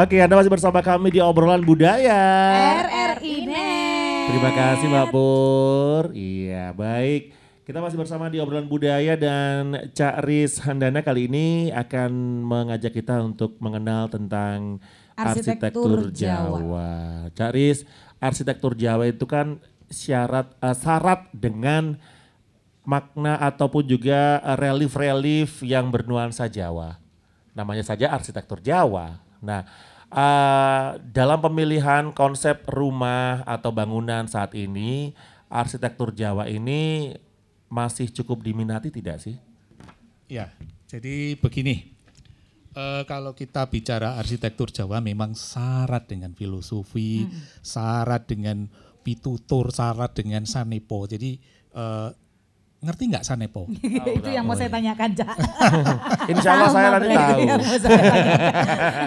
Oke, 0.07 0.23
Anda 0.23 0.39
masih 0.39 0.47
bersama 0.47 0.79
kami 0.79 1.11
di 1.11 1.19
obrolan 1.19 1.59
budaya. 1.67 2.15
RRI 2.87 3.43
Net. 3.43 4.31
Terima 4.31 4.51
kasih 4.55 4.87
Mbak 4.87 5.07
Pur. 5.11 6.03
Iya, 6.15 6.71
baik. 6.71 7.35
Kita 7.67 7.83
masih 7.83 7.99
bersama 7.99 8.31
di 8.31 8.39
obrolan 8.39 8.71
budaya 8.71 9.19
dan 9.19 9.91
Cak 9.91 10.23
Riz 10.23 10.63
Handana 10.63 11.03
kali 11.03 11.27
ini 11.27 11.75
akan 11.75 12.39
mengajak 12.39 12.95
kita 12.95 13.19
untuk 13.19 13.59
mengenal 13.59 14.07
tentang 14.07 14.79
Arsitektur 15.11 16.07
arsitektur, 16.07 16.15
Jawa. 16.15 17.27
Cak 17.35 17.51
Riz, 17.51 17.83
arsitektur 18.23 18.79
Jawa 18.79 19.11
itu 19.11 19.27
kan 19.27 19.59
syarat 19.91 20.55
eh, 20.63 20.71
syarat 20.71 21.27
dengan 21.35 21.99
makna 22.87 23.35
ataupun 23.43 23.83
juga 23.83 24.39
relief-relief 24.55 25.67
yang 25.67 25.91
bernuansa 25.91 26.47
Jawa. 26.47 26.95
Namanya 27.51 27.83
saja 27.83 28.07
arsitektur 28.15 28.63
Jawa. 28.63 29.19
Nah, 29.43 29.67
eh, 30.11 30.87
dalam 30.99 31.39
pemilihan 31.39 32.11
konsep 32.15 32.63
rumah 32.69 33.43
atau 33.43 33.71
bangunan 33.71 34.27
saat 34.27 34.55
ini, 34.55 35.11
arsitektur 35.51 36.11
Jawa 36.15 36.47
ini 36.47 37.13
masih 37.67 38.11
cukup 38.11 38.43
diminati 38.43 38.91
tidak 38.91 39.19
sih? 39.23 39.35
Ya, 40.27 40.51
jadi 40.87 41.35
begini. 41.39 41.97
Eh, 42.77 43.03
kalau 43.09 43.33
kita 43.33 43.65
bicara 43.65 44.21
arsitektur 44.21 44.69
Jawa 44.69 45.01
memang 45.01 45.33
syarat 45.33 46.05
dengan 46.05 46.37
filosofi, 46.37 47.25
syarat 47.65 48.29
dengan 48.29 48.69
pitutur, 49.01 49.73
syarat 49.73 50.13
dengan 50.13 50.45
sanepo. 50.45 51.09
Jadi 51.09 51.41
eh, 51.73 52.09
ngerti 52.77 53.03
nggak 53.09 53.25
sanepo? 53.25 53.65
itu 54.21 54.29
yang 54.29 54.45
mau 54.45 54.53
saya 54.53 54.69
tanyakan, 54.69 55.09
Cak. 55.17 55.35
Insya 56.31 56.49
Allah 56.53 56.69
saya 56.69 56.87
nanti 56.93 57.07
tahu. 57.09 57.39
Tanyakan. 57.87 58.29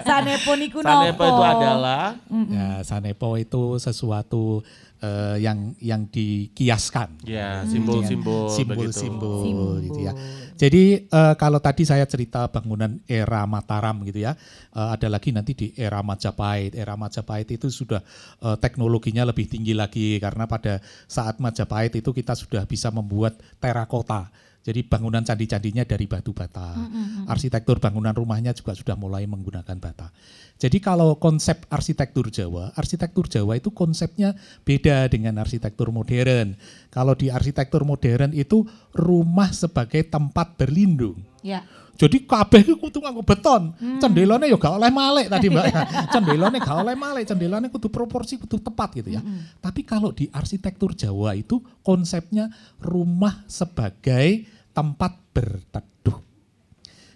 Sanepo 0.03 0.53
niku 0.59 0.79
Sanepo 0.83 1.23
itu 1.23 1.43
adalah 1.47 2.05
Ya, 2.51 2.83
sanepo 2.83 3.39
itu 3.39 3.79
sesuatu 3.79 4.67
eh, 5.01 5.37
yang 5.43 5.75
yang 5.81 6.07
dikiaskan. 6.09 7.25
ya 7.25 7.65
Hmm. 7.65 7.69
simbol-simbol 7.73 8.53
begitu. 8.53 9.01
simbol-simbol 9.01 9.73
gitu 9.85 10.01
ya. 10.05 10.13
Jadi 10.61 11.09
eh, 11.09 11.35
kalau 11.41 11.57
tadi 11.57 11.89
saya 11.89 12.05
cerita 12.05 12.45
bangunan 12.53 13.01
era 13.09 13.49
Mataram 13.49 14.05
gitu 14.05 14.21
ya, 14.21 14.37
eh, 14.77 14.89
ada 14.93 15.09
lagi 15.09 15.33
nanti 15.33 15.57
di 15.57 15.67
era 15.73 16.05
Majapahit. 16.05 16.77
Era 16.77 17.01
Majapahit 17.01 17.49
itu 17.49 17.73
sudah 17.73 18.05
eh, 18.45 18.57
teknologinya 18.61 19.25
lebih 19.25 19.49
tinggi 19.49 19.73
lagi 19.73 20.21
karena 20.21 20.45
pada 20.45 20.85
saat 21.09 21.41
Majapahit 21.41 21.97
itu 21.97 22.13
kita 22.13 22.37
sudah 22.37 22.69
bisa 22.69 22.93
membuat 22.93 23.41
terakota. 23.57 24.29
Jadi 24.61 24.85
bangunan 24.85 25.25
candi-candinya 25.25 25.89
dari 25.89 26.05
batu 26.05 26.37
bata. 26.37 26.77
Arsitektur 27.25 27.81
bangunan 27.81 28.13
rumahnya 28.13 28.53
juga 28.53 28.77
sudah 28.77 28.93
mulai 28.93 29.25
menggunakan 29.25 29.73
bata. 29.81 30.13
Jadi 30.61 30.77
kalau 30.77 31.17
konsep 31.17 31.65
arsitektur 31.73 32.29
Jawa, 32.29 32.77
arsitektur 32.77 33.25
Jawa 33.25 33.57
itu 33.57 33.73
konsepnya 33.73 34.37
beda 34.61 35.09
dengan 35.09 35.41
arsitektur 35.41 35.89
modern. 35.89 36.53
Kalau 36.93 37.17
di 37.17 37.33
arsitektur 37.33 37.89
modern 37.89 38.37
itu 38.37 38.69
rumah 38.93 39.49
sebagai 39.57 40.05
tempat 40.05 40.61
berlindung. 40.61 41.17
Ya. 41.41 41.65
Jadi 41.97 42.29
kabeh 42.29 42.61
iku 42.65 42.77
kudu 42.77 43.01
nganggo 43.01 43.25
beton. 43.25 43.73
Cendelane 44.01 44.53
ya 44.53 44.57
gak 44.61 44.77
oleh 44.77 44.93
malek 44.93 45.33
tadi 45.33 45.49
Mbak. 45.49 45.65
Cendelane 46.17 46.57
gak 46.61 46.77
oleh 46.77 46.97
malek, 46.97 47.25
cendelane 47.25 47.69
kudu 47.73 47.89
proporsi 47.89 48.37
kudu 48.37 48.61
tepat 48.61 49.01
gitu 49.01 49.17
ya. 49.17 49.25
Tapi 49.65 49.81
kalau 49.85 50.13
di 50.13 50.29
arsitektur 50.29 50.93
Jawa 50.93 51.37
itu 51.37 51.61
konsepnya 51.81 52.53
rumah 52.81 53.49
sebagai 53.49 54.45
tempat 54.77 55.17
berteduh. 55.33 56.21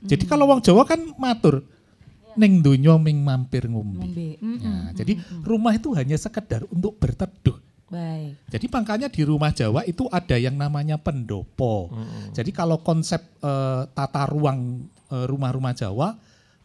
Jadi 0.04 0.24
kalau 0.28 0.48
wong 0.48 0.60
Jawa 0.60 0.84
kan 0.84 1.00
matur 1.16 1.64
ning 2.36 2.60
donya 2.60 2.94
ming 2.96 3.18
mampir 3.20 3.66
ngombe. 3.66 4.00
Ngombe. 4.00 4.30
Mm, 4.38 4.58
Nah, 4.60 4.88
jadi 4.92 5.16
rumah 5.42 5.72
itu 5.72 5.92
hanya 5.94 6.14
sekedar 6.14 6.64
untuk 6.68 6.98
berteduh. 6.98 7.58
Baik. 7.84 8.34
Jadi 8.50 8.66
makanya 8.72 9.08
di 9.12 9.22
rumah 9.22 9.52
Jawa 9.52 9.84
itu 9.84 10.08
ada 10.10 10.34
yang 10.34 10.56
namanya 10.56 10.98
pendopo. 10.98 11.92
Jadi 12.32 12.50
kalau 12.50 12.80
konsep 12.80 13.22
eh, 13.38 13.82
tata 13.92 14.24
ruang 14.26 14.82
eh, 15.12 15.26
rumah-rumah 15.28 15.76
Jawa 15.76 16.16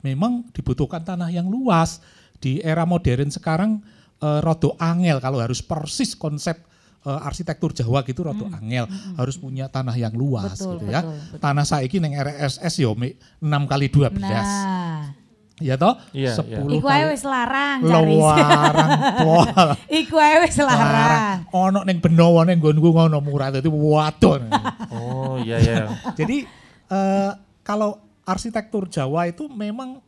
memang 0.01 0.47
dibutuhkan 0.49 1.03
tanah 1.03 1.29
yang 1.29 1.45
luas. 1.45 1.99
Di 2.39 2.63
era 2.63 2.87
modern 2.87 3.29
sekarang 3.29 3.83
eh, 4.17 4.39
rodo 4.41 4.73
angel 4.79 5.19
kalau 5.19 5.43
harus 5.43 5.59
persis 5.59 6.15
konsep 6.15 6.55
eh, 7.03 7.19
arsitektur 7.27 7.75
Jawa 7.75 8.01
gitu 8.07 8.23
rodo 8.23 8.47
angel 8.49 8.87
harus 9.19 9.35
punya 9.35 9.67
tanah 9.67 9.93
yang 9.99 10.15
luas 10.15 10.55
Betul, 10.55 10.79
gitu 10.81 10.85
ya. 10.87 11.03
betul, 11.03 11.13
betul. 11.35 11.39
Tanah 11.43 11.65
saiki 11.67 11.99
neng 11.99 12.15
RSS 12.15 12.79
yo 12.79 12.95
6 12.95 13.11
kali 13.43 13.87
12. 13.91 14.17
Nah, 14.17 15.13
Ya 15.59 15.75
toh? 15.75 15.99
Iya, 16.15 16.39
10 16.39 16.79
iku 16.79 16.87
ae 16.87 17.03
kali 17.03 17.11
wis 17.11 17.23
larang, 17.27 17.77
Caris. 17.83 18.15
Luarang 18.15 18.89
pol. 19.27 19.47
Iku 19.91 20.15
ae 20.15 20.35
wis 20.47 20.57
larang. 20.63 21.37
Ono 21.51 21.83
ning 21.83 21.99
Benowo 21.99 22.41
ning 22.47 22.63
nggonku 22.63 22.89
ngono 22.95 23.19
murah 23.19 23.51
dadi 23.51 23.67
wadon. 23.67 24.47
Oh 24.95 25.35
iya 25.43 25.59
iya. 25.59 25.91
Jadi 26.19 26.47
eh, 26.87 27.31
kalau 27.61 27.99
arsitektur 28.23 28.87
Jawa 28.87 29.27
itu 29.27 29.51
memang 29.51 29.99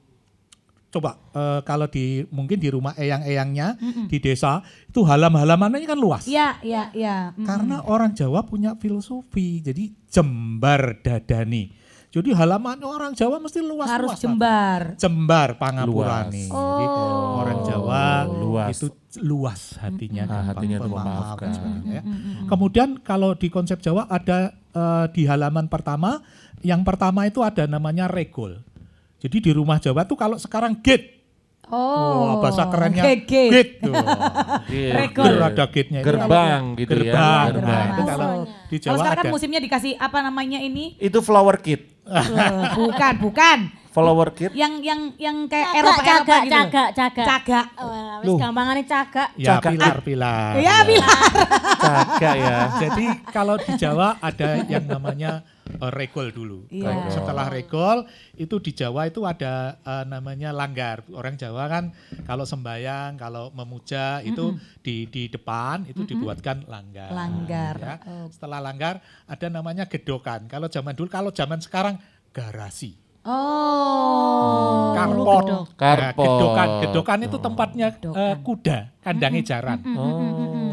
coba 0.91 1.19
eh, 1.35 1.59
kalau 1.67 1.87
di 1.87 2.23
mungkin 2.31 2.59
di 2.59 2.67
rumah 2.67 2.95
eyang-eyangnya 2.95 3.79
di 4.11 4.17
desa 4.19 4.59
itu 4.87 5.03
halam-halamannya 5.03 5.83
kan 5.83 5.99
luas. 5.99 6.27
Iya, 6.31 6.63
iya, 6.63 6.91
iya. 6.95 7.35
Mm. 7.35 7.43
Karena 7.43 7.83
orang 7.83 8.15
Jawa 8.15 8.47
punya 8.47 8.79
filosofi. 8.79 9.59
Jadi 9.59 9.91
jembar 10.07 11.03
dadani. 11.03 11.80
Jadi 12.11 12.35
halamannya 12.35 12.83
orang 12.83 13.15
Jawa 13.15 13.39
mesti 13.39 13.59
luas 13.59 13.87
Harus 13.87 14.11
luas. 14.11 14.19
jembar. 14.19 14.81
Jembar 14.99 15.55
pangapurane. 15.55 16.43
Luas. 16.43 16.51
Jadi 16.51 16.85
Oh. 16.85 17.39
orang 17.39 17.59
Jawa 17.63 18.03
luas. 18.27 18.69
itu 18.75 18.87
luas 19.17 19.61
hatinya, 19.77 20.23
Ah, 20.23 20.27
gampang 20.43 20.47
hatinya 20.53 20.77
memaafkan. 20.83 21.51
ya. 21.85 22.01
Kemudian 22.45 22.99
kalau 22.99 23.31
di 23.31 23.47
konsep 23.47 23.79
Jawa 23.79 24.07
ada 24.07 24.51
eh, 24.71 25.05
di 25.11 25.23
halaman 25.23 25.67
pertama, 25.67 26.19
yang 26.61 26.83
pertama 26.83 27.23
itu 27.23 27.39
ada 27.39 27.63
namanya 27.63 28.07
regol. 28.07 28.59
Jadi 29.19 29.37
di 29.39 29.51
rumah 29.51 29.77
Jawa 29.77 30.03
tuh 30.03 30.15
kalau 30.15 30.35
sekarang 30.35 30.79
gate, 30.79 31.20
Oh. 31.71 32.19
wah 32.21 32.35
bahasa 32.39 32.67
kerennya 32.67 33.03
gate. 33.17 33.79
tuh. 33.79 33.95
Iya. 34.71 34.91
Regol. 34.97 35.25
Ger 35.25 35.39
ada 35.41 35.65
gate-nya. 35.65 35.99
Itu 35.99 36.05
Gerbang 36.05 36.27
kalau- 36.63 36.77
gitu 36.77 36.91
ya. 36.93 36.99
gerbang, 37.01 37.47
Gerbang. 37.49 37.65
Nah, 37.65 37.83
itu 37.87 38.01
kalau 38.05 38.29
di 38.43 38.77
Kalau 38.77 38.79
Jawa 38.81 38.95
sekarang 38.97 39.15
ada. 39.15 39.21
kan 39.21 39.33
musimnya 39.33 39.59
dikasih 39.59 39.93
apa 39.95 40.17
namanya 40.19 40.59
ini? 40.59 40.85
Itu 40.97 41.19
flower 41.19 41.57
kit. 41.57 41.81
Eh, 42.01 42.27
bukan, 42.73 43.13
bukan. 43.19 43.59
Flower 43.89 44.31
kit. 44.31 44.51
Yang 44.51 44.73
yang 44.81 45.01
yang 45.15 45.37
kayak 45.45 45.67
Eropa 45.73 45.99
Eropa 45.99 46.01
cagak, 46.01 46.41
gitu. 46.41 46.47
loh. 46.47 46.63
cagak, 46.63 46.89
cagak. 46.93 47.25
Cagak. 47.25 47.65
Oh, 47.77 48.15
Loh. 48.21 48.37
gampangane 48.37 48.83
cagak. 48.83 49.29
Ya 49.35 49.47
Cakak. 49.53 49.71
pilar-pilar. 49.75 50.51
Ya, 50.57 50.75
pilar. 50.81 51.19
Cagak 51.77 52.35
ya. 52.37 52.57
Jadi 52.79 53.05
kalau 53.29 53.55
di 53.57 53.71
Jawa 53.75 54.15
ada 54.17 54.47
yang 54.65 54.85
namanya 54.85 55.43
eh, 55.79 55.91
regol 55.91 56.31
dulu. 56.35 56.67
Iya. 56.67 56.91
Regol. 56.91 57.11
Setelah 57.13 57.47
regol 57.47 57.97
itu 58.35 58.55
di 58.59 58.71
Jawa 58.75 59.07
itu 59.07 59.23
ada 59.23 59.77
eh, 59.79 60.05
namanya 60.07 60.51
langgar. 60.51 61.03
Orang 61.15 61.39
Jawa 61.39 61.67
kan 61.71 61.95
kalau 62.27 62.43
sembayang, 62.43 63.15
kalau 63.15 63.49
memuja 63.55 64.19
itu 64.25 64.55
di 64.83 65.07
di 65.07 65.31
depan 65.31 65.87
itu 65.87 66.03
dibuatkan 66.03 66.67
langgar. 66.67 67.11
Langgar. 67.13 67.75
ya. 67.79 67.95
Oh. 68.07 68.27
Setelah 68.29 68.59
langgar 68.59 68.99
ada 69.27 69.47
namanya 69.47 69.87
gedokan. 69.87 70.47
Kalau 70.51 70.67
zaman 70.67 70.93
dulu, 70.93 71.07
kalau 71.07 71.31
zaman 71.31 71.59
sekarang 71.63 71.95
garasi. 72.31 72.97
Oh. 73.21 74.97
Karpot. 74.97 75.45
Nah, 75.45 75.65
Karpot. 75.77 76.25
gedokan. 76.25 76.67
Gedokan 76.81 77.19
itu 77.21 77.37
tempatnya 77.37 77.87
eh, 77.93 78.35
kuda, 78.41 78.77
kandangnya 79.05 79.43
jaran. 79.45 79.79
Oh. 79.93 80.70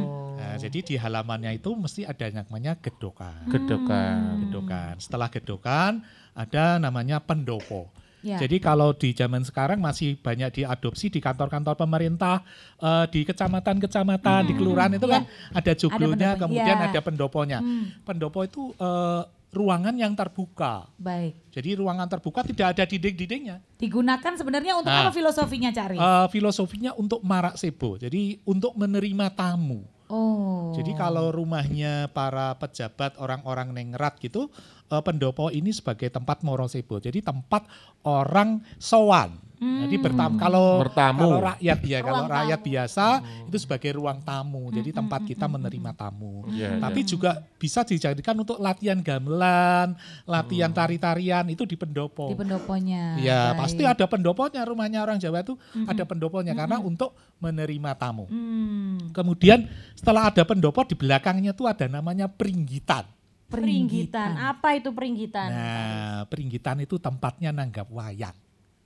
Nah, 0.58 0.66
jadi 0.66 0.78
di 0.82 0.94
halamannya 0.98 1.54
itu 1.54 1.70
mesti 1.78 2.02
ada 2.02 2.26
yang 2.26 2.42
namanya 2.42 2.74
gedokan. 2.82 3.46
Gedokan. 3.46 4.42
Gedokan. 4.50 4.98
Setelah 4.98 5.30
gedokan 5.30 6.02
ada 6.34 6.82
namanya 6.82 7.22
pendopo. 7.22 7.94
Ya. 8.18 8.42
Jadi 8.42 8.58
kalau 8.58 8.90
di 8.90 9.14
zaman 9.14 9.46
sekarang 9.46 9.78
masih 9.78 10.18
banyak 10.18 10.50
diadopsi 10.50 11.06
di 11.06 11.22
kantor-kantor 11.22 11.78
pemerintah, 11.78 12.42
eh, 12.82 13.06
di 13.14 13.22
kecamatan-kecamatan, 13.22 14.50
di 14.50 14.54
kelurahan 14.58 14.90
itu 14.98 15.06
kan 15.06 15.22
ada 15.54 15.72
joglonya, 15.78 16.34
kemudian 16.34 16.78
Ya. 16.82 16.90
ada 16.90 16.98
pendoponya. 16.98 17.62
Hmm. 17.62 17.94
Pendopo 18.02 18.42
itu 18.42 18.74
eh, 18.74 19.22
ruangan 19.54 19.94
yang 19.94 20.18
terbuka. 20.18 20.90
Baik. 20.98 21.46
Jadi 21.54 21.78
ruangan 21.78 22.10
terbuka 22.10 22.42
tidak 22.42 22.74
ada 22.76 22.84
dinding-dindingnya. 22.84 23.62
Digunakan 23.78 24.32
sebenarnya 24.34 24.76
untuk 24.76 24.90
Nah. 24.90 25.08
apa 25.08 25.12
filosofinya 25.14 25.70
cari? 25.70 25.96
Eh, 25.96 26.26
filosofinya 26.28 26.92
untuk 26.98 27.22
marak 27.22 27.54
sebo. 27.54 27.96
Jadi 28.02 28.42
untuk 28.44 28.74
menerima 28.74 29.30
tamu. 29.30 29.86
Oh. 30.12 30.76
Jadi 30.76 30.92
kalau 30.92 31.32
rumahnya 31.32 32.12
para 32.12 32.52
pejabat 32.60 33.16
orang-orang 33.16 33.72
nengrat 33.72 34.20
gitu, 34.20 34.52
eh, 34.92 35.02
pendopo 35.02 35.48
ini 35.48 35.72
sebagai 35.72 36.12
tempat 36.12 36.44
morosebo. 36.44 37.00
Jadi 37.00 37.24
tempat 37.24 37.64
orang 38.04 38.60
sowan. 38.76 39.47
Jadi 39.58 39.96
bertamu 39.98 40.38
kalau 40.38 40.86
Bertamu. 40.86 41.18
kalau 41.18 41.38
rakyat 41.42 41.78
ya, 41.82 41.98
kalau 41.98 42.22
Ruang 42.22 42.30
rakyat 42.30 42.60
tamu. 42.62 42.68
biasa 42.70 43.06
itu 43.50 43.56
sebagai 43.58 43.90
ruang 43.98 44.18
tamu. 44.22 44.70
Jadi 44.70 44.90
tempat 44.94 45.20
kita 45.26 45.50
menerima 45.50 45.90
tamu. 45.98 46.46
Iya, 46.46 46.78
Tapi 46.78 47.00
iya. 47.02 47.08
juga 47.10 47.30
bisa 47.58 47.82
dijadikan 47.82 48.38
untuk 48.38 48.62
latihan 48.62 49.02
gamelan, 49.02 49.98
latihan 50.22 50.70
tari-tarian 50.70 51.42
itu 51.50 51.66
di 51.66 51.74
pendopo. 51.74 52.30
Di 52.30 52.38
pendoponya. 52.38 53.18
Ya, 53.18 53.50
Baik. 53.50 53.58
pasti 53.66 53.82
ada 53.82 54.04
pendoponya 54.06 54.62
rumahnya 54.62 55.02
orang 55.02 55.18
Jawa 55.18 55.42
itu 55.42 55.58
ada 55.86 56.06
pendoponya 56.06 56.54
karena 56.54 56.78
untuk 56.78 57.18
menerima 57.38 57.98
tamu. 57.98 58.30
Hmm, 58.30 59.10
Kemudian 59.10 59.66
setelah 59.98 60.30
ada 60.30 60.46
pendopo 60.46 60.86
di 60.86 60.94
belakangnya 60.94 61.50
tuh 61.50 61.66
ada 61.66 61.90
namanya 61.90 62.30
peringgitan. 62.30 63.06
Peringgitan. 63.48 64.36
Apa 64.38 64.76
itu 64.76 64.92
peringgitan? 64.92 65.48
Nah, 65.50 66.18
peringgitan 66.28 66.78
itu 66.78 67.00
tempatnya 67.00 67.50
nanggap 67.50 67.88
wayang. 67.88 68.36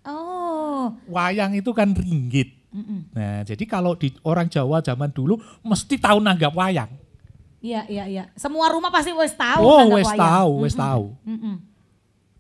Oh. 0.05 0.95
Wayang 1.07 1.55
itu 1.55 1.71
kan 1.71 1.95
ringgit. 1.95 2.59
Mm-mm. 2.73 3.13
Nah, 3.13 3.45
jadi 3.45 3.65
kalau 3.69 3.93
di 3.95 4.11
orang 4.25 4.49
Jawa 4.49 4.81
zaman 4.81 5.13
dulu 5.13 5.37
mesti 5.61 6.01
tahu 6.01 6.19
nanggap 6.19 6.57
wayang. 6.57 6.89
Iya, 7.63 7.87
iya, 7.87 8.05
iya. 8.09 8.25
Semua 8.35 8.73
rumah 8.73 8.91
pasti 8.91 9.13
wes 9.15 9.37
tahu. 9.37 9.61
oh, 9.63 9.79
nanggap 9.87 9.95
wes 9.95 10.09
wayang. 10.09 10.23
tahu, 10.25 10.51
wes 10.65 10.75
tahu. 10.75 11.05
Mm-mm. 11.23 11.57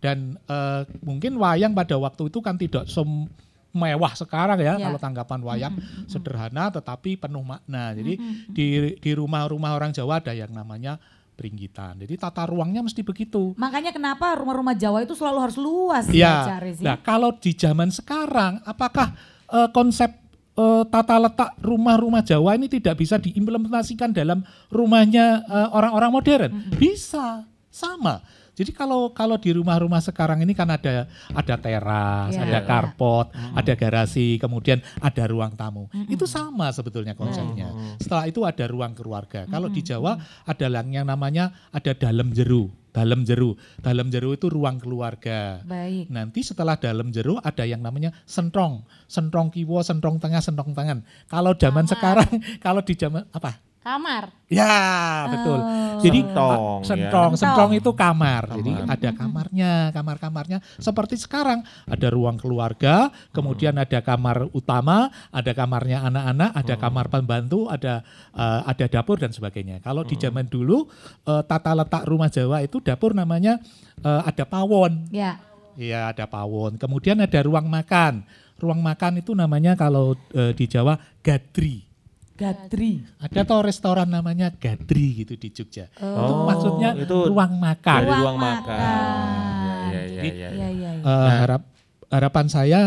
Dan 0.03 0.19
eh, 0.41 0.83
mungkin 1.05 1.39
wayang 1.39 1.77
pada 1.77 1.95
waktu 1.95 2.27
itu 2.27 2.43
kan 2.43 2.59
tidak 2.59 2.91
semewah 2.91 4.13
sekarang 4.19 4.59
ya, 4.59 4.75
Ya. 4.75 4.89
kalau 4.91 4.99
tanggapan 4.99 5.41
wayang 5.47 5.75
sederhana 6.11 6.75
tetapi 6.75 7.15
penuh 7.15 7.45
makna. 7.47 7.95
Jadi 7.95 8.19
di 8.51 8.67
di 8.99 9.11
rumah-rumah 9.15 9.79
orang 9.79 9.95
Jawa 9.95 10.19
ada 10.19 10.35
yang 10.35 10.51
namanya 10.51 10.99
peringgitan. 11.33 11.99
Jadi 11.99 12.15
tata 12.21 12.45
ruangnya 12.47 12.85
mesti 12.85 13.01
begitu. 13.01 13.57
Makanya 13.57 13.91
kenapa 13.91 14.37
rumah-rumah 14.37 14.77
Jawa 14.77 15.03
itu 15.03 15.17
selalu 15.17 15.39
harus 15.41 15.59
luas 15.59 16.05
ya? 16.13 16.47
Nah, 16.85 16.97
kalau 17.01 17.35
di 17.35 17.53
zaman 17.57 17.89
sekarang 17.89 18.61
apakah 18.63 19.17
eh, 19.51 19.69
konsep 19.73 20.13
eh, 20.55 20.85
tata 20.87 21.17
letak 21.19 21.57
rumah-rumah 21.65 22.23
Jawa 22.23 22.55
ini 22.55 22.69
tidak 22.69 23.01
bisa 23.01 23.17
diimplementasikan 23.19 24.13
dalam 24.13 24.45
rumahnya 24.69 25.43
eh, 25.43 25.69
orang-orang 25.73 26.11
modern? 26.13 26.51
Bisa, 26.77 27.43
sama. 27.73 28.21
Jadi 28.63 28.71
kalau 28.79 29.11
kalau 29.11 29.35
di 29.43 29.51
rumah-rumah 29.51 29.99
sekarang 29.99 30.47
ini 30.47 30.55
kan 30.55 30.71
ada 30.71 31.11
ada 31.35 31.55
teras, 31.59 32.31
Iya, 32.31 32.47
ada 32.47 32.61
karpot, 32.63 33.35
ada 33.35 33.73
garasi, 33.75 34.39
kemudian 34.39 34.79
ada 35.03 35.27
ruang 35.27 35.59
tamu. 35.59 35.91
Itu 36.07 36.31
sama 36.31 36.71
sebetulnya 36.71 37.19
konsepnya. 37.19 37.75
Setelah 37.99 38.31
itu 38.31 38.47
ada 38.47 38.65
ruang 38.71 38.95
keluarga. 38.95 39.51
Kalau 39.51 39.67
di 39.67 39.83
Jawa 39.83 40.15
ada 40.47 40.67
yang 40.87 41.03
namanya 41.03 41.51
ada 41.75 41.91
dalam 41.91 42.31
jeru. 42.31 42.71
Dalam 42.93 43.25
jeru. 43.25 43.57
Dalam 43.81 44.13
jeru 44.13 44.37
itu 44.37 44.53
ruang 44.53 44.77
keluarga. 44.77 45.65
Baik. 45.65 46.13
Nanti 46.13 46.45
setelah 46.45 46.77
dalam 46.77 47.09
jeru 47.09 47.41
ada 47.41 47.65
yang 47.65 47.81
namanya 47.81 48.13
sentrong. 48.29 48.85
Sentrong 49.09 49.49
kiwo, 49.49 49.81
sentrong 49.81 50.21
tengah, 50.21 50.45
sentrong 50.45 50.77
tangan. 50.77 51.01
Kalau 51.25 51.57
zaman 51.57 51.89
sekarang, 51.89 52.29
kalau 52.65 52.85
di 52.85 52.93
zaman 52.93 53.25
apa? 53.33 53.72
Kamar. 53.83 54.31
Ya, 54.47 55.27
betul. 55.27 55.59
Oh. 55.59 55.99
Jadi 55.99 56.21
Sentong, 56.23 56.83
ah, 56.83 56.87
sentong, 56.87 57.31
ya. 57.35 57.39
sentong 57.43 57.71
itu 57.75 57.91
kamar. 57.99 58.43
Jadi 58.55 58.73
Kamar. 58.79 58.95
ada 58.95 59.11
kamarnya, 59.11 59.73
kamar-kamarnya 59.91 60.59
seperti 60.79 61.19
sekarang 61.19 61.67
ada 61.91 62.09
ruang 62.15 62.39
keluarga, 62.39 63.11
kemudian 63.35 63.75
ada 63.75 63.99
kamar 63.99 64.47
utama, 64.55 65.11
ada 65.35 65.51
kamarnya 65.51 65.99
anak-anak, 66.07 66.51
ada 66.55 66.75
kamar 66.79 67.07
pembantu, 67.11 67.67
ada 67.67 68.07
eh, 68.39 68.61
ada 68.71 68.87
dapur 68.87 69.19
dan 69.19 69.35
sebagainya. 69.35 69.83
Kalau 69.83 70.07
di 70.07 70.15
zaman 70.15 70.47
dulu 70.47 70.87
eh, 71.27 71.43
tata 71.43 71.75
letak 71.75 72.07
rumah 72.07 72.31
Jawa 72.31 72.63
itu 72.63 72.79
dapur 72.79 73.19
namanya 73.19 73.59
eh, 73.99 74.23
ada 74.23 74.47
pawon. 74.47 75.11
Ya. 75.11 75.43
Iya, 75.75 76.15
ada 76.15 76.31
pawon. 76.31 76.79
Kemudian 76.79 77.19
ada 77.19 77.41
ruang 77.43 77.67
makan. 77.67 78.23
Ruang 78.63 78.79
makan 78.79 79.19
itu 79.19 79.35
namanya 79.35 79.75
kalau 79.75 80.15
eh, 80.39 80.55
di 80.55 80.71
Jawa 80.71 80.95
gadri. 81.19 81.92
Gadri. 82.33 83.05
Ada 83.19 83.41
toh 83.43 83.61
restoran 83.61 84.09
namanya 84.09 84.51
Gadri 84.51 85.23
gitu 85.23 85.35
di 85.35 85.49
Jogja. 85.49 85.87
Itu 85.89 86.03
Oh, 86.03 86.45
maksudnya 86.45 86.97
itu 86.97 87.17
ruang 87.29 87.57
makan. 87.57 87.97
Dari 87.99 88.09
Ruang 88.09 88.21
ruang 88.21 88.39
makan. 88.39 88.79
makan. 88.79 89.27
Iya, 89.63 90.03
iya, 90.03 90.03
iya, 90.03 90.23
iya. 90.23 90.49
Iya, 90.51 90.69
iya, 90.71 90.91
iya. 90.97 91.05
Eh, 91.05 91.31
harap 91.39 91.63
harapan 92.09 92.45
saya 92.47 92.81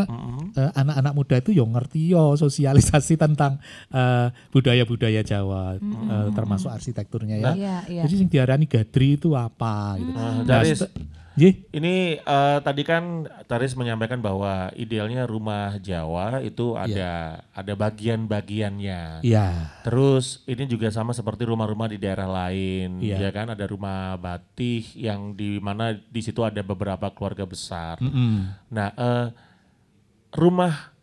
eh, 0.54 0.72
anak-anak 0.72 1.14
muda 1.14 1.36
itu 1.38 1.50
yang 1.50 1.74
ngerti 1.74 2.14
yo 2.14 2.34
sosialisasi 2.36 3.18
tentang 3.26 3.58
eh, 3.90 4.28
budaya-budaya 4.50 5.22
Jawa, 5.22 5.78
eh, 5.78 6.28
termasuk 6.32 6.70
arsitekturnya 6.70 7.38
ya. 7.40 7.52
Iya, 7.54 7.78
iya. 7.88 8.02
Jadi 8.06 8.14
yang 8.20 8.30
diarani 8.30 8.66
Gadri 8.66 9.16
itu 9.16 9.34
apa 9.34 9.98
gitu. 9.98 10.12
Nah, 10.12 10.42
Nah, 10.42 10.46
Daris, 10.46 10.82
Nggih. 11.36 11.54
ini 11.76 11.96
eh, 12.18 12.58
tadi 12.64 12.82
kan 12.88 13.28
Taris 13.46 13.76
menyampaikan 13.76 14.24
bahwa 14.24 14.72
idealnya 14.74 15.28
rumah 15.28 15.76
Jawa 15.78 16.40
itu 16.40 16.80
ada 16.80 17.44
ada 17.52 17.74
bagian-bagiannya. 17.76 19.20
Iya. 19.20 19.76
Terus 19.84 20.42
ini 20.48 20.64
juga 20.66 20.88
sama 20.90 21.12
seperti 21.12 21.44
rumah-rumah 21.44 21.92
di 21.92 22.00
daerah 22.00 22.28
lain, 22.28 23.04
Iya. 23.04 23.28
ya 23.28 23.30
kan? 23.36 23.52
Ada 23.52 23.68
rumah 23.68 24.16
batih 24.16 24.88
yang 24.96 25.36
di 25.36 25.60
mana 25.60 25.92
di 25.94 26.22
situ 26.24 26.40
ada 26.40 26.64
beberapa 26.64 27.12
keluarga 27.12 27.44
besar. 27.44 28.00
Mm-mm. 28.00 28.56
Nah, 28.72 28.90
eh, 28.96 29.28
rumah 30.36 30.96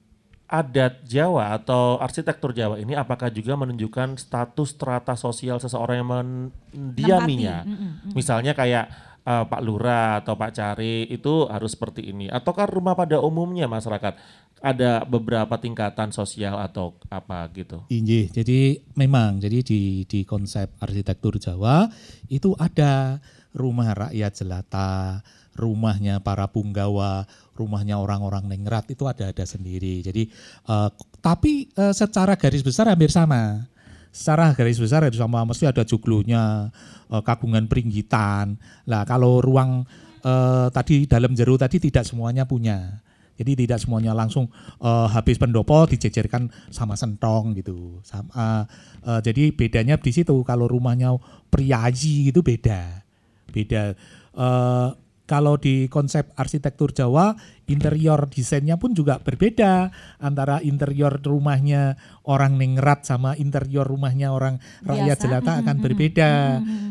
adat 0.53 1.01
Jawa 1.09 1.57
atau 1.57 1.97
arsitektur 1.97 2.53
Jawa 2.53 2.77
ini 2.77 2.92
apakah 2.92 3.33
juga 3.33 3.57
menunjukkan 3.57 4.21
status 4.21 4.77
strata 4.77 5.16
sosial 5.16 5.57
seseorang 5.57 6.05
yang 6.05 6.11
mendiaminya? 6.12 7.64
Misalnya 8.12 8.53
kayak 8.53 9.12
eh, 9.27 9.45
Pak 9.47 9.63
Lurah 9.63 10.23
atau 10.23 10.35
Pak 10.35 10.53
Cari 10.55 11.07
itu 11.09 11.47
harus 11.47 11.75
seperti 11.75 12.11
ini. 12.11 12.31
Ataukah 12.31 12.67
rumah 12.67 12.95
pada 12.99 13.19
umumnya 13.23 13.67
masyarakat 13.71 14.15
ada 14.63 15.03
beberapa 15.03 15.59
tingkatan 15.59 16.15
sosial 16.15 16.55
atau 16.63 16.95
apa 17.11 17.51
gitu? 17.51 17.83
Injih, 17.91 18.31
jadi 18.31 18.79
memang 18.95 19.43
jadi 19.43 19.59
di 19.67 20.07
di 20.07 20.23
konsep 20.23 20.71
arsitektur 20.79 21.37
Jawa 21.43 21.91
itu 22.31 22.55
ada 22.55 23.19
rumah 23.53 23.91
rakyat 23.91 24.33
jelata, 24.39 25.21
rumahnya 25.59 26.23
para 26.23 26.47
punggawa, 26.49 27.27
rumahnya 27.59 27.99
orang-orang 27.99 28.47
ningrat 28.49 28.87
itu 28.89 29.05
ada 29.11 29.35
ada 29.35 29.45
sendiri. 29.45 30.01
Jadi 30.01 30.31
eh, 30.71 30.91
tapi 31.19 31.67
eh, 31.75 31.93
secara 31.93 32.39
garis 32.39 32.63
besar 32.63 32.87
hampir 32.87 33.11
sama. 33.11 33.72
Secara 34.12 34.53
garis 34.53 34.77
besar 34.77 35.09
hampir 35.09 35.16
sama 35.16 35.40
mesti 35.48 35.64
ada 35.64 35.88
joglonya, 35.88 36.68
eh, 37.09 37.22
kagungan 37.25 37.64
peringgitan. 37.64 38.61
Lah 38.85 39.09
kalau 39.09 39.40
ruang 39.40 39.88
eh, 40.22 40.68
tadi 40.68 41.09
dalam 41.09 41.33
jeru 41.33 41.57
tadi 41.57 41.81
tidak 41.81 42.05
semuanya 42.05 42.44
punya. 42.44 43.01
Jadi 43.40 43.64
tidak 43.64 43.81
semuanya 43.81 44.12
langsung 44.12 44.53
eh, 44.85 45.07
habis 45.09 45.40
pendopo 45.40 45.88
dijejerkan 45.88 46.53
sama 46.68 46.92
sentong 46.92 47.57
gitu. 47.57 48.05
Sama, 48.05 48.68
eh, 49.01 49.20
jadi 49.25 49.48
bedanya 49.57 49.96
di 49.96 50.12
situ 50.12 50.37
kalau 50.44 50.68
rumahnya 50.68 51.16
priayi 51.48 52.29
itu 52.29 52.44
beda. 52.44 53.01
Beda. 53.48 53.96
Eh, 54.33 54.88
kalau 55.23 55.55
di 55.57 55.87
konsep 55.87 56.35
arsitektur 56.35 56.91
Jawa, 56.91 57.33
interior 57.71 58.27
desainnya 58.27 58.77
pun 58.77 58.93
juga 58.93 59.23
berbeda 59.23 59.89
antara 60.19 60.59
interior 60.61 61.23
rumahnya 61.23 61.97
orang 62.27 62.59
ningrat 62.59 63.07
sama 63.07 63.39
interior 63.39 63.87
rumahnya 63.87 64.35
orang 64.35 64.59
rakyat 64.83 65.17
Biasa. 65.17 65.25
jelata 65.25 65.53
akan 65.63 65.77
berbeda. 65.79 66.33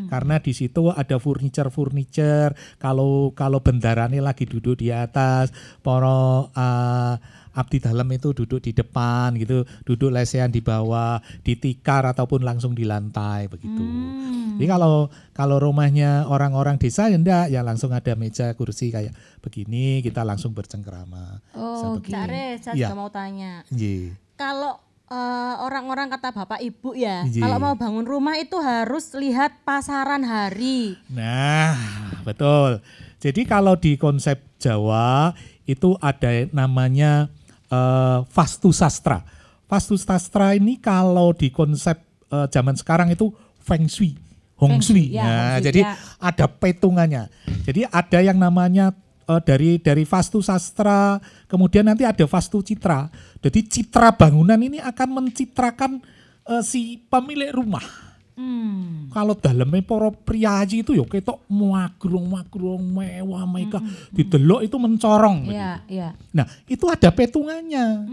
Karena 0.08 0.36
di 0.40 0.52
situ 0.56 0.88
ada 0.88 1.16
furniture 1.20 1.68
furniture 1.68 2.52
kalau 2.80 3.36
kalau 3.36 3.60
bendarane 3.60 4.18
lagi 4.18 4.48
duduk 4.48 4.80
di 4.80 4.88
atas 4.88 5.52
para 5.84 6.48
uh, 6.48 7.14
abdi 7.52 7.78
dalam 7.78 8.08
itu 8.08 8.32
duduk 8.32 8.58
di 8.58 8.72
depan 8.72 9.32
gitu 9.34 9.62
duduk 9.82 10.08
lesehan 10.08 10.48
di 10.48 10.58
bawah 10.58 11.16
ditikar 11.42 12.04
ataupun 12.06 12.40
langsung 12.40 12.72
di 12.72 12.82
lantai 12.82 13.46
begitu 13.46 13.80
Hmm. 13.82 14.56
jadi 14.56 14.68
kalau 14.70 15.06
kalau 15.30 15.56
rumahnya 15.56 16.24
orang-orang 16.26 16.76
desa 16.76 17.06
ya 17.06 17.16
enggak 17.16 17.48
ya 17.48 17.60
langsung 17.60 17.90
ada 17.90 18.12
meja 18.12 18.52
kursi 18.52 18.88
kayak 18.88 19.12
begini 19.38 20.00
kita 20.00 20.20
langsung 20.20 20.52
bercengkrama 20.52 21.40
Oh, 21.52 21.96
Cak 21.98 22.26
Re, 22.26 22.56
saya 22.56 22.72
Iya. 22.72 22.88
juga 22.88 22.96
mau 22.96 23.08
tanya. 23.08 23.64
Iya. 23.68 24.16
Kalau 24.34 24.80
eh, 25.06 25.54
orang-orang 25.60 26.08
kata 26.08 26.32
bapak 26.32 26.60
ibu 26.60 26.96
ya, 26.96 27.20
Iya. 27.22 27.42
kalau 27.42 27.58
mau 27.58 27.74
bangun 27.74 28.02
rumah 28.02 28.32
itu 28.34 28.56
harus 28.56 29.12
lihat 29.12 29.60
pasaran 29.60 30.24
hari. 30.24 30.96
Nah, 31.06 31.76
betul. 32.22 32.80
Jadi 33.18 33.44
kalau 33.44 33.76
di 33.76 33.94
konsep 33.94 34.40
Jawa 34.56 35.36
itu 35.64 35.94
ada 35.98 36.48
namanya 36.50 37.28
eh, 37.72 38.18
vastu 38.28 38.70
sastra. 38.70 39.24
Vastu 39.64 39.96
sastra 39.96 40.52
ini 40.52 40.76
kalau 40.76 41.32
di 41.32 41.48
konsep 41.48 41.96
eh, 42.28 42.46
zaman 42.52 42.76
sekarang 42.76 43.08
itu 43.08 43.32
feng 43.64 43.88
shui, 43.88 44.18
hong 44.60 44.76
Feng 44.78 44.82
shui, 44.84 45.16
ya, 45.16 45.24
Nah, 45.24 45.32
feng 45.32 45.40
shui, 45.56 45.64
jadi 45.72 45.80
ya. 45.88 45.92
ada 46.20 46.46
petungannya. 46.50 47.24
Jadi 47.64 47.80
ada 47.88 48.18
yang 48.20 48.36
namanya 48.36 48.92
eh, 49.24 49.40
dari 49.40 49.80
dari 49.80 50.04
vastu 50.04 50.44
sastra, 50.44 51.16
kemudian 51.48 51.88
nanti 51.88 52.04
ada 52.04 52.28
vastu 52.28 52.60
citra. 52.60 53.08
Jadi 53.40 53.64
citra 53.64 54.12
bangunan 54.12 54.60
ini 54.60 54.76
akan 54.76 55.08
mencitrakan 55.24 56.04
eh, 56.52 56.62
si 56.62 57.00
pemilik 57.08 57.56
rumah. 57.56 58.11
Hmm. 58.32 59.12
Kalau 59.12 59.36
dalamnya 59.36 59.84
para 59.84 60.08
priayi 60.08 60.80
itu 60.80 60.96
ya 60.96 61.04
ketok 61.04 61.44
magrong-magrong 61.52 62.80
mewah 62.80 63.44
mereka 63.44 63.78
didelok 64.08 64.64
itu 64.64 64.76
mencorong. 64.80 65.48
begitu. 65.48 65.60
Iya, 65.60 65.72
iya. 65.88 66.08
Nah, 66.32 66.48
itu 66.64 66.84
ada 66.88 67.12
petungannya. 67.12 68.08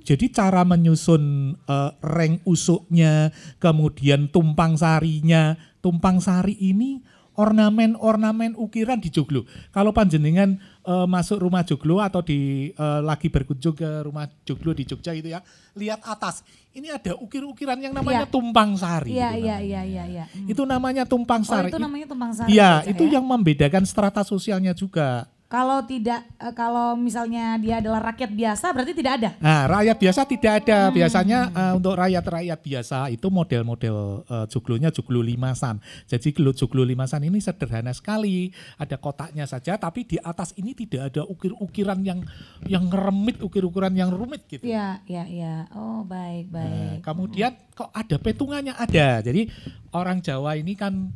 Jadi 0.00 0.32
cara 0.32 0.64
menyusun 0.64 1.54
eh, 1.68 1.92
reng 2.00 2.40
usuknya, 2.48 3.28
kemudian 3.60 4.32
tumpang 4.32 4.74
sarinya, 4.80 5.54
tumpang 5.84 6.18
sari 6.18 6.56
ini 6.56 7.04
ornamen-ornamen 7.40 8.52
ukiran 8.54 9.00
di 9.00 9.08
joglo. 9.08 9.48
Kalau 9.72 9.90
panjenengan 9.90 10.60
eh, 10.84 11.06
masuk 11.08 11.40
rumah 11.40 11.64
joglo 11.64 11.98
atau 11.98 12.20
di 12.20 12.70
eh, 12.70 13.00
lagi 13.00 13.32
berkunjung 13.32 13.72
ke 13.72 14.04
rumah 14.04 14.28
joglo 14.44 14.76
di 14.76 14.84
Jogja 14.84 15.16
itu 15.16 15.32
ya, 15.32 15.40
lihat 15.76 16.04
atas. 16.04 16.44
Ini 16.70 16.94
ada 16.94 17.18
ukir-ukiran 17.18 17.80
yang 17.82 17.90
namanya 17.90 18.28
Iya. 18.28 18.30
tumpang 18.30 18.78
sari. 18.78 19.10
Iya, 19.10 19.34
iya, 19.34 19.56
iya, 19.58 19.82
iya, 19.82 20.04
iya. 20.06 20.24
Hmm. 20.30 20.46
Itu 20.46 20.62
namanya 20.62 21.02
tumpang 21.02 21.42
Oh, 21.42 21.50
sari. 21.50 21.68
itu 21.72 21.80
namanya 21.82 22.06
tumpang 22.06 22.30
sari. 22.30 22.54
Iya, 22.54 22.86
itu 22.86 23.04
ya? 23.10 23.18
yang 23.18 23.24
membedakan 23.26 23.82
strata 23.82 24.22
sosialnya 24.22 24.70
juga. 24.70 25.26
Kalau 25.50 25.82
tidak, 25.82 26.22
eh, 26.38 26.54
kalau 26.54 26.94
misalnya 26.94 27.58
dia 27.58 27.82
adalah 27.82 28.14
rakyat 28.14 28.30
biasa, 28.30 28.70
berarti 28.70 28.94
tidak 28.94 29.12
ada. 29.18 29.30
Nah, 29.42 29.66
rakyat 29.66 29.98
biasa 29.98 30.20
tidak 30.22 30.52
ada. 30.62 30.78
Hmm. 30.86 30.94
Biasanya 30.94 31.38
eh, 31.50 31.72
untuk 31.74 31.98
rakyat-rakyat 31.98 32.60
biasa 32.62 32.98
itu 33.10 33.26
model-model 33.34 33.96
eh, 34.30 34.46
joglonya 34.46 34.94
joglo 34.94 35.18
limasan. 35.26 35.82
Jadi 36.06 36.38
joglo 36.54 36.86
limasan 36.86 37.26
ini 37.26 37.42
sederhana 37.42 37.90
sekali. 37.90 38.54
Ada 38.78 38.94
kotaknya 39.02 39.42
saja, 39.50 39.74
tapi 39.74 40.06
di 40.06 40.22
atas 40.22 40.54
ini 40.54 40.70
tidak 40.70 41.10
ada 41.10 41.26
ukir-ukiran 41.26 41.98
yang 42.06 42.22
yang 42.70 42.86
ngeremit, 42.86 43.42
ukir-ukiran 43.42 43.90
yang 43.90 44.14
rumit 44.14 44.46
gitu. 44.46 44.62
Iya, 44.70 45.02
iya, 45.10 45.26
iya. 45.26 45.54
Oh, 45.74 46.06
baik, 46.06 46.46
Nah, 46.54 46.62
baik. 46.62 47.02
kemudian 47.02 47.58
kok 47.74 47.90
ada 47.90 48.22
petungannya 48.22 48.78
ada. 48.78 49.18
Jadi 49.18 49.50
orang 49.90 50.22
Jawa 50.22 50.54
ini 50.54 50.78
kan 50.78 51.10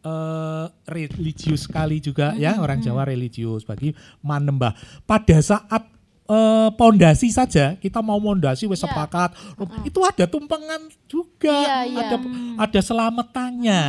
eh, 0.00 0.66
religius 0.88 1.64
sekali 1.64 2.00
juga 2.00 2.32
ya 2.34 2.58
orang 2.58 2.80
Jawa 2.80 3.04
religius 3.04 3.62
bagi 3.62 3.92
manembah. 4.20 4.72
Pada 5.04 5.36
saat 5.40 5.84
eh, 6.30 6.68
pondasi 6.74 7.28
saja 7.28 7.74
kita 7.74 7.98
mau 8.00 8.16
pondasi 8.16 8.64
wes 8.64 8.78
Iya. 8.78 8.86
sepakat 8.86 9.30
itu 9.82 9.98
ada 10.06 10.24
tumpengan 10.24 10.78
juga 11.04 11.50
Iya, 11.50 11.78
iya. 11.90 11.98
ada 12.06 12.16
ada 12.56 12.80
selamatannya 12.80 13.82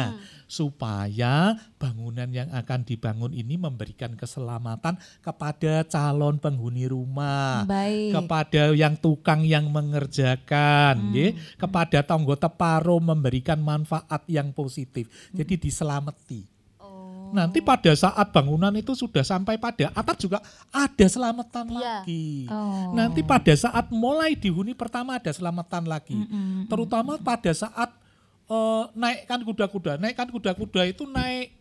supaya 0.52 1.56
bangunan 1.80 2.28
yang 2.28 2.52
akan 2.52 2.84
dibangun 2.84 3.32
ini 3.32 3.56
memberikan 3.56 4.20
keselamatan 4.20 5.00
kepada 5.24 5.88
calon 5.88 6.36
penghuni 6.36 6.92
rumah 6.92 7.64
Baik. 7.64 8.12
kepada 8.20 8.76
yang 8.76 9.00
tukang 9.00 9.48
yang 9.48 9.72
mengerjakan, 9.72 11.00
Hmm. 11.00 11.08
nggih, 11.16 11.32
kepada 11.56 12.04
tonggo 12.04 12.36
teparo 12.36 13.00
memberikan 13.00 13.64
manfaat 13.64 14.28
yang 14.28 14.52
positif. 14.52 15.08
Jadi 15.32 15.56
diselamati. 15.56 16.44
Oh. 16.78 17.32
Nanti 17.32 17.64
pada 17.64 17.96
saat 17.96 18.28
bangunan 18.30 18.76
itu 18.76 18.92
sudah 18.92 19.24
sampai 19.24 19.56
pada 19.56 19.88
atap 19.96 20.20
juga 20.20 20.44
ada 20.68 21.06
selamatan 21.08 21.72
Iya. 21.72 21.80
lagi. 21.80 22.52
Oh. 22.52 22.92
Nanti 22.92 23.24
pada 23.24 23.56
saat 23.56 23.88
mulai 23.88 24.36
dihuni 24.36 24.76
pertama 24.76 25.16
ada 25.16 25.32
selamatan 25.32 25.88
lagi. 25.88 26.20
Mm-mm. 26.20 26.68
Terutama 26.68 27.16
pada 27.16 27.56
saat 27.56 28.01
eh, 28.52 28.84
naikkan 28.94 29.40
kuda-kuda. 29.42 29.96
Naikkan 29.96 30.28
kuda-kuda 30.28 30.84
itu 30.84 31.08
naik 31.08 31.56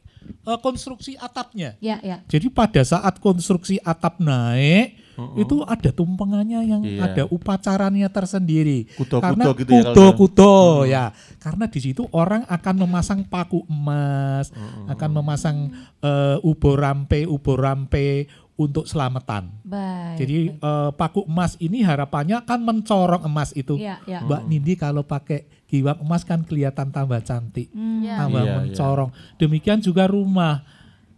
eh, 0.47 0.59
konstruksi 0.61 1.15
atapnya. 1.17 1.79
Ya, 1.79 2.03
ya. 2.03 2.21
Jadi 2.27 2.51
pada 2.51 2.83
saat 2.83 3.23
konstruksi 3.23 3.79
atap 3.81 4.19
naik 4.19 4.99
itu 5.37 5.61
ada 5.69 5.93
tumpengannya 5.93 6.61
yang 6.65 6.81
Iya. 6.81 7.01
ada 7.05 7.23
upacaranya 7.29 8.09
tersendiri. 8.09 8.89
Kudo-kudo 8.97 9.21
Karena 9.21 9.45
gitu 9.53 9.73
ya 9.77 9.83
kalau 9.85 9.93
kudo-kudo 9.93 10.55
ya. 10.89 11.05
Karena 11.37 11.65
di 11.69 11.81
situ 11.81 12.09
orang 12.17 12.49
akan 12.49 12.75
memasang 12.89 13.21
paku 13.29 13.61
emas, 13.69 14.49
akan 14.89 15.11
memasang 15.21 15.57
eh, 16.01 16.41
ubo 16.41 16.73
rampe, 16.73 17.29
ubo 17.29 17.53
rampe 17.53 18.25
untuk 18.57 18.85
selamatan. 18.89 19.53
Baik. 19.65 20.25
Jadi 20.25 20.37
eh, 20.57 20.91
paku 20.97 21.29
emas 21.29 21.57
ini 21.61 21.85
harapannya 21.85 22.41
kan 22.49 22.61
mencorong 22.65 23.25
emas 23.25 23.53
itu. 23.53 23.77
Iya, 23.77 24.01
iya. 24.09 24.25
Mbak 24.25 24.43
Nindi 24.49 24.73
kalau 24.81 25.05
pakai 25.05 25.60
giwang 25.71 26.03
emas 26.03 26.27
kan 26.27 26.43
kelihatan 26.43 26.91
tambah 26.91 27.23
cantik 27.23 27.71
Hmm. 27.71 28.03
Iya. 28.03 28.27
tambah 28.27 28.43
Iya, 28.43 28.55
mencorong. 28.59 29.11
Demikian 29.39 29.79
juga 29.79 30.11
rumah. 30.11 30.67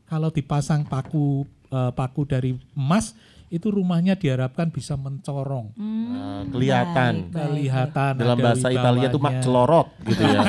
Kalau 0.04 0.28
dipasang 0.28 0.84
paku 0.84 1.48
eh, 1.72 1.90
paku 1.96 2.28
dari 2.28 2.52
emas 2.76 3.16
itu 3.52 3.68
rumahnya 3.68 4.16
diharapkan 4.16 4.72
bisa 4.72 4.96
mencorong. 4.96 5.76
Nah, 5.76 6.48
kelihatan. 6.48 7.28
Baik, 7.28 7.36
baik. 7.36 7.44
Kelihatan 7.52 8.12
Dalam 8.16 8.38
ada 8.40 8.44
bahasa 8.48 8.68
Italia 8.72 9.06
itu 9.12 9.20
mak 9.20 9.34
celorot 9.44 9.88
gitu 10.08 10.22
ya. 10.24 10.40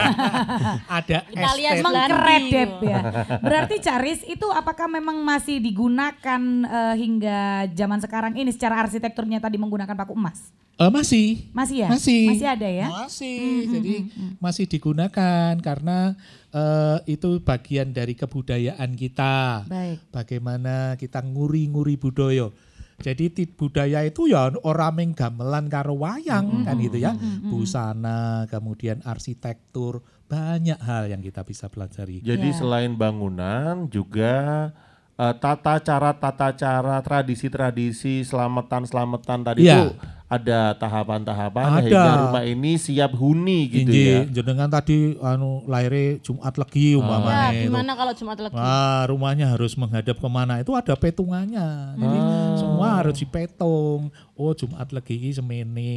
ada 1.04 1.18
Italia. 1.28 1.70
Belandi. 1.76 1.84
Mengkeredep 1.84 2.72
ya. 2.80 3.00
Berarti 3.52 3.76
Caris 3.84 4.24
itu 4.24 4.48
apakah 4.48 4.88
memang 4.88 5.20
masih 5.20 5.60
digunakan 5.60 6.42
eh, 6.64 6.96
hingga 6.96 7.68
zaman 7.76 8.00
sekarang 8.00 8.40
ini 8.40 8.56
secara 8.56 8.88
arsitekturnya 8.88 9.44
tadi 9.44 9.60
menggunakan 9.60 10.00
paku 10.00 10.16
emas? 10.16 10.56
Eh, 10.80 10.88
masih. 10.88 11.52
Masih 11.52 11.76
ya? 11.84 11.88
Masih. 11.92 12.24
Masih 12.32 12.48
ada 12.48 12.70
ya? 12.72 12.88
Masih. 12.88 13.42
Jadi 13.68 13.96
masih 14.40 14.66
digunakan 14.66 15.54
karena 15.60 16.16
eh, 16.56 16.98
itu 17.20 17.44
bagian 17.44 17.92
dari 17.92 18.16
kebudayaan 18.16 18.96
kita. 18.96 19.68
Baik. 19.68 20.00
Bagaimana 20.08 20.96
kita 20.96 21.20
nguri-nguri 21.20 22.00
budaya. 22.00 22.48
Jadi 22.96 23.26
budaya 23.50 24.02
itu 24.02 24.26
ya 24.26 24.52
orang 24.62 24.94
meng 24.94 25.12
gamelan 25.12 25.66
karo 25.66 25.96
wayang 25.96 26.62
kan 26.64 26.76
gitu 26.78 26.98
ya. 26.98 27.16
Busana, 27.44 28.20
kemudian 28.46 29.00
arsitektur, 29.02 30.00
banyak 30.26 30.78
hal 30.78 31.08
yang 31.08 31.20
kita 31.20 31.42
bisa 31.42 31.66
pelajari. 31.66 32.20
Jadi 32.20 32.50
Ya. 32.50 32.56
selain 32.56 32.94
bangunan 32.94 33.88
juga 33.88 34.70
eh, 35.14 35.30
tata 35.36 35.78
cara 35.78 36.10
tata 36.12 36.50
cara 36.52 36.98
tradisi-tradisi 36.98 38.22
selamatan-selamatan 38.24 39.40
tadi 39.44 39.62
Iya. 39.62 39.78
itu 39.86 39.94
ada 40.28 40.74
tahapan-tahapan 40.74 41.64
Ada. 41.64 41.78
sehingga 41.80 42.14
rumah 42.20 42.44
ini 42.44 42.72
siap 42.76 43.14
huni 43.14 43.70
gitu 43.70 43.94
Inji, 43.94 44.02
ya. 44.04 44.20
jenengan 44.26 44.66
tadi 44.68 45.14
anu 45.20 45.62
lahirnya 45.66 46.18
Jumat 46.20 46.58
Legi 46.58 46.88
Ya, 46.90 46.98
umpamanya 46.98 47.48
itu. 47.54 47.70
gimana 47.70 47.92
kalau 47.94 48.14
Jumat 48.16 48.38
lagi? 48.40 48.54
Wah, 48.54 49.06
rumahnya 49.06 49.46
harus 49.48 49.74
menghadap 49.76 50.18
ke 50.18 50.26
mana? 50.28 50.58
Itu 50.58 50.74
ada 50.74 50.94
petungannya. 50.94 51.70
Jadi 51.94 52.18
Hmm. 52.18 52.53
Semua 52.86 53.00
harus 53.00 53.16
dipetung. 53.16 54.02
Oh, 54.34 54.52
Jumat 54.52 54.90
Legi 54.90 55.16
ini 55.18 55.32
semene. 55.32 55.96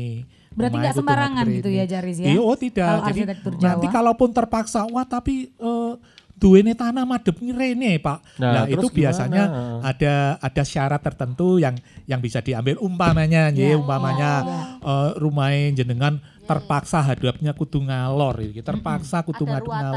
Berarti 0.52 0.76
nggak 0.78 0.94
sembarangan 0.94 1.44
gitu 1.50 1.68
ya, 1.68 1.84
Jaris, 1.84 2.16
ya? 2.16 2.30
Iya, 2.30 2.40
oh 2.40 2.56
tidak. 2.56 2.86
Kalau 2.86 3.06
Jadi 3.06 3.20
nanti 3.58 3.86
kalaupun 3.88 4.30
terpaksa, 4.30 4.86
wah 4.86 5.04
tapi 5.04 5.50
eh, 5.50 5.92
duwene 6.32 6.72
tanah 6.72 7.04
madep 7.04 7.36
rene, 7.40 7.96
Pak. 7.96 8.18
Nah, 8.36 8.52
Nah, 8.52 8.64
itu 8.66 8.86
biasanya 8.88 9.42
gimana? 9.48 9.80
ada 9.82 10.14
ada 10.36 10.62
syarat 10.62 11.00
tertentu 11.00 11.56
yang 11.56 11.76
yang 12.04 12.20
bisa 12.20 12.40
diambil 12.40 12.76
umpamanya, 12.78 13.48
nggih, 13.48 13.72
Ya. 13.72 13.76
umpamanya 13.76 14.32
Ya. 14.40 14.58
eh, 14.80 15.10
rumahnya 15.16 15.76
jenengan 15.76 16.20
terpaksa 16.46 17.02
hadapnya 17.02 17.50
kudu 17.50 17.82
ngalor, 17.82 18.38
gitu. 18.46 18.62
terpaksa 18.62 19.18
kudu 19.20 19.42
Ada 19.44 19.50
ngadep 19.58 19.66
ruatan. 19.66 19.92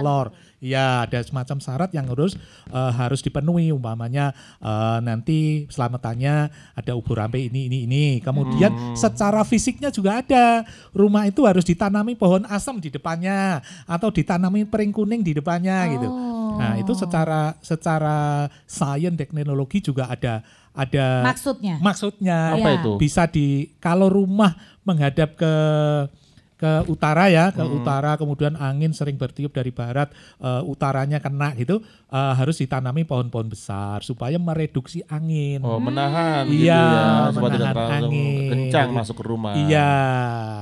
Ya, 0.60 1.08
ada 1.08 1.24
semacam 1.24 1.58
syarat 1.58 1.88
yang 1.92 2.04
harus 2.08 2.36
eh, 2.68 2.92
harus 2.94 3.20
dipenuhi 3.20 3.72
umpamanya 3.72 4.36
eh, 4.60 5.00
nanti 5.00 5.64
selamatannya 5.68 6.52
ada 6.76 6.92
ubur 6.94 7.16
rampe 7.18 7.40
ini 7.40 7.72
ini 7.72 7.88
ini. 7.88 8.06
Kemudian 8.20 8.68
Hmm. 8.70 8.96
secara 8.96 9.42
fisiknya 9.42 9.88
juga 9.88 10.20
ada. 10.20 10.68
Rumah 10.92 11.26
itu 11.26 11.48
harus 11.48 11.64
ditanami 11.64 12.14
pohon 12.14 12.44
asam 12.46 12.78
di 12.78 12.88
depannya 12.88 13.60
atau 13.86 14.12
ditanami 14.12 14.64
pering 14.64 14.92
kuning 14.92 15.24
di 15.24 15.32
depannya 15.32 15.80
gitu. 15.90 16.08
Nah, 16.60 16.76
itu 16.76 16.92
secara 16.92 17.56
secara 17.60 18.18
sains 18.68 19.16
teknologi 19.16 19.80
juga 19.80 20.12
ada 20.12 20.44
ada 20.70 21.24
Maksudnya? 21.24 21.76
maksudnya 21.80 22.38
Apa 22.56 22.70
Ya. 22.70 22.76
itu? 22.80 22.92
bisa 22.96 23.24
di 23.26 23.48
kalau 23.80 24.08
rumah 24.08 24.60
menghadap 24.84 25.36
ke 25.36 25.54
ke 26.60 26.84
utara 26.86 27.26
ya 27.28 27.50
ke 27.50 27.60
Hmm. 27.60 27.80
utara 27.80 28.14
kemudian 28.14 28.52
angin 28.54 28.92
sering 28.92 29.16
bertiup 29.16 29.50
dari 29.50 29.72
barat 29.72 30.12
eh, 30.38 30.62
utaranya 30.62 31.18
kena 31.18 31.56
gitu 31.56 31.80
eh, 32.06 32.34
harus 32.36 32.58
ditanami 32.58 33.02
pohon-pohon 33.02 33.48
besar 33.48 34.02
supaya 34.02 34.36
mereduksi 34.36 35.00
angin 35.08 35.64
Oh, 35.64 35.80
menahan 35.80 36.44
gitu 36.46 36.68
Iya, 36.68 36.76
ya 36.76 37.32
supaya 37.32 37.52
tidak 37.54 37.68
menahan 37.70 37.76
terlalu 37.96 38.12
angin. 38.12 38.50
kencang 38.52 38.88
masuk 38.92 39.16
ke 39.16 39.24
rumah. 39.24 39.54
iya 39.56 39.92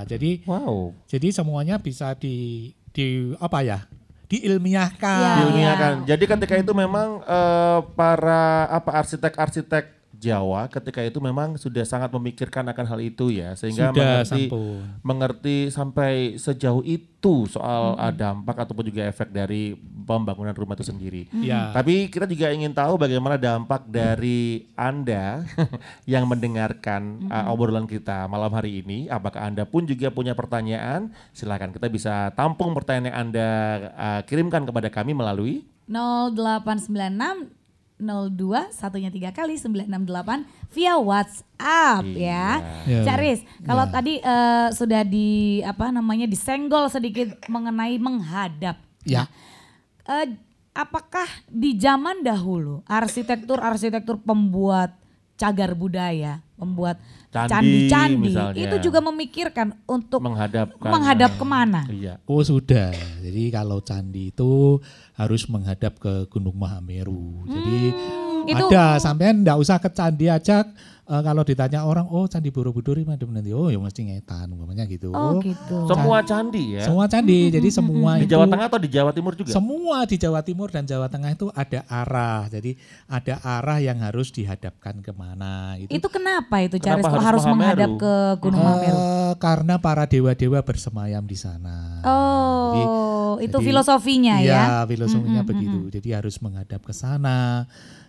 jadi 0.06 0.46
Wow. 0.46 0.94
jadi 1.04 1.28
semuanya 1.32 1.76
bisa 1.78 2.14
di 2.14 2.70
di 2.88 3.06
apa 3.36 3.62
ya 3.62 3.80
diilmiahkan 4.28 5.18
Iya. 5.18 5.34
diilmiahkan. 5.40 5.94
Jadi 6.06 6.24
ketika 6.28 6.56
itu 6.56 6.74
memang 6.74 7.24
eh, 7.24 7.80
para 7.92 8.44
apa 8.68 8.92
arsitek-arsitek 8.98 9.97
Jawa 10.18 10.66
ketika 10.66 11.06
itu 11.06 11.22
memang 11.22 11.62
sudah 11.62 11.86
sangat 11.86 12.10
memikirkan 12.10 12.66
akan 12.74 12.86
hal 12.90 13.00
itu 13.06 13.30
ya 13.30 13.54
sehingga 13.54 13.94
sudah 13.94 14.02
mengerti 14.02 14.26
sampun 14.26 14.82
mengerti 15.06 15.58
sampai 15.70 16.14
sejauh 16.42 16.82
itu 16.82 17.46
soal 17.46 17.94
uh, 17.94 18.14
dampak 18.14 18.66
ataupun 18.66 18.90
juga 18.90 19.06
efek 19.06 19.30
dari 19.30 19.78
pembangunan 19.78 20.56
rumah 20.56 20.74
itu 20.74 20.88
sendiri. 20.88 21.30
Ya. 21.44 21.70
Tapi 21.76 22.08
kita 22.08 22.26
juga 22.26 22.50
ingin 22.50 22.72
tahu 22.72 22.96
bagaimana 22.96 23.36
dampak 23.36 23.86
dari 23.86 24.66
Anda 24.74 25.44
yang 26.10 26.26
mendengarkan 26.26 27.28
uh, 27.28 27.52
obrolan 27.52 27.86
kita 27.86 28.26
malam 28.26 28.50
hari 28.56 28.82
ini. 28.82 29.12
Apakah 29.12 29.46
Anda 29.46 29.68
pun 29.68 29.86
juga 29.86 30.10
punya 30.10 30.34
pertanyaan? 30.34 31.14
Silakan 31.36 31.76
kita 31.76 31.92
bisa 31.92 32.32
tampung 32.34 32.72
pertanyaan 32.74 33.06
yang 33.12 33.18
Anda 33.28 33.50
uh, 33.94 34.22
kirimkan 34.26 34.66
kepada 34.66 34.88
kami 34.88 35.14
melalui 35.14 35.68
0896 35.88 37.57
02 37.98 38.70
satunya 38.72 39.10
tiga 39.10 39.34
kali 39.34 39.58
968 39.58 40.46
via 40.70 40.96
WhatsApp 41.02 42.06
ya. 42.14 42.62
Iya. 42.86 43.02
Cak 43.04 43.18
Riz, 43.18 43.40
kalau 43.66 43.90
Iya. 43.90 43.94
tadi 43.94 44.14
eh, 44.22 44.68
sudah 44.72 45.02
di 45.02 45.60
apa 45.66 45.90
namanya 45.90 46.30
disenggol 46.30 46.88
sedikit 46.88 47.34
mengenai 47.50 47.98
menghadap. 47.98 48.78
Ya. 49.02 49.26
Eh, 50.06 50.38
apakah 50.78 51.26
di 51.50 51.74
zaman 51.76 52.22
dahulu 52.22 52.86
arsitektur-arsitektur 52.86 54.22
pembuat 54.22 54.94
cagar 55.38 55.74
budaya, 55.74 56.42
membuat 56.58 56.98
Candi 56.98 57.27
candi-candi 57.46 58.18
misalnya. 58.18 58.58
itu 58.60 58.76
juga 58.82 59.00
memikirkan 59.00 59.68
untuk 59.86 60.20
menghadapkan 60.20 60.90
menghadap 60.90 61.32
ke 61.32 61.46
mana? 61.46 61.82
Iya. 61.88 62.18
Oh 62.24 62.42
sudah. 62.42 62.90
Jadi 63.22 63.44
kalau 63.48 63.78
candi 63.80 64.32
itu 64.32 64.82
harus 65.14 65.46
menghadap 65.46 65.98
ke 65.98 66.26
Gunung 66.28 66.58
Mahameru. 66.58 67.46
Jadi 67.46 67.78
Hmm, 67.92 68.50
itu- 68.50 68.70
ada 68.70 68.98
sampean 68.98 69.46
enggak 69.46 69.58
usah 69.58 69.78
ke 69.78 69.90
candi 69.90 70.26
aja. 70.26 70.66
Eh, 71.08 71.22
kalau 71.24 71.44
ditanya 71.48 71.88
orang, 71.88 72.06
oh 72.12 72.28
candi 72.28 72.52
Borobudur 72.52 73.00
ini 73.00 73.08
nanti, 73.08 73.56
oh 73.56 73.72
ya 73.72 73.80
mesti 73.80 74.04
ngetan, 74.04 74.52
umpamanya 74.52 74.84
gitu. 74.86 75.16
Oh 75.16 75.40
gitu. 75.40 75.88
Semua 75.88 76.20
candi 76.22 76.76
ya. 76.76 76.84
Semua 76.84 77.08
candi, 77.08 77.48
jadi 77.56 77.68
semua 77.72 78.20
Di 78.20 78.28
itu 78.28 78.36
Jawa 78.36 78.46
Tengah 78.52 78.66
atau 78.68 78.80
di 78.80 78.90
Jawa 78.92 79.12
Timur 79.16 79.34
juga? 79.34 79.50
semua 79.52 79.98
di 80.04 80.16
Jawa 80.20 80.40
Timur 80.44 80.68
dan 80.68 80.84
Jawa 80.84 81.08
Tengah 81.08 81.32
itu 81.32 81.48
ada 81.56 81.80
arah. 81.88 82.52
Jadi 82.52 82.76
ada 83.08 83.40
arah 83.42 83.80
yang 83.80 84.04
harus 84.04 84.30
dihadapkan 84.36 85.00
ke 85.00 85.12
mana. 85.16 85.80
Itu, 85.80 85.92
Itu 85.96 86.08
kenapa 86.12 86.60
itu 86.62 86.78
Kenapa 86.78 87.02
Caris 87.02 87.04
kok 87.08 87.12
harus 87.12 87.26
harus 87.26 87.44
menghadap 87.48 87.90
ke 87.96 88.14
Gunung 88.44 88.62
Mahameru? 88.62 88.98
Eh, 89.00 89.34
karena 89.40 89.76
para 89.80 90.04
dewa-dewa 90.04 90.60
bersemayam 90.62 91.24
di 91.24 91.38
sana. 91.40 92.04
Oh, 92.04 93.38
itu 93.40 93.54
jadi- 93.54 93.66
filosofinya 93.72 94.36
ya. 94.44 94.84
Iya, 94.84 94.90
filosofinya 94.90 95.42
begitu. 95.46 95.88
Jadi 95.94 96.10
harus 96.12 96.36
menghadap 96.44 96.82
ke 96.84 96.94
sana 96.94 97.66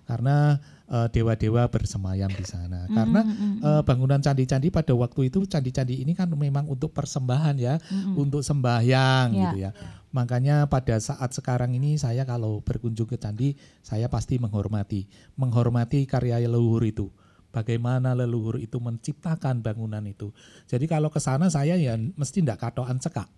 karena 0.08 0.56
eh, 0.88 1.08
dewa-dewa 1.12 1.68
bersemayam 1.68 2.32
di 2.32 2.48
sana. 2.48 2.88
Karena 2.88 3.20
eh, 3.60 3.82
bangunan 3.84 4.16
candi-candi 4.24 4.72
pada 4.72 4.96
waktu 4.96 5.28
itu 5.28 5.44
candi-candi 5.44 6.00
ini 6.00 6.16
kan 6.16 6.32
memang 6.32 6.64
untuk 6.64 6.96
persembahan 6.96 7.60
ya, 7.60 7.76
untuk 8.16 8.40
sembahyang 8.40 9.28
Iya. 9.36 9.42
gitu 9.44 9.56
ya. 9.68 9.70
Makanya 10.08 10.64
pada 10.72 10.96
saat 10.96 11.36
sekarang 11.36 11.76
ini 11.76 12.00
saya 12.00 12.24
kalau 12.24 12.64
berkunjung 12.64 13.04
ke 13.04 13.20
candi, 13.20 13.52
saya 13.84 14.08
pasti 14.08 14.40
menghormati, 14.40 15.04
menghormati 15.36 16.08
karya 16.08 16.40
leluhur 16.40 16.88
itu. 16.88 17.12
Bagaimana 17.52 18.16
leluhur 18.16 18.56
itu 18.56 18.80
menciptakan 18.80 19.60
bangunan 19.60 20.00
itu. 20.08 20.32
Jadi 20.64 20.88
kalau 20.88 21.12
ke 21.12 21.20
sana 21.20 21.52
saya 21.52 21.76
ya 21.76 21.96
mesti 21.96 22.40
ndak 22.40 22.60
katoan 22.60 22.96
cekak. 22.96 23.28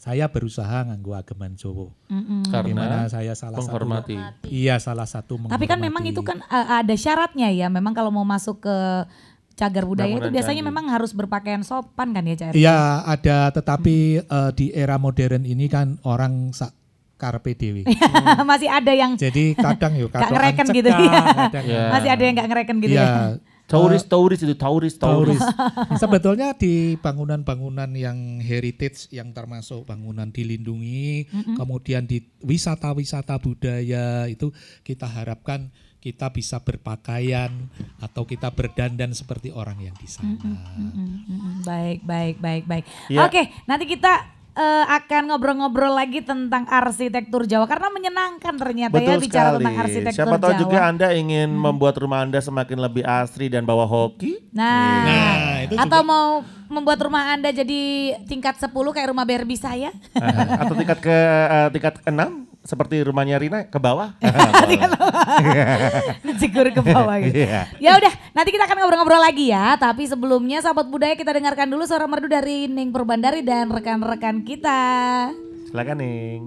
Saya 0.00 0.24
berusaha 0.26 0.80
nganggo 0.82 1.12
ageman 1.12 1.52
Jawa. 1.52 1.92
Di 2.08 2.48
Karena 2.48 2.72
mana 2.74 2.98
saya 3.06 3.36
salah 3.36 3.60
menghormati. 3.60 4.16
satu 4.16 4.48
Iya, 4.48 4.80
salah 4.80 5.04
satu 5.04 5.36
Tapi 5.36 5.64
kan 5.66 5.76
memang 5.76 6.00
menghormati. 6.00 6.10
itu 6.10 6.22
kan 6.24 6.40
uh, 6.42 6.80
ada 6.80 6.94
syaratnya 6.94 7.52
ya. 7.52 7.68
Memang 7.68 7.92
kalau 7.92 8.08
mau 8.08 8.24
masuk 8.24 8.64
ke 8.64 8.76
cagar 9.52 9.84
budaya 9.84 10.08
itu 10.08 10.16
Bangunan 10.18 10.32
biasanya 10.32 10.56
candi. 10.58 10.70
memang 10.72 10.84
harus 10.88 11.12
berpakaian 11.12 11.60
sopan 11.60 12.16
kan 12.16 12.24
ya 12.24 12.32
Cair? 12.34 12.54
Iya, 12.56 12.78
ada 13.04 13.38
tetapi 13.50 13.96
eh, 14.18 14.50
di 14.54 14.72
era 14.72 14.96
modern 14.96 15.44
ini 15.44 15.68
kan 15.68 16.00
orang 16.02 16.48
sak 16.50 16.72
karpe 17.14 17.52
dewe. 17.52 17.84
Masih 18.48 18.72
ada 18.72 18.88
yang 18.90 19.12
Jadi 19.14 19.52
kadang 19.52 19.92
yuk 19.94 20.08
Nggak 20.08 20.16
katoan 20.16 20.32
ngereken 20.32 20.64
cekak, 20.64 20.78
gitu 20.80 20.88
ya. 20.88 20.96
kadang 21.44 21.64
Iya. 21.66 21.82
masih 21.92 22.08
ada 22.08 22.22
yang 22.24 22.34
nggak 22.34 22.48
ngereken 22.48 22.76
gitu 22.80 22.92
Iya, 22.96 23.04
ya. 23.04 23.12
Tauris, 23.70 24.02
tauris 24.02 24.40
itu 24.42 24.54
tauris, 24.58 24.98
tauris. 24.98 25.38
Tauris. 25.38 25.98
Sebetulnya 26.02 26.58
di 26.58 26.98
bangunan-bangunan 26.98 27.94
yang 27.94 28.42
heritage 28.42 29.06
yang 29.14 29.30
termasuk 29.30 29.86
bangunan 29.86 30.34
dilindungi, 30.34 31.30
kemudian 31.54 32.10
di 32.10 32.26
wisata-wisata 32.42 33.38
budaya 33.38 34.26
itu 34.26 34.50
kita 34.82 35.06
harapkan 35.06 35.70
kita 36.00 36.32
bisa 36.32 36.64
berpakaian 36.64 37.52
atau 38.00 38.24
kita 38.24 38.48
berdandan 38.50 39.12
seperti 39.12 39.52
orang 39.52 39.84
yang 39.84 39.96
di 40.00 40.08
sana. 40.08 40.40
Mm-mm. 40.40 41.60
Baik, 41.62 42.00
baik, 42.08 42.36
baik, 42.40 42.64
baik. 42.64 42.84
Ya. 43.12 43.28
Oke, 43.28 43.52
nanti 43.68 43.84
kita 43.84 44.39
eh, 44.60 44.84
akan 44.92 45.22
ngobrol-ngobrol 45.26 45.90
lagi 45.90 46.20
tentang 46.20 46.64
arsitektur 46.66 47.42
Jawa 47.42 47.64
karena 47.64 47.88
menyenangkan 47.88 48.54
ternyata 48.54 48.92
ya 48.92 49.00
Betul 49.00 49.16
bicara 49.18 49.48
sekali. 49.48 49.56
tentang 49.56 49.76
arsitektur 49.78 50.16
Siapa 50.18 50.36
tahu 50.36 50.52
Jawa. 50.52 50.60
juga 50.60 50.78
Anda 50.84 51.08
ingin 51.12 51.48
membuat 51.50 51.96
rumah 51.96 52.20
Anda 52.20 52.38
semakin 52.38 52.78
lebih 52.78 53.02
asri 53.02 53.48
dan 53.48 53.64
bawa 53.64 53.84
hoki. 53.84 54.36
Nah, 54.50 55.00
Nah, 55.00 55.36
itu 55.62 55.74
atau 55.74 56.00
juga- 56.00 56.06
mau 56.06 56.28
membuat 56.68 57.00
rumah 57.00 57.32
Anda 57.32 57.50
jadi 57.50 57.82
tingkat 58.24 58.60
10 58.60 58.68
kayak 58.92 59.08
rumah 59.08 59.24
Barbie 59.24 59.56
saya? 59.56 59.90
Atau 60.60 60.74
tingkat 60.74 61.00
ke 61.00 61.16
eh, 61.48 61.68
tingkat 61.70 61.98
6 62.04 62.49
seperti 62.60 63.00
rumahnya 63.04 63.40
Rina 63.40 63.66
ke 63.66 63.78
bawah. 63.80 64.14
Cikur 66.40 66.68
ke 66.72 66.82
bawah 66.84 67.16
gitu. 67.24 67.44
Iya. 67.44 67.60
Ya 67.80 67.92
udah, 67.96 68.12
nanti 68.36 68.50
kita 68.52 68.64
akan 68.68 68.76
ngobrol-ngobrol 68.84 69.22
lagi 69.22 69.52
ya. 69.52 69.76
Tapi 69.80 70.04
sebelumnya 70.06 70.60
sahabat 70.60 70.88
budaya 70.88 71.16
kita 71.16 71.32
dengarkan 71.32 71.68
dulu 71.68 71.84
suara 71.88 72.04
merdu 72.04 72.28
dari 72.28 72.68
Ning 72.68 72.92
Purbandari 72.92 73.40
dan 73.40 73.72
rekan-rekan 73.72 74.44
kita. 74.44 74.82
Silakan 75.72 75.98
Ning. 76.00 76.42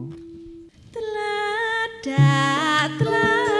Teladak 0.93 2.89
teladak 3.01 3.52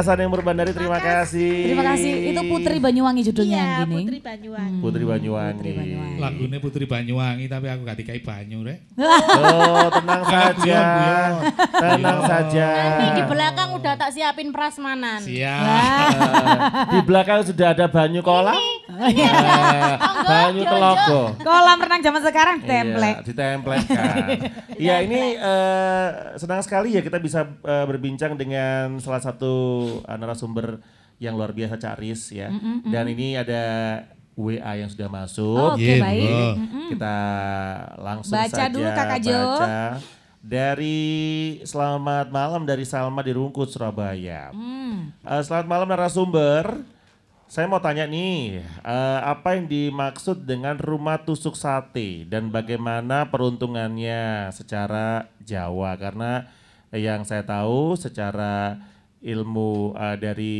biasa 0.00 0.16
nih 0.16 0.32
Mur 0.32 0.40
Bandari 0.40 0.72
terima 0.72 0.96
kasih. 0.96 1.76
Terima 1.76 1.84
kasih. 1.92 2.32
Itu 2.32 2.40
Putri 2.48 2.80
Banyuwangi 2.80 3.20
judulnya 3.20 3.60
Iya, 3.60 3.68
yang 3.68 3.80
gini. 3.84 4.00
Putri 4.00 4.18
Banyuwangi. 4.24 4.78
Putri 4.80 5.04
Banyuwangi. 5.04 5.56
Putri 5.60 5.72
Banyuwangi. 5.76 6.16
Lagunya 6.16 6.58
Putri 6.64 6.84
Banyuwangi 6.88 7.44
tapi 7.52 7.66
aku 7.68 7.80
gak 7.84 7.98
dikai 8.00 8.20
banyu 8.24 8.64
rek. 8.64 8.80
Oh, 8.96 9.92
tenang 9.92 10.24
saja. 10.24 10.80
Guyon. 10.80 11.32
Tenang 11.68 12.00
Guyon. 12.00 12.30
saja. 12.32 12.66
Ini 12.96 13.08
di 13.12 13.24
belakang 13.28 13.68
udah 13.76 13.94
tak 14.00 14.10
siapin 14.16 14.48
prasmanan. 14.56 15.20
Siap. 15.20 16.08
Di 16.96 17.00
belakang 17.04 17.44
sudah 17.44 17.76
ada 17.76 17.84
banyu 17.92 18.24
kolam. 18.24 18.56
Ah, 18.88 20.16
banyu 20.30 20.62
telogo. 20.62 21.22
Kolam 21.38 21.78
renang 21.78 22.00
zaman 22.00 22.20
sekarang 22.22 22.56
template. 22.62 23.18
Iya, 23.18 23.26
ditempelkan. 23.26 24.06
Iya, 24.80 24.96
ini 25.04 25.36
eh, 25.36 26.08
senang 26.38 26.64
sekali 26.64 26.94
ya 26.94 27.02
kita 27.02 27.18
bisa 27.18 27.44
eh, 27.44 27.84
berbincang 27.84 28.32
dengan 28.32 28.96
salah 28.96 29.20
satu 29.20 29.52
eh, 30.00 30.16
narasumber 30.16 30.80
yang 31.20 31.36
luar 31.36 31.52
biasa 31.52 31.76
Cak 31.76 32.00
Riz 32.00 32.32
ya. 32.32 32.48
Dan 32.86 33.12
ini 33.12 33.36
ada 33.36 33.60
WA 34.32 34.72
yang 34.74 34.88
sudah 34.88 35.12
masuk. 35.12 35.76
Oke, 35.76 35.84
Iya, 35.84 36.00
baik. 36.00 36.24
Bu. 36.24 36.80
Kita 36.96 37.16
langsung 38.00 38.34
Baca 38.40 38.48
saja 38.48 38.72
dulu, 38.72 38.88
Kakak 38.88 39.20
Jo. 39.20 39.36
baca. 39.36 40.00
Dari 40.40 41.00
selamat 41.60 42.32
malam 42.32 42.64
dari 42.64 42.88
Salma 42.88 43.20
di 43.20 43.36
Rungkut 43.36 43.68
Surabaya. 43.68 44.48
Hmm. 44.48 45.12
Eh, 45.20 45.42
selamat 45.44 45.66
malam 45.68 45.88
narasumber. 45.92 46.80
Saya 47.50 47.66
mau 47.66 47.82
tanya 47.82 48.06
nih, 48.06 48.62
eh, 48.62 49.20
apa 49.26 49.58
yang 49.58 49.66
dimaksud 49.66 50.46
dengan 50.46 50.78
rumah 50.78 51.18
tusuk 51.18 51.58
sate 51.58 52.22
dan 52.30 52.46
bagaimana 52.46 53.26
peruntungannya 53.26 54.54
secara 54.54 55.26
Jawa? 55.42 55.98
Karena 55.98 56.46
yang 56.94 57.26
saya 57.26 57.42
tahu 57.42 57.98
secara 57.98 58.78
ilmu 59.18 59.98
eh, 59.98 60.16
dari 60.22 60.58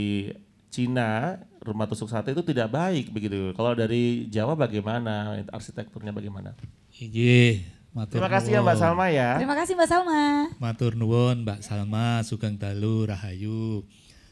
Cina, 0.66 1.38
rumah 1.62 1.86
tusuk 1.86 2.10
sate 2.10 2.34
itu 2.34 2.42
tidak 2.42 2.74
baik 2.74 3.14
begitu. 3.14 3.54
Kalau 3.54 3.78
dari 3.78 4.26
Jawa 4.26 4.58
bagaimana? 4.58 5.46
Arsitekturnya 5.46 6.10
bagaimana? 6.10 6.58
Iya. 6.98 7.70
matur 7.94 8.18
Terima 8.18 8.34
kasih 8.34 8.50
ya 8.50 8.60
Mbak 8.66 8.74
nuwun. 8.74 8.82
Salma 8.82 9.06
ya. 9.14 9.30
Terima 9.38 9.54
kasih 9.54 9.72
Mbak 9.78 9.88
Salma. 9.94 10.22
Matur 10.58 10.98
nuwun 10.98 11.46
Mbak 11.46 11.62
Salma, 11.62 12.26
Sugeng 12.26 12.58
Dalu, 12.58 13.06
Rahayu. 13.06 13.86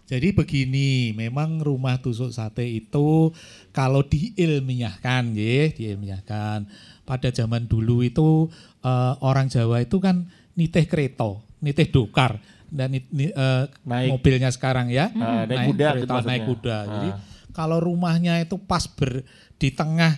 Jadi 0.09 0.33
begini, 0.33 1.13
memang 1.13 1.61
rumah 1.61 2.01
tusuk 2.01 2.33
sate 2.33 2.65
itu 2.65 3.29
kalau 3.71 4.01
diilmiahkan, 4.01 5.37
ya, 5.37 5.69
diilmiahkan. 5.69 6.65
Pada 7.05 7.29
zaman 7.29 7.65
dulu 7.65 8.01
itu 8.01 8.49
eh, 8.79 9.15
orang 9.21 9.47
Jawa 9.47 9.83
itu 9.83 9.99
kan 9.99 10.25
nitih 10.55 10.87
kereta, 10.87 11.29
nitih 11.59 11.89
dokar 11.89 12.41
dan 12.69 12.89
ni- 12.91 13.05
ni- 13.11 13.29
eh, 13.29 13.65
Naik. 13.85 14.09
mobilnya 14.11 14.49
sekarang 14.49 14.89
ya, 14.89 15.13
Ah, 15.13 15.45
naik 15.45 15.69
kuda 15.69 15.89
gitu 15.95 16.07
kereta, 16.07 16.15
naik 16.23 16.43
maksudnya. 16.43 16.49
kuda. 16.49 16.79
Jadi 16.89 17.09
Ah. 17.11 17.17
kalau 17.51 17.79
rumahnya 17.79 18.39
itu 18.39 18.57
pas 18.57 18.87
ber 18.87 19.29
di 19.57 19.69
tengah 19.69 20.15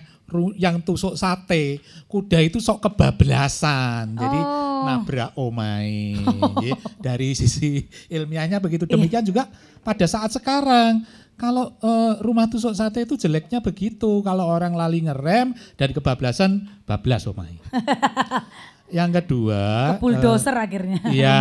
yang 0.55 0.79
tusuk 0.79 1.13
sate, 1.13 1.77
kuda 2.05 2.39
itu 2.39 2.57
sok 2.57 2.83
kebablasan. 2.83 4.13
Jadi 4.13 4.39
Oh. 4.41 4.81
nabrak 4.81 5.31
omai. 5.35 6.17
Nggih. 6.57 6.73
Dari 6.97 7.31
sisi 7.31 7.79
ilmiahnya 8.07 8.57
begitu. 8.57 8.83
Demikian 8.83 9.21
juga 9.21 9.45
pada 9.79 10.03
saat 10.03 10.29
sekarang. 10.29 11.05
Kalau 11.35 11.73
eh, 11.75 12.13
rumah 12.19 12.45
tusuk 12.45 12.71
sate 12.71 13.01
itu 13.01 13.13
jeleknya 13.15 13.59
begitu. 13.59 14.21
Kalau 14.21 14.43
orang 14.43 14.73
lali 14.73 15.01
ngerem 15.01 15.51
dan 15.75 15.89
kebablasan, 15.89 16.51
bablas 16.83 17.25
omai. 17.25 17.57
Yang 18.91 19.23
kedua, 19.23 19.95
Bulldozer 20.03 20.51
akhirnya. 20.51 20.99
eh, 21.05 21.15
Iya. 21.15 21.39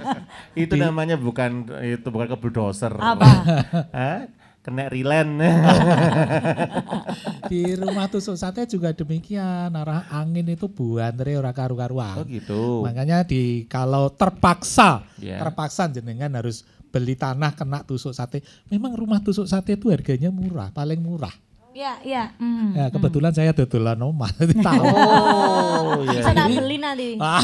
Itu 0.62 0.78
namanya 0.78 1.18
bukan 1.18 1.66
itu 1.82 2.06
bukan 2.06 2.30
ke 2.30 2.36
bulldozer. 2.38 2.94
Apa? 2.94 3.26
Kena 4.66 4.90
rilen. 4.90 5.38
di 7.50 7.70
rumah 7.78 8.10
tusuk 8.10 8.34
sate 8.34 8.66
juga 8.66 8.90
demikian. 8.90 9.70
Arah 9.70 10.10
angin 10.10 10.42
itu 10.50 10.66
buantre 10.66 11.38
ora 11.38 11.54
karu-karuan. 11.54 12.18
oh 12.18 12.26
gitu. 12.26 12.82
Makanya 12.82 13.22
di 13.22 13.70
kalau 13.70 14.10
terpaksa, 14.10 15.06
Ya. 15.22 15.38
terpaksa 15.38 15.86
jenengan 15.86 16.34
harus 16.34 16.66
beli 16.90 17.14
tanah 17.14 17.54
kena 17.54 17.86
tusuk 17.86 18.10
sate. 18.10 18.42
Memang 18.66 18.98
rumah 18.98 19.22
tusuk 19.22 19.46
sate 19.46 19.78
itu 19.78 19.86
harganya 19.86 20.34
murah, 20.34 20.74
paling 20.74 20.98
murah. 20.98 21.30
Iya, 21.76 21.92
iya. 22.02 22.24
Hmm. 22.40 22.72
Ya, 22.72 22.88
kebetulan 22.88 23.30
saya 23.30 23.52
dodolan 23.52 24.00
omah, 24.00 24.32
jadi 24.32 24.56
tahu. 24.56 24.80
Oh 24.80 26.00
iya. 26.08 26.24
Bisa 26.24 26.32
tak 26.32 26.48
beli 26.48 26.76
nanti. 26.80 27.08
Ah, 27.20 27.42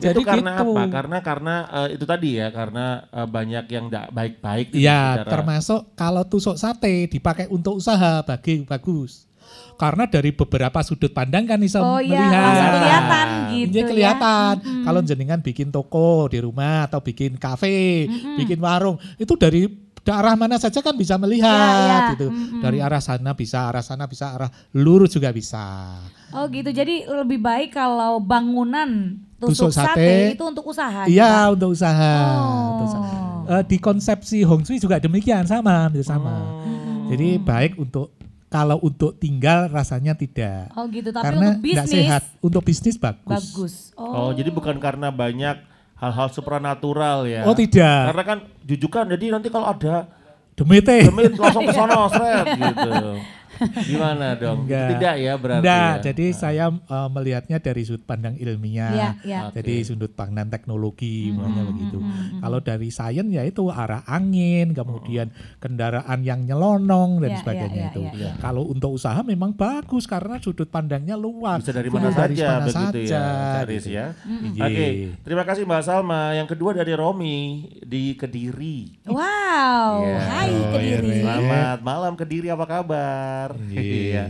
jadi 0.00 0.16
itu 0.16 0.24
karena 0.24 0.50
gitu. 0.56 0.72
apa? 0.72 0.82
Karena 0.88 1.16
karena 1.20 1.54
eh, 1.68 1.88
itu 1.92 2.04
tadi 2.04 2.40
ya, 2.40 2.48
karena 2.48 2.84
eh, 3.06 3.28
banyak 3.28 3.64
yang 3.68 3.84
tidak 3.86 4.06
baik-baik. 4.10 4.66
gitu 4.70 4.80
Ya, 4.80 5.00
secara- 5.20 5.28
termasuk 5.30 5.80
kalau 5.92 6.24
tusuk 6.24 6.56
sate 6.56 7.04
dipakai 7.06 7.46
untuk 7.48 7.76
usaha, 7.76 8.24
bagi 8.24 8.64
bagus. 8.64 9.28
Karena 9.74 10.06
dari 10.06 10.30
beberapa 10.30 10.80
sudut 10.80 11.10
pandang 11.10 11.44
kan 11.44 11.58
bisa 11.58 11.80
Oh 11.80 11.98
iya, 11.98 12.16
melihat. 12.16 12.32
langsung 12.38 12.70
kelihatan 12.70 13.28
gitu 13.50 13.66
Ini 13.66 13.76
ya. 13.76 13.88
kelihatan. 13.88 14.54
Kalau 14.84 15.00
jenengan 15.02 15.40
bikin 15.40 15.68
toko 15.68 16.08
di 16.28 16.38
rumah 16.38 16.86
atau 16.86 17.00
bikin 17.00 17.34
kafe, 17.34 18.06
bikin 18.36 18.56
warung, 18.56 18.96
itu 19.16 19.32
dari 19.34 19.68
daerah 20.00 20.34
mana 20.34 20.56
saja 20.56 20.80
kan 20.80 20.92
bisa 20.92 21.14
melihat 21.16 21.48
Iya, 21.50 21.76
iya. 21.84 21.98
gitu. 22.14 22.26
Dari 22.58 22.78
arah 22.80 22.98
sana 22.98 23.30
bisa, 23.32 23.68
arah 23.68 23.80
sana 23.80 24.04
bisa, 24.04 24.32
arah 24.32 24.50
lurus 24.72 25.12
juga 25.12 25.28
bisa. 25.30 25.96
Oh 26.30 26.46
gitu. 26.46 26.70
Jadi 26.70 27.04
lebih 27.04 27.38
baik 27.38 27.74
kalau 27.74 28.18
bangunan 28.18 29.18
tusuk, 29.36 29.68
Tusuk 29.68 29.70
sate, 29.76 29.98
sate. 29.98 30.34
itu 30.36 30.44
untuk 30.44 30.64
usaha. 30.64 31.04
Iya, 31.04 31.50
untuk 31.50 31.72
usaha. 31.72 32.14
Oh. 32.36 32.66
Untuk 32.76 32.86
usaha. 32.88 33.16
Eh, 33.50 33.62
di 33.66 33.76
konsepsi 33.76 34.38
Hong 34.44 34.62
Sui 34.62 34.78
juga 34.78 35.00
demikian 35.00 35.42
sama, 35.44 35.88
hampir 35.90 36.04
sama. 36.06 36.32
Hmm. 36.62 37.08
Jadi 37.10 37.40
baik 37.42 37.74
untuk 37.76 38.14
kalau 38.46 38.78
untuk 38.82 39.14
tinggal 39.14 39.70
rasanya 39.70 40.14
tidak. 40.14 40.70
Oh 40.74 40.86
gitu. 40.86 41.10
Tapi 41.10 41.22
Karena 41.22 41.54
untuk 41.54 41.62
bisnis 41.62 41.90
sehat. 41.90 42.22
Untuk 42.38 42.62
bisnis 42.62 42.96
bagus. 42.98 43.26
bagus. 43.26 43.74
Oh, 43.94 44.30
jadi 44.30 44.50
bukan 44.50 44.78
karena 44.78 45.10
banyak 45.10 45.69
hal-hal 46.00 46.28
supranatural 46.32 47.28
ya. 47.28 47.44
Oh 47.44 47.52
tidak. 47.52 48.12
Karena 48.12 48.24
kan 48.24 48.38
jujukan 48.64 49.04
jadi 49.14 49.24
nanti 49.36 49.52
kalau 49.52 49.68
ada 49.68 50.08
Demite. 50.56 51.08
demit 51.08 51.32
langsung 51.36 51.64
ke 51.68 51.72
sono 51.72 52.08
seret 52.08 52.46
gitu. 52.56 52.90
Gimana 53.82 54.34
dong? 54.34 54.64
Enggak. 54.64 54.88
Tidak 54.96 55.14
ya 55.16 55.32
berarti. 55.36 55.62
Enggak, 55.62 55.92
ya? 55.92 56.02
jadi 56.10 56.26
saya 56.32 56.64
eh, 56.70 57.08
melihatnya 57.08 57.58
dari 57.58 57.82
sudut 57.82 58.04
pandang 58.04 58.34
ilmiah. 58.34 58.90
Iya, 58.90 59.10
iya. 59.22 59.40
Jadi 59.52 59.74
sudut 59.82 60.12
pandang 60.12 60.48
teknologi, 60.48 61.30
makanya 61.30 61.64
begitu. 61.66 61.98
Kalau 62.40 62.58
dari 62.58 62.88
sains 62.88 63.28
ya 63.28 63.42
itu 63.42 63.68
arah 63.68 64.02
angin, 64.04 64.72
kemudian 64.72 65.28
kendaraan 65.58 66.20
yang 66.20 66.42
nyelonong 66.42 67.20
dan 67.20 67.30
Iya, 67.30 67.38
sebagainya 67.38 67.76
iya, 67.78 67.90
itu. 67.90 68.00
iya, 68.02 68.12
iya. 68.16 68.30
Kalau 68.38 68.66
untuk 68.66 68.90
usaha 68.92 69.20
memang 69.20 69.52
bagus 69.52 70.04
karena 70.04 70.40
sudut 70.40 70.66
pandangnya 70.66 71.14
luas. 71.14 71.60
Bisa 71.60 71.72
dari 71.72 71.88
Bisa 71.88 71.96
mana 72.00 72.08
dari 72.10 72.34
saja 72.34 72.46
mana 72.48 72.64
begitu 72.64 72.98
saja, 73.04 73.20
ya, 73.20 73.24
Caris 73.54 73.84
gitu. 73.84 73.92
ya. 73.92 74.06
Iya. 74.50 74.64
Oke, 74.66 74.86
terima 75.22 75.44
kasih 75.44 75.62
Mbak 75.62 75.82
Salma. 75.82 76.22
Yang 76.32 76.48
kedua 76.52 76.70
dari 76.72 76.92
Romi 76.94 77.38
di 77.80 78.14
Kediri. 78.14 79.04
Wow. 79.06 79.92
Iya. 80.00 80.18
Hai 80.22 80.50
Oh, 80.50 80.72
Kediri. 80.72 81.20
Selamat 81.20 81.78
malam 81.80 82.12
Kediri, 82.14 82.48
apa 82.48 82.64
kabar? 82.64 83.49
Iya. 83.72 84.24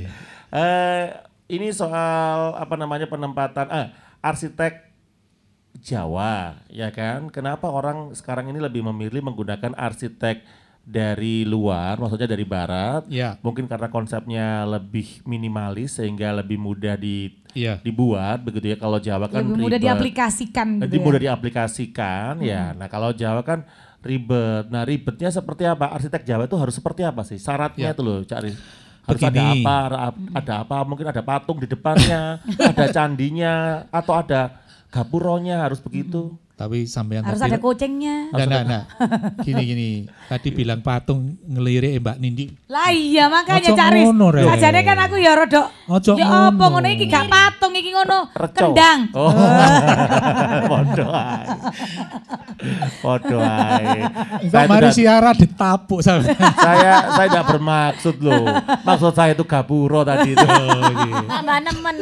Eh, 0.50 1.04
ini 1.50 1.70
soal 1.70 2.54
apa 2.54 2.74
namanya 2.74 3.06
penempatan 3.06 3.66
ah, 3.66 3.86
arsitek 4.20 4.90
Jawa, 5.80 6.60
ya 6.68 6.90
kan? 6.90 7.30
Kenapa 7.30 7.64
orang 7.66 8.12
sekarang 8.12 8.46
ini 8.46 8.58
lebih 8.58 8.84
memilih 8.84 9.22
menggunakan 9.22 9.72
arsitek 9.72 10.44
dari 10.82 11.42
luar, 11.42 11.96
maksudnya 11.96 12.26
dari 12.26 12.42
barat? 12.42 13.06
Iya. 13.06 13.38
Mungkin 13.40 13.64
karena 13.64 13.88
konsepnya 13.88 14.66
lebih 14.66 15.24
minimalis 15.24 15.96
sehingga 15.96 16.34
lebih 16.34 16.58
mudah 16.58 16.94
di 16.94 17.32
Iya. 17.50 17.80
dibuat 17.80 18.42
begitu 18.42 18.70
ya. 18.70 18.76
Kalau 18.76 18.98
Jawa 18.98 19.26
kan 19.26 19.40
Lebih 19.42 19.56
mudah 19.56 19.74
ribet. 19.74 19.86
diaplikasikan 19.88 20.68
gitu 20.70 20.82
Lebih 20.84 20.98
ya. 20.98 21.04
mudah 21.06 21.20
diaplikasikan 21.20 22.32
ya. 22.40 22.62
Nah 22.72 22.86
kalau 22.86 23.10
Jawa 23.10 23.40
kan 23.40 23.64
ribet. 24.00 24.68
Nah 24.68 24.82
ribetnya 24.82 25.30
seperti 25.30 25.64
apa? 25.64 25.90
Arsitek 25.90 26.22
Jawa 26.22 26.44
itu 26.44 26.54
harus 26.54 26.74
seperti 26.74 27.02
apa 27.02 27.22
sih? 27.22 27.36
Syaratnya 27.36 27.90
Ya. 27.90 27.94
itu 27.94 28.02
loh 28.02 28.20
Cak 28.22 28.38
Harus 29.10 29.22
ada 29.22 29.42
apa? 29.52 29.76
Ada- 29.84 30.14
Ada 30.34 30.52
apa? 30.62 30.76
Mungkin 30.82 31.06
ada 31.06 31.20
patung 31.20 31.58
di 31.58 31.66
depannya, 31.66 32.38
ada 32.70 32.84
candinya, 32.88 33.54
atau 33.90 34.14
ada 34.14 34.40
gapuronya 34.88 35.62
harus 35.62 35.78
begitu. 35.78 36.34
Tapi 36.60 36.84
sampai 36.84 37.16
yang 37.16 37.24
Harus 37.24 37.40
tadi 37.40 37.56
ada 37.56 37.58
coachingnya. 37.64 38.36
Nah, 38.36 38.44
nah, 38.44 38.60
nah. 38.68 38.82
Gini 39.40 39.62
gini. 39.64 39.90
Tadi 40.28 40.52
bilang 40.52 40.84
patung 40.84 41.40
ngelirik 41.48 42.04
Mbak 42.04 42.16
Nindi. 42.20 42.52
Lah 42.68 42.92
iya 42.92 43.32
makanya 43.32 43.72
Ojo 43.72 43.80
Caris. 43.80 44.04
ngono. 44.04 44.28
Sajane 44.44 44.80
kan 44.84 45.00
aku 45.00 45.16
ya 45.16 45.32
rodok. 45.40 45.72
Ojo 45.88 46.20
Ya 46.20 46.52
apa 46.52 46.64
ngono. 46.68 46.84
iki 46.92 47.08
gak 47.08 47.32
patung 47.32 47.72
iki 47.72 47.96
ngono. 47.96 48.28
Kendang. 48.52 49.08
Oh. 49.16 49.32
Podo 50.68 51.06
ae. 51.16 51.44
Podo 53.00 53.38
ae. 53.40 54.04
Mari 54.52 54.88
siara 54.92 55.32
ditapuk 55.32 56.04
sama. 56.04 56.28
saya 56.60 57.08
saya 57.16 57.28
tidak 57.32 57.56
bermaksud 57.56 58.20
loh. 58.20 58.44
Maksud 58.84 59.16
saya 59.16 59.32
itu 59.32 59.48
gapuro 59.48 60.04
tadi 60.04 60.36
itu. 60.36 60.44
Oh, 60.44 60.92
iya. 61.08 61.24
Tambah 61.24 61.58
nemen. 61.64 61.98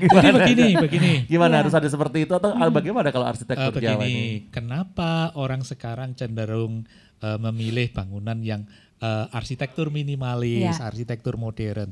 Jadi 0.00 0.28
begini, 0.32 0.66
begini. 0.80 1.10
Gimana 1.28 1.60
harus 1.60 1.76
ada 1.76 1.84
seperti 1.92 2.24
itu 2.24 2.32
atau 2.32 2.56
ah, 2.56 2.72
bagaimana 2.72 3.12
kalau 3.12 3.33
arsitektur 3.34 3.72
Eh, 3.74 3.82
Jawa 3.82 3.98
begini, 3.98 4.10
ini? 4.10 4.26
kenapa 4.48 5.34
orang 5.34 5.60
sekarang 5.60 6.14
cenderung 6.14 6.86
eh, 7.18 7.38
memilih 7.38 7.90
bangunan 7.90 8.38
yang 8.40 8.62
eh, 8.98 9.26
arsitektur 9.30 9.90
minimalis, 9.90 10.78
Ya. 10.78 10.86
arsitektur 10.86 11.34
modern? 11.34 11.90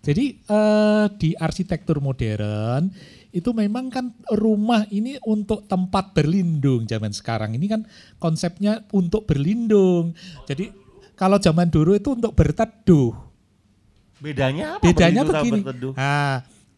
Jadi 0.00 0.40
eh, 0.42 1.06
di 1.16 1.36
arsitektur 1.36 2.00
modern 2.00 2.88
itu 3.30 3.54
memang 3.54 3.86
kan 3.88 4.10
rumah 4.32 4.82
ini 4.90 5.14
untuk 5.22 5.64
tempat 5.64 6.10
berlindung 6.10 6.82
zaman 6.82 7.14
sekarang 7.14 7.54
ini 7.54 7.68
kan 7.68 7.86
konsepnya 8.16 8.82
untuk 8.90 9.22
berlindung. 9.22 10.16
Jadi 10.44 10.72
kalau 11.14 11.36
zaman 11.36 11.68
dulu 11.68 11.94
itu 11.94 12.16
untuk 12.16 12.32
berteduh. 12.32 13.12
Bedanya 14.18 14.76
apa? 14.76 14.82
Bedanya 14.82 15.22
begini. 15.22 15.60
berteduh? 15.62 15.92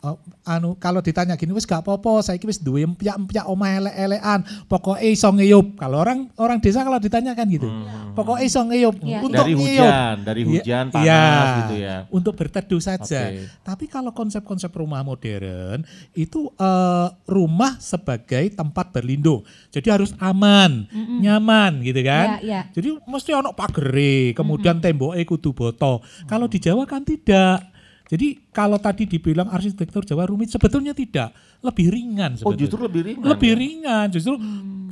Oh, 0.03 0.19
anu 0.43 0.75
kalau 0.83 0.99
ditanya 0.99 1.39
gini 1.39 1.55
wis 1.55 1.63
gak 1.63 1.87
apa-apa, 1.87 2.27
saya 2.27 2.35
wis 2.43 2.59
duwe 2.59 2.83
empyak-empyak 2.83 3.47
omah 3.47 3.71
elek-elekan, 3.79 4.43
pokoknya 4.67 5.07
iso 5.07 5.31
ngeyup. 5.31 5.79
Kalau 5.79 6.03
orang 6.03 6.27
orang 6.43 6.59
desa 6.59 6.83
kalau 6.83 6.99
ditanyakan 6.99 7.47
gitu. 7.47 7.71
Pokoknya 8.19 8.43
iso 8.43 8.67
ngeyup 8.67 8.99
Iya. 8.99 9.23
untuk 9.23 9.31
Hmm. 9.31 9.47
Dari 9.47 9.55
ngeyup. 9.55 9.87
hujan, 9.87 10.17
dari 10.27 10.43
Iya, 10.43 10.51
hujan 10.51 10.85
panas 10.91 11.07
iya, 11.07 11.59
gitu 11.63 11.75
ya. 11.79 11.97
Untuk 12.11 12.35
berteduh 12.35 12.83
saja. 12.83 13.31
Oke. 13.31 13.47
Tapi 13.63 13.85
kalau 13.87 14.11
konsep-konsep 14.11 14.75
rumah 14.75 15.07
modern 15.07 15.87
itu 16.19 16.51
eh, 16.51 17.09
rumah 17.31 17.79
sebagai 17.79 18.43
tempat 18.59 18.91
berlindung. 18.91 19.47
Jadi 19.71 19.87
harus 19.87 20.19
aman, 20.19 20.83
nyaman 21.23 21.79
gitu 21.79 22.03
kan. 22.03 22.43
Iya, 22.43 22.43
iya. 22.43 22.61
Jadi 22.75 22.99
mesti 23.07 23.39
ono 23.39 23.55
pagere, 23.55 24.35
kemudian 24.35 24.83
temboknya 24.83 25.23
kudu 25.23 25.55
boto. 25.55 26.03
Kalau 26.27 26.51
di 26.51 26.59
Jawa 26.59 26.91
kan 26.91 27.07
tidak. 27.07 27.71
Jadi 28.13 28.27
kalau 28.51 28.77
tadi 28.77 29.09
dibilang 29.09 29.49
arsitektur 29.49 30.05
Jawa 30.05 30.29
rumit 30.29 30.47
sebetulnya 30.47 30.93
tidak, 30.93 31.33
lebih 31.59 31.89
ringan 31.89 32.37
Oh 32.37 32.53
sebetulnya. 32.53 32.61
justru 32.61 32.79
lebih 32.83 33.03
ringan. 33.03 33.25
lebih 33.25 33.49
ya? 33.49 33.57
ringan 33.57 34.07
justru 34.09 34.35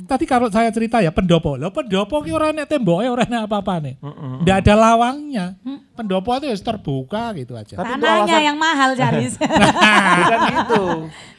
tadi 0.03 0.25
kalau 0.25 0.47
saya 0.47 0.67
cerita 0.67 0.97
ya 0.97 1.07
pendopo 1.07 1.53
lo 1.53 1.69
pendopo 1.69 2.19
ki 2.19 2.31
ora 2.31 2.49
nek 2.49 2.65
temboknya 2.65 3.07
ora 3.07 3.23
apa-apa 3.23 3.79
nih 3.79 3.95
ndak 4.41 4.55
ada 4.59 4.73
lawangnya 4.75 5.45
pendopo 5.93 6.33
itu 6.33 6.47
ya 6.47 6.57
terbuka 6.57 7.31
gitu 7.33 7.53
aja 7.53 7.75
Tapi 7.75 7.91
Tanahnya 7.93 8.25
alasan- 8.25 8.43
yang 8.43 8.57
mahal 8.57 8.89
Jaris. 8.93 9.33
Bukan 10.17 10.39
gitu. 10.49 10.83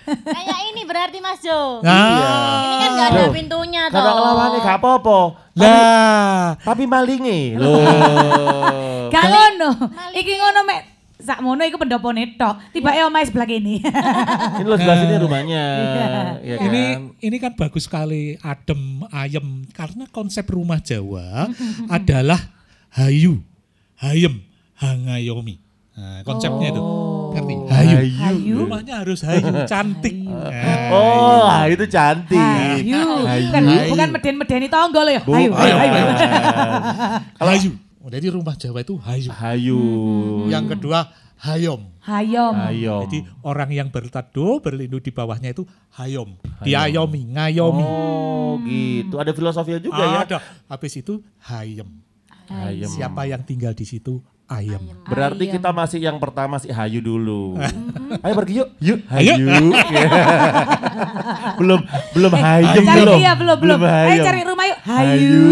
Kayak 0.03 0.61
ini 0.68 0.83
berarti 0.85 1.18
Mas 1.18 1.41
Jo. 1.41 1.78
nah 1.80 2.62
Ini 2.62 2.76
kan 2.76 2.91
gak 2.93 3.09
ada 3.09 3.20
Loh, 3.20 3.33
pintunya 3.33 3.83
toh. 3.87 3.99
Karena 3.99 4.12
lawannya 4.16 4.59
gak 4.61 4.78
apa-apa. 4.78 5.18
lah 5.55 6.45
Tapi 6.59 6.85
malingi. 6.87 7.55
Loh. 7.55 9.09
Gak 9.09 9.24
ngono. 9.24 9.70
Iki 10.12 10.33
ngono 10.37 10.61
mek 10.62 10.80
sak 11.23 11.39
mono 11.39 11.62
iku 11.62 11.79
pendopo 11.79 12.11
netok. 12.11 12.59
Tiba 12.70 12.93
e 12.93 13.01
omahe 13.03 13.25
sebelah 13.25 13.47
kene. 13.47 13.79
Ini 14.61 14.66
lo 14.66 14.75
sebelah 14.75 14.97
sini 14.99 15.14
rumahnya. 15.16 15.62
ya 16.43 16.57
kan? 16.59 16.66
ini 16.66 16.83
ini 17.23 17.37
kan 17.39 17.55
bagus 17.55 17.87
sekali 17.87 18.35
adem 18.39 19.07
ayem 19.09 19.47
karena 19.70 20.05
konsep 20.11 20.43
rumah 20.47 20.83
Jawa 20.83 21.47
adalah 21.97 22.39
hayu 22.93 23.41
hayem 23.97 24.43
hangayomi 24.77 25.62
nah, 25.95 26.20
konsepnya 26.27 26.75
itu 26.75 26.83
ngerti 27.33 27.55
hayu. 27.70 27.97
Hayu. 28.18 28.55
rumahnya 28.66 28.95
harus 29.01 29.23
hayu 29.23 29.47
cantik 29.64 30.16
Nah, 30.27 30.91
Oh, 30.93 31.49
ah, 31.49 31.64
itu 31.64 31.89
cantik. 31.89 32.37
Ayu. 32.37 33.01
Hayu. 33.25 33.49
Bukan, 33.49 33.62
bukan 33.89 34.09
meden-medeni 34.12 34.66
tonggo 34.68 35.01
loh 35.01 35.12
ya. 35.12 35.23
Bu- 35.25 35.33
Ayo, 35.33 35.51
ayo, 35.57 35.75
ayo. 35.83 36.03
hayu 37.41 37.70
Oh, 37.73 37.91
jadi 38.11 38.33
rumah 38.33 38.57
Jawa 38.59 38.83
itu 38.83 38.99
hayu 38.99 39.31
Hayu. 39.31 39.81
Yang 40.51 40.79
kedua 40.79 41.13
hayom. 41.43 41.91
Hayom. 42.03 42.55
Hayom. 42.55 43.03
Jadi 43.07 43.19
orang 43.43 43.71
yang 43.75 43.89
berteduh 43.91 44.63
berlindung 44.63 45.03
di 45.03 45.11
bawahnya 45.11 45.51
itu 45.51 45.67
hayom. 45.99 46.39
Diayomi, 46.63 47.35
ngayomi. 47.35 47.83
Oh, 47.83 48.59
gitu. 48.63 49.19
Ada 49.19 49.35
filosofinya 49.35 49.81
juga 49.83 50.03
ya. 50.03 50.19
Ada. 50.23 50.39
Habis 50.71 51.03
itu 51.03 51.23
hayem. 51.43 52.03
Hayem. 52.47 52.91
Siapa 52.91 53.27
yang 53.27 53.43
tinggal 53.43 53.75
di 53.75 53.83
situ 53.83 54.23
ayem. 54.49 54.80
Berarti 55.05 55.45
Ayam. 55.45 55.53
kita 55.57 55.68
masih 55.70 55.99
yang 55.99 56.16
pertama 56.16 56.57
sih 56.57 56.68
Hayu 56.68 56.99
dulu. 56.99 57.57
Ayo 58.24 58.32
pergi 58.34 58.53
yuk. 58.61 58.68
Yuk. 58.78 58.99
Hayu. 59.09 59.34
belum 61.61 61.80
belum 62.12 62.32
Hayem 62.32 62.82
Cari 62.82 63.01
belum. 63.01 63.16
dia 63.18 63.32
belum 63.34 63.57
belum. 63.59 63.78
Ayo 63.80 64.20
cari 64.22 64.40
rumah 64.45 64.64
yuk. 64.66 64.78
Hayu. 64.82 65.51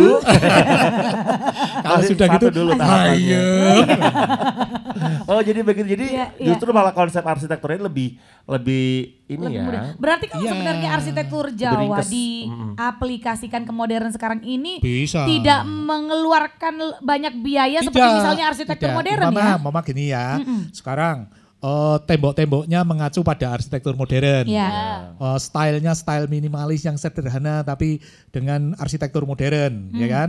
Kalau 1.81 2.01
sudah 2.05 2.27
gitu 2.37 2.47
dulu 2.53 2.71
hayem. 2.77 3.85
Oh, 5.27 5.41
jadi 5.41 5.61
begitu. 5.63 5.87
Jadi 5.91 6.07
iya. 6.13 6.27
justru 6.39 6.71
malah 6.71 6.93
konsep 6.93 7.23
arsitekturnya 7.23 7.83
lebih 7.83 8.19
lebih 8.45 9.17
ini 9.27 9.41
Lebih 9.41 9.55
ya. 9.55 9.63
mudah. 9.63 9.83
Berarti 9.97 10.25
kalau 10.27 10.43
Iya. 10.43 10.51
sebenarnya 10.53 10.89
arsitektur 10.91 11.45
Jawa 11.53 11.81
ringkes. 11.81 12.09
diaplikasikan 12.11 13.63
ke 13.63 13.73
modern 13.73 14.11
sekarang 14.11 14.41
ini 14.43 14.79
Bisa. 14.79 15.23
tidak 15.25 15.63
mengeluarkan 15.65 17.01
banyak 17.01 17.33
biaya 17.39 17.79
seperti 17.81 18.01
Tidak, 18.01 18.17
misalnya 18.19 18.45
arsitektur 18.51 18.80
tidak. 18.89 18.97
modern 18.97 19.21
Mama, 19.29 19.41
ya. 19.41 19.55
Mama 19.61 19.81
gini 19.85 20.05
ya. 20.09 20.41
Sekarang 20.73 21.29
eh, 21.61 21.97
tembok-temboknya 22.09 22.81
mengacu 22.89 23.21
pada 23.21 23.53
arsitektur 23.53 23.93
modern. 23.97 24.49
Iya. 24.49 24.71
Eh, 25.21 25.39
stylenya 25.39 25.93
style 25.93 26.27
minimalis 26.33 26.83
yang 26.89 26.97
sederhana 26.97 27.61
tapi 27.61 28.01
dengan 28.33 28.73
arsitektur 28.81 29.29
modern, 29.29 29.93
ya 29.93 30.09
kan? 30.09 30.29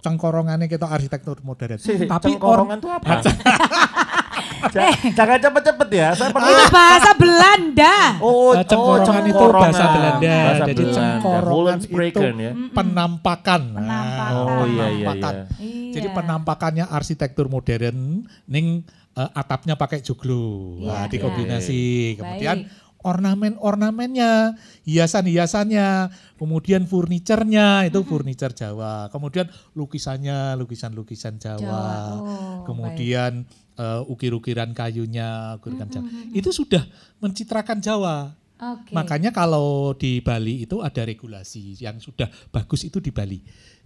Cengkorongannya 0.00 0.64
kita 0.70 0.88
arsitektur 0.88 1.44
modern. 1.44 1.76
Si, 1.76 2.08
tapi 2.08 2.38
cengkorongan 2.38 2.78
tuh 2.80 2.90
apa? 2.94 3.20
Ja- 4.74 4.92
Jangan 5.12 5.38
cepet-cepet 5.40 5.88
ya. 5.90 6.08
Saya 6.12 6.30
perlu 6.30 6.46
Itu 6.46 6.64
bahasa 6.68 7.10
Belanda. 7.14 7.96
Oh, 8.20 8.52
Eh, 8.52 8.62
cengkorongan 8.62 9.22
itu 9.22 9.32
cengkorongan. 9.32 9.62
bahasa 9.66 9.84
Belanda. 9.88 10.36
Bahasa 10.36 10.64
Jadi 10.64 10.74
Belanda. 10.76 10.96
cengkorongan 10.96 11.78
itu 11.80 12.20
ya. 12.36 12.52
penampakan. 12.70 13.62
Nah, 13.66 13.80
Penampakan. 13.80 14.32
Oh 14.32 14.64
iya 14.66 14.86
iya 14.88 15.06
penampakan. 15.06 15.34
iya. 15.58 15.90
Jadi 15.90 16.06
Iya. 16.06 16.14
penampakannya 16.14 16.84
arsitektur 16.86 17.46
modern 17.46 17.98
ning 18.46 18.66
eh, 19.10 19.30
atapnya 19.32 19.74
pakai 19.74 20.00
joglo. 20.00 20.78
Wah, 20.80 21.04
Iya, 21.04 21.10
dikombinasi. 21.10 21.82
Kemudian 22.14 22.56
Baik. 22.62 22.78
ornamen-ornamennya, 23.00 24.54
hiasan-hiasannya, 24.84 25.88
kemudian 26.36 26.84
furniturnya 26.84 27.84
itu 27.84 28.00
furniture 28.02 28.52
Jawa. 28.52 29.08
Kemudian 29.08 29.48
lukisannya, 29.72 30.54
lukisan-lukisan 30.56 31.36
Jawa. 31.36 31.58
Jawa. 31.58 31.90
Oh, 32.12 32.24
kemudian 32.64 33.48
eh, 33.80 34.12
ukir-ukiran 34.12 34.76
kayunya, 34.76 35.56
ukiran 35.56 35.88
Jawa. 35.88 36.04
Itu 36.36 36.52
sudah 36.52 36.84
mencitrakan 37.24 37.80
Jawa. 37.80 38.36
Oke. 38.60 38.92
Makanya 38.92 39.32
kalau 39.32 39.96
di 39.96 40.20
Bali 40.20 40.68
itu 40.68 40.84
ada 40.84 41.00
regulasi 41.00 41.80
yang 41.80 41.96
sudah 41.96 42.28
bagus 42.52 42.84
itu 42.84 43.00
di 43.00 43.08
Bali. 43.08 43.40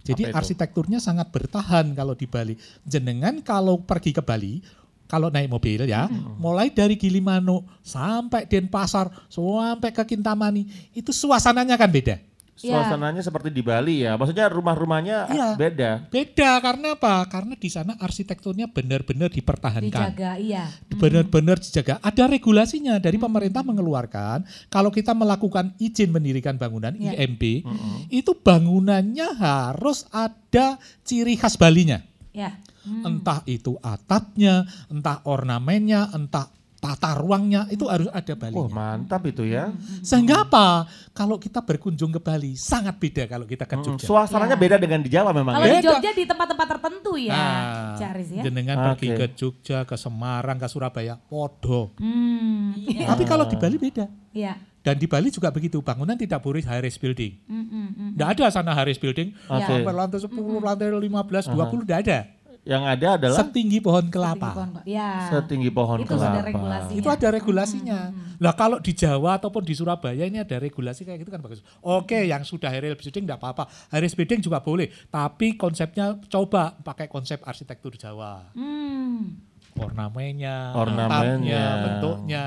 Jadi 0.05 0.29
arsitekturnya 0.29 0.99
sangat 0.99 1.31
bertahan 1.31 1.95
kalau 1.95 2.13
di 2.13 2.27
Bali. 2.27 2.59
Jenengan 2.83 3.39
kalau 3.41 3.81
pergi 3.81 4.11
ke 4.11 4.21
Bali, 4.21 4.59
kalau 5.07 5.31
naik 5.31 5.49
mobil 5.49 5.87
ya, 5.87 6.11
mulai 6.37 6.69
dari 6.69 6.99
Gilimanuk 6.99 7.65
sampai 7.81 8.45
Denpasar, 8.45 9.09
sampai 9.31 9.89
ke 9.95 10.03
Kintamani, 10.03 10.91
itu 10.93 11.09
suasananya 11.09 11.79
kan 11.79 11.89
beda. 11.89 12.19
Iya. 12.55 12.79
Suasananya 12.79 13.19
seperti 13.19 13.51
di 13.51 13.59
Bali 13.59 14.07
ya. 14.07 14.15
Maksudnya 14.15 14.47
rumah-rumahnya 14.47 15.17
Iya. 15.27 15.47
beda. 15.59 15.91
Beda 16.07 16.51
karena 16.63 16.95
apa? 16.95 17.27
Karena 17.27 17.53
di 17.59 17.67
sana 17.67 17.99
arsitekturnya 17.99 18.71
benar-benar 18.71 19.27
dipertahankan. 19.27 19.91
Dijaga, 19.91 20.39
iya. 20.39 20.71
benar-benar 20.95 21.59
dijaga. 21.59 21.99
Ada 21.99 22.31
regulasinya 22.31 22.95
dari 23.03 23.19
pemerintah 23.19 23.59
mengeluarkan 23.59 24.47
kalau 24.71 24.87
kita 24.87 25.11
melakukan 25.11 25.75
izin 25.77 26.15
mendirikan 26.15 26.55
bangunan 26.55 26.95
Ya. 26.95 27.11
IMB 27.19 27.67
itu 28.07 28.31
bangunannya 28.39 29.35
harus 29.35 30.07
ada 30.15 30.79
ciri 31.03 31.35
khas 31.35 31.59
Balinya. 31.59 31.99
Ya. 32.31 32.55
Entah 32.85 33.41
itu 33.49 33.75
atapnya, 33.83 34.63
entah 34.87 35.19
ornamennya, 35.27 36.07
entah 36.13 36.47
tata 36.85 37.17
ruangnya 37.17 37.65
itu 37.67 37.85
harus 37.85 38.05
ada 38.07 38.29
Wah 38.29 38.41
Balinya. 38.45 38.69
mantap 38.69 39.25
itu 39.25 39.41
ya. 39.41 39.73
Sehingga 39.99 40.45
apa? 40.45 40.85
Kalau 41.11 41.35
kita 41.35 41.59
berkunjung 41.59 42.11
ke 42.11 42.19
Bali 42.19 42.53
sangat 42.53 42.93
beda 42.95 43.25
kalau 43.25 43.43
kita 43.43 43.65
ke 43.65 43.73
Mm, 43.73 43.83
Jogja. 43.83 44.05
Suasananya 44.05 44.53
Ya. 44.53 44.61
beda 44.61 44.75
dengan 44.77 44.99
di 44.99 45.09
Jawa 45.09 45.31
memang 45.31 45.53
Kalau 45.53 45.65
ya. 45.65 45.73
di. 45.75 45.83
Jogja 45.83 46.11
di 46.11 46.23
tempat-tempat 46.23 46.67
tertentu 46.69 47.11
ya, 47.15 47.33
Nah, 47.33 47.97
Caris 47.97 48.29
ya. 48.29 48.43
jenengan 48.43 48.77
pergi 48.85 49.07
Oke. 49.09 49.17
ke 49.17 49.25
Jogja, 49.33 49.77
ke 49.83 49.95
Semarang, 49.95 50.55
ke 50.55 50.67
Surabaya, 50.67 51.17
podo. 51.19 51.89
Hmm. 51.97 52.77
Tapi 52.85 53.23
kalau 53.23 53.43
di 53.43 53.55
Bali 53.55 53.75
beda. 53.75 54.05
Iya. 54.29 54.53
Dan 54.79 55.01
di 55.01 55.09
Bali 55.09 55.33
juga 55.33 55.49
begitu, 55.49 55.81
bangunan 55.81 56.13
tidak 56.13 56.39
boleh 56.39 56.61
high 56.61 56.77
rise 56.79 56.95
building. 56.95 57.41
Mm, 57.43 57.57
mm, 57.57 57.65
mm. 57.89 58.09
Tidak 58.13 58.27
ada 58.29 58.45
sana 58.49 58.69
high 58.71 58.85
rise 58.85 59.01
building, 59.01 59.33
Oke. 59.49 59.65
sampai 59.65 59.89
lantai 59.91 60.21
10, 60.21 60.29
lantai 60.61 60.87
15, 60.87 61.49
20, 61.49 61.81
tidak 61.81 61.99
ada. 62.05 62.19
Yang 62.65 62.83
ada 62.83 63.07
adalah 63.13 63.37
Setinggi 63.39 63.77
pohon 63.77 64.09
kelapa. 64.09 64.49
pohon, 64.49 64.67
Pak. 64.73 64.83
Ya. 64.89 65.29
setinggi 65.29 65.69
pohon 65.69 66.01
Itu 66.01 66.17
sudah 66.17 66.33
kelapa. 66.33 66.49
regulasinya. 66.49 66.97
Itu 66.97 67.09
ada 67.13 67.27
regulasinya. 67.29 67.99
Lah 68.41 68.53
kalau 68.57 68.81
di 68.81 68.89
Jawa 68.91 69.37
ataupun 69.37 69.61
di 69.61 69.77
Surabaya 69.77 70.25
ini 70.25 70.41
ada 70.41 70.57
regulasi 70.57 71.05
kayak 71.05 71.21
gitu 71.21 71.29
kan 71.29 71.45
bagus. 71.45 71.61
Oke, 71.79 72.25
yang 72.25 72.41
sudah 72.41 72.73
high 72.73 72.81
rise 72.81 72.97
building 72.97 73.23
tidak 73.23 73.37
apa-apa. 73.37 73.69
High 73.93 74.01
rise 74.01 74.17
building 74.17 74.41
juga 74.41 74.59
boleh, 74.59 74.89
tapi 75.07 75.53
konsepnya 75.53 76.17
coba 76.25 76.73
pakai 76.75 77.05
konsep 77.05 77.37
arsitektur 77.45 77.93
Jawa. 77.93 78.49
Hmm. 78.57 79.37
Ornamennya, 79.77 80.73
Ornamennya. 80.73 81.63
bentuknya. 81.85 82.43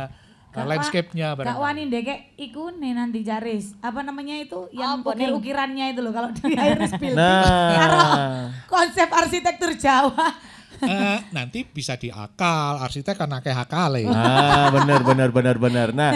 Landscape-nya 0.50 1.26
Gak 1.28 1.36
barangkali. 1.44 1.60
wani 1.60 1.82
deh 1.86 2.02
kayak 2.02 2.22
iku 2.34 2.72
nih 2.72 2.92
nanti 2.92 3.20
Jaris. 3.20 3.76
Apa 3.78 4.00
namanya 4.00 4.34
itu? 4.34 4.66
Yang 4.70 4.90
Apa 4.96 5.10
nih? 5.10 5.28
ukir-ukirannya 5.28 5.86
itu 5.92 6.00
loh 6.00 6.10
kalau 6.10 6.30
di 6.34 6.40
Iris 6.48 6.92
Building. 6.94 7.16
Nah. 7.16 7.70
Karo 7.70 8.00
konsep 8.66 9.08
arsitektur 9.08 9.70
Jawa. 9.74 10.28
Eh, 10.78 11.18
nanti 11.32 11.66
bisa 11.66 11.94
diakal, 11.94 12.78
arsitek 12.78 13.18
kan 13.18 13.34
akeh 13.34 13.50
akale. 13.50 14.06
Ah, 14.14 14.70
benar 14.70 15.02
benar 15.02 15.28
benar 15.28 15.56
benar. 15.58 15.88
Nah, 15.90 16.14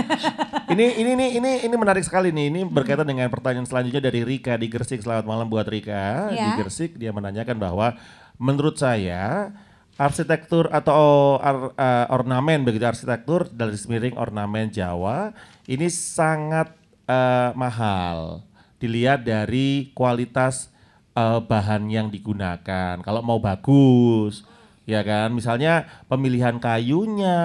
ini 0.69 0.97
ini 0.97 1.11
ini 1.13 1.27
ini 1.37 1.53
ini 1.67 1.75
menarik 1.75 2.01
sekali 2.01 2.31
nih. 2.31 2.47
Ini 2.47 2.61
berkaitan 2.65 3.03
dengan 3.03 3.27
pertanyaan 3.27 3.67
selanjutnya 3.67 3.99
dari 4.01 4.23
Rika 4.23 4.55
di 4.55 4.67
Gresik. 4.67 5.03
Selamat 5.03 5.27
malam 5.27 5.47
buat 5.47 5.67
Rika 5.67 6.31
di 6.31 6.39
Ya. 6.39 6.55
Gresik. 6.55 6.95
Dia 6.95 7.11
menanyakan 7.11 7.59
bahwa 7.59 7.99
menurut 8.39 8.79
saya 8.79 9.51
arsitektur 9.97 10.73
atau 10.73 11.37
ar- 11.39 11.75
eh, 11.77 12.07
ornamen 12.09 12.65
begitu 12.65 12.85
arsitektur 12.85 13.47
dari 13.53 13.77
miring 13.77 14.17
ornamen 14.17 14.73
Jawa 14.73 15.37
ini 15.69 15.87
sangat 15.93 16.73
eh, 17.07 17.51
mahal. 17.55 18.41
Dilihat 18.81 19.23
dari 19.23 19.93
kualitas 19.95 20.73
eh, 21.15 21.41
bahan 21.43 21.87
yang 21.93 22.09
digunakan. 22.09 22.99
Kalau 22.99 23.21
mau 23.23 23.39
bagus, 23.39 24.43
ya 24.89 25.05
kan. 25.07 25.31
Misalnya 25.31 25.87
pemilihan 26.09 26.57
kayunya, 26.59 27.41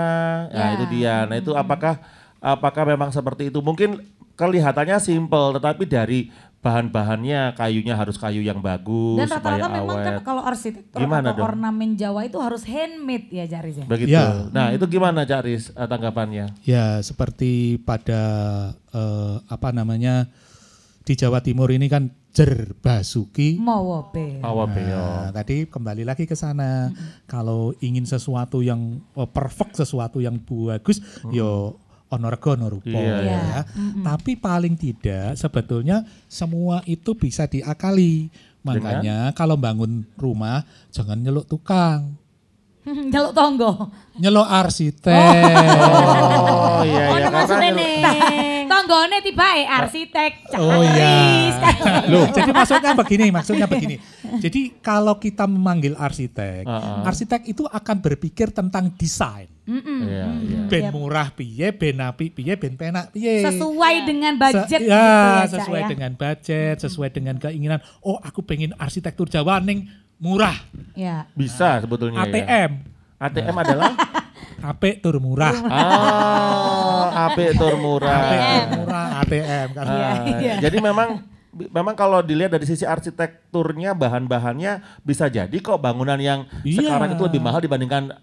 nah 0.49 0.67
Ya. 0.71 0.75
itu 0.79 0.85
dia. 0.89 1.15
Nah 1.29 1.37
itu 1.37 1.53
apakah 1.53 1.99
apakah 2.39 2.83
memang 2.87 3.11
seperti 3.13 3.49
itu? 3.53 3.59
Mungkin 3.61 4.01
kelihatannya 4.37 4.97
simple, 5.01 5.57
tetapi 5.57 5.83
dari 5.89 6.29
bahan-bahannya 6.57 7.53
kayunya 7.53 7.93
harus 7.93 8.17
kayu 8.17 8.41
yang 8.41 8.59
bagus 8.59 9.21
Dan 9.21 9.29
supaya 9.29 9.61
rata-rata 9.61 9.77
memang 9.77 9.97
kan 10.01 10.13
awet. 10.17 10.25
kalau 10.25 10.41
arsitektur 10.43 10.99
Gimana 10.99 11.31
atau 11.31 11.37
dong? 11.39 11.47
ornamen 11.53 11.91
Jawa 11.95 12.21
itu 12.25 12.37
harus 12.41 12.65
handmade 12.65 13.29
ya 13.29 13.45
Jaris 13.45 13.77
ya. 13.77 13.85
Begitu. 13.85 14.11
Ya. 14.11 14.49
Nah 14.51 14.73
itu 14.73 14.83
gimana 14.89 15.23
Cak 15.23 15.41
Riz 15.45 15.69
eh, 15.71 15.87
tanggapannya? 15.87 16.45
Ya, 16.65 16.99
seperti 17.05 17.77
pada 17.85 18.21
eh, 18.91 19.35
apa 19.47 19.69
namanya 19.71 20.27
di 21.07 21.13
Jawa 21.15 21.39
Timur 21.39 21.71
ini 21.71 21.87
kan 21.87 22.11
jer 22.35 22.75
basuki. 22.83 23.57
Mau 23.57 24.05
be. 24.13 24.43
Awal 24.43 24.67
Nah, 24.77 25.31
tadi 25.33 25.65
kembali 25.65 26.03
lagi 26.05 26.29
ke 26.29 26.35
sana. 26.37 26.91
Kalau 27.25 27.73
ingin 27.79 28.03
sesuatu 28.05 28.59
yang 28.61 28.99
eh, 29.15 29.29
perfect, 29.29 29.79
sesuatu 29.79 30.19
yang 30.19 30.41
bagus, 30.43 30.99
yo 31.31 31.79
ono 32.07 32.27
rego 32.27 32.53
ono 32.53 32.67
rupa 32.67 32.87
Iya, 32.89 33.15
iya. 33.19 33.37
ya. 33.37 33.59
Tapi 33.99 34.35
paling 34.35 34.73
tidak 34.73 35.35
sebetulnya 35.35 36.01
semua 36.25 36.79
itu 36.83 37.11
bisa 37.13 37.45
diakali. 37.45 38.31
Makanya 38.61 39.31
kalau 39.31 39.55
bangun 39.55 40.03
rumah 40.13 40.59
jangan 40.89 41.15
nyeluk 41.15 41.47
tukang, 41.47 42.19
Jaluk 43.13 43.31
tonggo. 43.31 43.91
nyeluk 44.15 44.47
arsitek. 44.59 45.15
Oh 45.15 46.83
iya 46.83 47.03
Oh, 47.07 47.17
iya 47.17 47.27
maksudnya 47.27 47.67
karena 47.67 47.79
nih. 47.79 47.96
Tonggone 49.28 49.55
tiba 49.63 49.75
arsitek. 49.84 50.32
Cak 50.51 50.59
Oh 50.59 50.82
iya. 50.84 51.15
Loh, 52.11 52.25
jadi 52.32 52.51
maksudnya 52.51 52.91
begini, 52.95 53.25
maksudnya 53.32 53.67
begini. 53.67 53.95
Jadi 54.39 54.80
kalau 54.80 55.19
kita 55.19 55.43
memanggil 55.43 55.93
arsitek, 55.99 56.63
Heeh. 56.63 56.99
arsitek 57.03 57.41
itu 57.47 57.63
akan 57.67 57.97
berpikir 57.99 58.51
tentang 58.55 58.91
desain. 58.95 59.51
Iya 59.67 60.32
iya. 60.47 60.59
Ben 60.71 60.95
murah 60.95 61.28
piye, 61.36 61.75
ben 61.75 61.99
api 61.99 62.32
piye, 62.32 62.55
ben 62.55 62.80
penak 62.80 63.11
piye. 63.11 63.43
Sesuai 63.43 64.07
dengan 64.07 64.39
budget 64.39 64.80
Se- 64.80 64.88
gitu 64.88 64.88
ya, 64.88 64.95
ya, 64.95 65.43
Cak, 65.43 65.59
sesuai 65.59 65.82
ya. 65.84 65.88
dengan 65.91 66.11
budget, 66.15 66.75
sesuai 66.80 67.09
dengan 67.11 67.36
keinginan. 67.36 67.80
Oh, 67.99 68.15
aku 68.23 68.39
pengen 68.47 68.71
arsitektur 68.80 69.28
Jawa 69.28 69.59
ning 69.59 69.91
murah. 70.23 70.55
Ya. 70.95 71.28
Bisa 71.36 71.84
sebetulnya 71.84 72.23
ya. 72.23 72.32
ATM, 72.32 72.71
ATM 73.19 73.55
adalah 73.59 73.91
apik 74.59 74.99
tur 74.99 75.17
murah. 75.17 75.53
ah 75.67 77.29
apik 77.29 77.55
tur 77.55 77.75
murah. 77.75 78.17
Apik 78.17 78.39
tur 78.41 78.65
murah 78.75 79.07
ATM 79.19 79.67
kan. 79.71 79.85
Iya, 79.85 80.07
Ah, 80.07 80.15
iya. 80.37 80.53
Jadi 80.59 80.77
memang 80.79 81.09
memang 81.57 81.97
kalau 81.97 82.21
dilihat 82.21 82.53
dari 82.53 82.63
sisi 82.63 82.85
arsitekturnya 82.85 83.97
bahan-bahannya 83.97 85.01
bisa 85.01 85.25
jadi 85.25 85.53
kok 85.53 85.81
bangunan 85.81 86.17
yang 86.17 86.45
Iya. 86.61 86.85
sekarang 86.85 87.17
itu 87.17 87.23
lebih 87.23 87.41
mahal 87.41 87.59
dibandingkan 87.59 88.13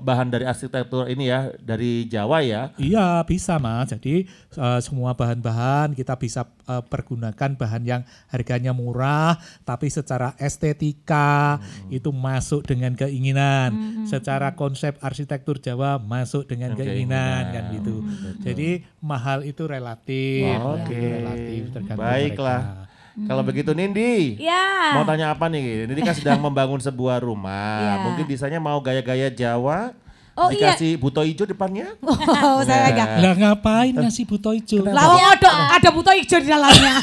bahan 0.00 0.30
dari 0.30 0.46
arsitektur 0.46 1.06
ini 1.06 1.26
ya 1.26 1.50
dari 1.58 2.06
Jawa 2.06 2.40
ya. 2.40 2.70
Iya 2.78 3.22
bisa 3.22 3.58
mas. 3.58 3.90
Jadi 3.90 4.26
eh, 4.54 4.80
semua 4.80 5.12
bahan-bahan 5.12 5.92
kita 5.92 6.14
bisa 6.14 6.46
eh, 6.66 6.82
pergunakan 6.82 7.50
bahan 7.54 7.82
yang 7.82 8.02
harganya 8.28 8.70
murah, 8.70 9.34
tapi 9.62 9.86
secara 9.86 10.34
estetika 10.36 11.58
itu 11.88 12.10
masuk 12.10 12.62
dengan 12.62 12.92
keinginan. 12.92 13.70
Secara 14.04 14.52
konsep 14.52 14.98
arsitektur 15.00 15.56
Jawa 15.56 15.96
masuk 15.96 16.44
dengan 16.44 16.74
Dengan 16.74 16.80
keinginan, 16.82 17.42
keinginan. 17.48 17.54
kan 17.54 17.64
gitu. 17.74 17.94
Jadi 18.42 18.68
mahal 18.98 19.42
itu 19.42 19.62
relatif, 19.64 20.58
Oh, 20.58 20.74
Oke. 20.76 20.94
relatif 20.94 21.62
tergantung 21.70 22.02
Baiklah. 22.02 22.62
mereka. 22.62 22.84
Kalau 23.16 23.40
begitu 23.40 23.72
Nindi, 23.72 24.36
Ya. 24.36 24.92
mau 24.92 25.00
tanya 25.02 25.32
apa 25.32 25.48
nih? 25.48 25.88
Nindi 25.88 26.04
kan 26.04 26.12
sedang 26.12 26.36
membangun 26.44 26.76
sebuah 26.76 27.24
rumah. 27.24 27.80
Iya. 27.80 27.94
Mungkin 28.04 28.24
desainnya 28.28 28.60
mau 28.60 28.76
gaya-gaya 28.78 29.32
Jawa. 29.32 29.96
Oh, 30.36 30.52
iya. 30.52 30.76
dikasih 30.76 31.00
buto 31.00 31.24
hijau 31.24 31.48
depannya. 31.48 31.96
Oh, 32.04 32.60
saya 32.60 32.92
agak. 32.92 33.08
Lah 33.24 33.34
ngapain 33.40 33.96
ngasih 33.96 34.28
buto 34.28 34.52
hijau? 34.52 34.84
Lawang 34.84 35.32
ada 35.32 35.80
ada 35.80 35.88
buto 35.88 36.12
hijau 36.12 36.36
di 36.44 36.52
dalamnya. 36.52 36.94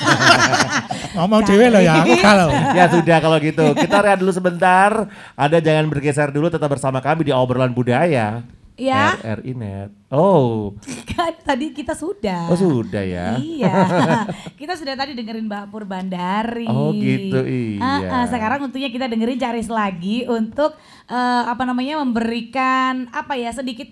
Ngomong 1.17 1.41
dewe 1.41 1.65
loh 1.73 1.81
ya, 1.81 2.05
aku 2.05 2.13
kalau. 2.21 2.49
ya 2.77 2.85
sudah 2.93 3.17
kalau 3.17 3.37
gitu. 3.41 3.65
Kita 3.73 4.05
rehat 4.05 4.21
dulu 4.21 4.29
sebentar. 4.29 5.09
Ada 5.33 5.57
jangan 5.65 5.89
bergeser 5.89 6.29
dulu 6.29 6.53
tetap 6.53 6.69
bersama 6.69 7.01
kami 7.01 7.25
di 7.25 7.33
obrolan 7.33 7.73
budaya. 7.73 8.45
Ya. 8.77 9.17
RRI 9.21 9.53
Net. 9.53 9.89
Oh, 10.13 10.73
Kan 11.09 11.33
tadi 11.41 11.73
kita 11.73 11.97
sudah. 11.97 12.49
oh 12.49 12.57
sudah 12.57 13.01
ya. 13.01 13.37
Iya. 13.37 13.75
kita 14.59 14.77
sudah 14.77 14.93
tadi 14.93 15.17
dengerin 15.17 15.45
Mbak 15.49 15.73
Pur 15.73 15.85
Bandari. 15.85 16.69
Oh, 16.69 16.93
gitu, 16.93 17.41
iya. 17.45 17.81
Ah, 17.81 17.99
ah, 18.21 18.25
sekarang 18.29 18.69
tentunya 18.69 18.89
kita 18.93 19.09
dengerin 19.09 19.39
Caris 19.41 19.69
lagi 19.69 20.25
untuk 20.29 20.77
eh, 21.09 21.43
apa 21.45 21.63
namanya 21.65 22.01
memberikan 22.01 23.09
apa 23.13 23.37
ya 23.37 23.53
sedikit 23.53 23.89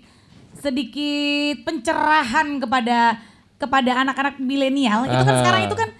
sedikit 0.58 1.66
pencerahan 1.66 2.62
kepada 2.62 3.18
kepada 3.58 4.02
anak-anak 4.06 4.38
milenial. 4.42 5.06
Itu 5.06 5.22
kan 5.22 5.36
sekarang 5.42 5.62
itu 5.66 5.76
kan 5.78 5.90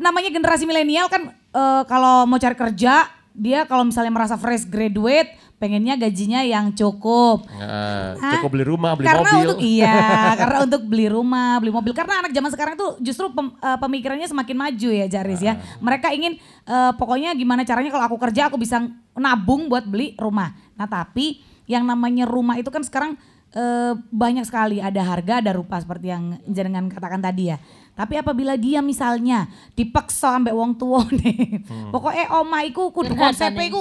namanya 0.00 0.32
generasi 0.32 0.64
milenial 0.64 1.08
kan 1.12 1.32
eh, 1.32 1.82
kalau 1.84 2.24
mau 2.24 2.40
cari 2.40 2.56
kerja 2.56 3.19
dia 3.40 3.64
kalau 3.64 3.88
misalnya 3.88 4.12
merasa 4.12 4.36
fresh 4.36 4.68
graduate 4.68 5.32
pengennya 5.56 5.96
gajinya 5.96 6.40
yang 6.40 6.72
cukup. 6.72 7.44
Nah, 7.56 8.16
Hah? 8.16 8.40
cukup 8.40 8.56
beli 8.56 8.64
rumah, 8.64 8.96
beli 8.96 9.08
karena 9.08 9.30
mobil. 9.32 9.44
untuk 9.44 9.58
iya, 9.60 10.00
karena 10.40 10.58
untuk 10.64 10.82
beli 10.88 11.06
rumah, 11.08 11.60
beli 11.60 11.72
mobil. 11.72 11.92
Karena 11.92 12.24
anak 12.24 12.32
zaman 12.32 12.50
sekarang 12.52 12.74
tuh 12.80 12.96
justru 13.00 13.28
pem- 13.32 13.56
eh, 13.60 13.78
pemikirannya 13.80 14.28
semakin 14.28 14.56
maju 14.56 14.88
ya 14.88 15.06
Jaris 15.08 15.40
ya. 15.40 15.56
Mereka 15.80 16.12
ingin 16.16 16.36
eh, 16.64 16.92
pokoknya 16.96 17.32
gimana 17.36 17.64
caranya 17.64 17.92
kalau 17.92 18.04
aku 18.08 18.16
kerja 18.20 18.48
aku 18.48 18.56
bisa 18.60 18.88
nabung 19.16 19.68
buat 19.68 19.84
beli 19.84 20.16
rumah. 20.16 20.52
Nah 20.76 20.88
tapi 20.88 21.44
yang 21.68 21.84
namanya 21.84 22.24
rumah 22.24 22.56
itu 22.56 22.72
kan 22.72 22.80
sekarang 22.80 23.20
eh, 23.52 23.92
banyak 24.12 24.48
sekali 24.48 24.80
ada 24.80 25.00
harga 25.04 25.44
ada 25.44 25.52
rupa 25.52 25.76
seperti 25.76 26.08
yang 26.08 26.40
jenengan 26.48 26.88
katakan 26.88 27.20
tadi 27.20 27.52
ya. 27.52 27.60
Tapi 27.94 28.16
apabila 28.16 28.56
dia 28.56 28.80
misalnya 28.80 29.44
dipaksa 29.76 30.36
sampai 30.40 30.56
wong 30.56 30.72
tua 30.74 31.04
nih, 31.20 31.60
pokoknya 31.92 32.26
oma 32.40 32.64
iku 32.64 32.88
kudu 32.90 33.12
konsepnya 33.12 33.60
nih. 33.60 33.70
iku 33.70 33.80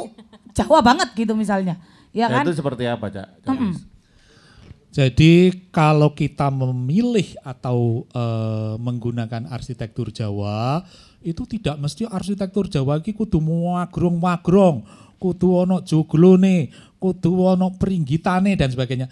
Jawa 0.52 0.80
banget 0.84 1.14
gitu 1.16 1.34
misalnya. 1.38 1.80
Ya 2.10 2.26
Nah, 2.26 2.42
kan? 2.42 2.50
itu 2.50 2.58
seperti 2.58 2.84
apa, 2.90 3.06
Cak? 3.08 3.28
Cak? 3.46 3.58
Jadi 4.90 5.54
kalau 5.70 6.18
kita 6.18 6.50
memilih 6.50 7.38
atau 7.46 8.10
eh, 8.10 8.74
menggunakan 8.82 9.46
arsitektur 9.54 10.10
Jawa 10.10 10.82
itu 11.22 11.46
tidak 11.46 11.78
mesti 11.78 12.10
arsitektur 12.10 12.66
Jawa 12.66 12.98
iki 12.98 13.14
kudu 13.14 13.38
magrong-magrong, 13.38 14.82
kudu 15.22 15.48
ono 15.68 15.86
joglone, 15.86 16.74
kudu 16.98 17.54
ono 17.54 17.70
peringgitane 17.78 18.58
dan 18.58 18.74
sebagainya. 18.74 19.08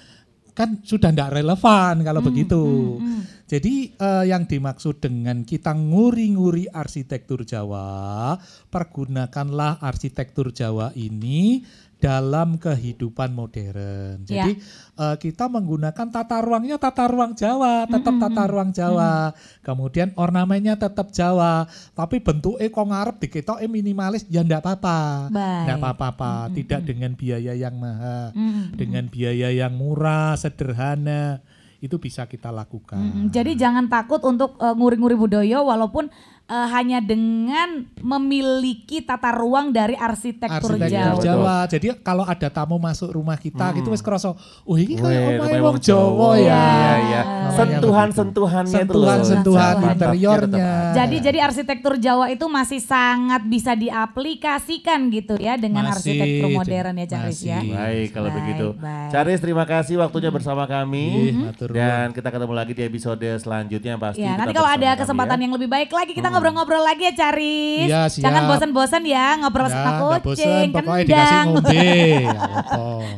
Kan 0.58 0.82
sudah 0.82 1.14
tidak 1.14 1.38
relevan 1.38 2.02
kalau 2.02 2.26
begitu. 2.26 2.98
Jadi 3.46 3.94
eh, 3.94 4.26
yang 4.26 4.50
dimaksud 4.50 4.98
dengan 4.98 5.46
kita 5.46 5.72
nguri-nguri 5.72 6.66
arsitektur 6.68 7.46
Jawa, 7.46 8.34
pergunakanlah 8.74 9.78
arsitektur 9.80 10.50
Jawa 10.50 10.92
ini 10.98 11.62
dalam 11.98 12.62
kehidupan 12.62 13.34
modern. 13.34 14.22
Jadi 14.22 14.62
eh, 14.98 15.16
kita 15.18 15.50
menggunakan 15.50 16.08
tata 16.14 16.38
ruangnya 16.46 16.78
tata 16.78 17.10
ruang 17.10 17.34
Jawa, 17.34 17.90
tetap 17.90 18.14
tata 18.22 18.44
ruang 18.46 18.70
Jawa. 18.70 19.34
Kemudian 19.66 20.14
ornamennya 20.14 20.78
tetap 20.78 21.10
Jawa, 21.10 21.66
tapi 21.98 22.22
bentuknya 22.22 22.70
kok 22.70 22.88
ngarep 22.88 23.16
diketoke 23.18 23.66
minimalis 23.66 24.30
ya 24.30 24.46
ndak 24.46 24.62
apa-apa. 24.62 25.34
Ndak 25.34 25.78
apa-apa, 25.82 26.54
tidak 26.54 26.86
dengan 26.86 27.18
biaya 27.18 27.58
yang 27.58 27.76
mahal, 27.78 28.30
Mm. 28.38 28.78
dengan 28.78 29.06
biaya 29.10 29.50
yang 29.50 29.74
murah, 29.74 30.38
sederhana. 30.38 31.42
itu 31.78 32.02
bisa 32.02 32.26
kita 32.26 32.50
lakukan. 32.50 32.98
Mm, 32.98 33.30
Jadi 33.30 33.54
jangan 33.54 33.86
takut 33.86 34.18
untuk 34.26 34.58
eh, 34.58 34.74
nguri-nguri 34.74 35.14
budaya 35.14 35.62
walaupun 35.62 36.10
eh, 36.48 36.68
hanya 36.72 37.04
dengan 37.04 37.86
memiliki 38.00 39.04
tata 39.04 39.36
ruang 39.36 39.76
dari 39.76 39.94
arsitektur, 39.94 40.80
arsitektur 40.80 41.20
Jawa. 41.20 41.24
Jawa. 41.24 41.56
Jadi 41.68 41.86
kalau 42.02 42.24
ada 42.24 42.48
tamu 42.48 42.80
masuk 42.80 43.14
rumah 43.14 43.36
kita 43.36 43.76
gitu 43.76 43.92
wis 43.92 44.02
kerasa, 44.02 44.32
oh 44.64 44.78
ini 44.80 44.96
kayak 44.96 45.44
omahe 45.44 45.60
rumah 45.60 45.76
wong 45.76 45.78
Jawa 45.84 46.30
ya. 46.40 46.46
Iya, 46.48 46.92
iya. 47.04 47.22
Namanya 47.22 47.58
Sentuhan-sentuhannya. 47.58 48.76
Sentuhan-sentuhan 48.76 49.76
interiornya. 49.94 50.68
ada. 50.68 50.96
Jadi 51.04 51.16
jadi 51.20 51.40
arsitektur 51.44 51.94
Jawa 52.00 52.32
itu 52.32 52.46
masih 52.48 52.80
sangat 52.80 53.44
bisa 53.46 53.76
diaplikasikan 53.76 55.12
gitu 55.12 55.36
ya 55.38 55.60
dengan 55.60 55.92
Masih, 55.92 56.16
arsitektur 56.16 56.50
modern 56.56 56.94
ya 56.98 57.06
Caris 57.08 57.40
ya. 57.44 57.60
Masih. 57.60 57.74
Baik 57.76 58.10
kalau 58.16 58.30
Baik, 58.32 58.38
begitu. 58.42 58.68
baik. 58.80 59.10
Caris 59.12 59.40
terima 59.44 59.66
kasih 59.68 59.96
waktunya 60.00 60.30
bersama 60.32 60.64
kami. 60.66 61.36
Matur 61.36 61.70
nuwun. 61.74 61.78
Dan 61.78 62.08
kita 62.16 62.30
ketemu 62.32 62.54
lagi 62.54 62.74
di 62.74 62.84
episode 62.86 63.28
selanjutnya 63.42 63.94
pasti. 64.00 64.24
Ya, 64.24 64.40
nanti 64.40 64.54
kalau 64.56 64.70
ada 64.70 64.90
kami 64.94 65.02
kesempatan 65.04 65.38
ya. 65.38 65.44
yang 65.44 65.54
lebih 65.54 65.70
baik 65.70 65.90
lagi 65.92 66.12
kita 66.16 66.30
ngobrol-ngobrol 66.38 66.80
lagi 66.80 67.04
ya 67.04 67.14
Caris. 67.18 67.88
Iya, 67.90 68.02
siap. 68.08 68.24
Jangan 68.24 68.42
bosan-bosan 68.46 69.04
ya 69.04 69.28
ngobrol 69.42 69.68
sama 69.68 69.90
Ya, 69.90 69.98
bosen, 69.98 70.22
kucing, 70.24 70.68
pokoknya 70.70 71.04
dikasih 71.04 71.18
kendang. 71.18 71.48
ngombe. 71.50 71.74
ya. 71.98 72.46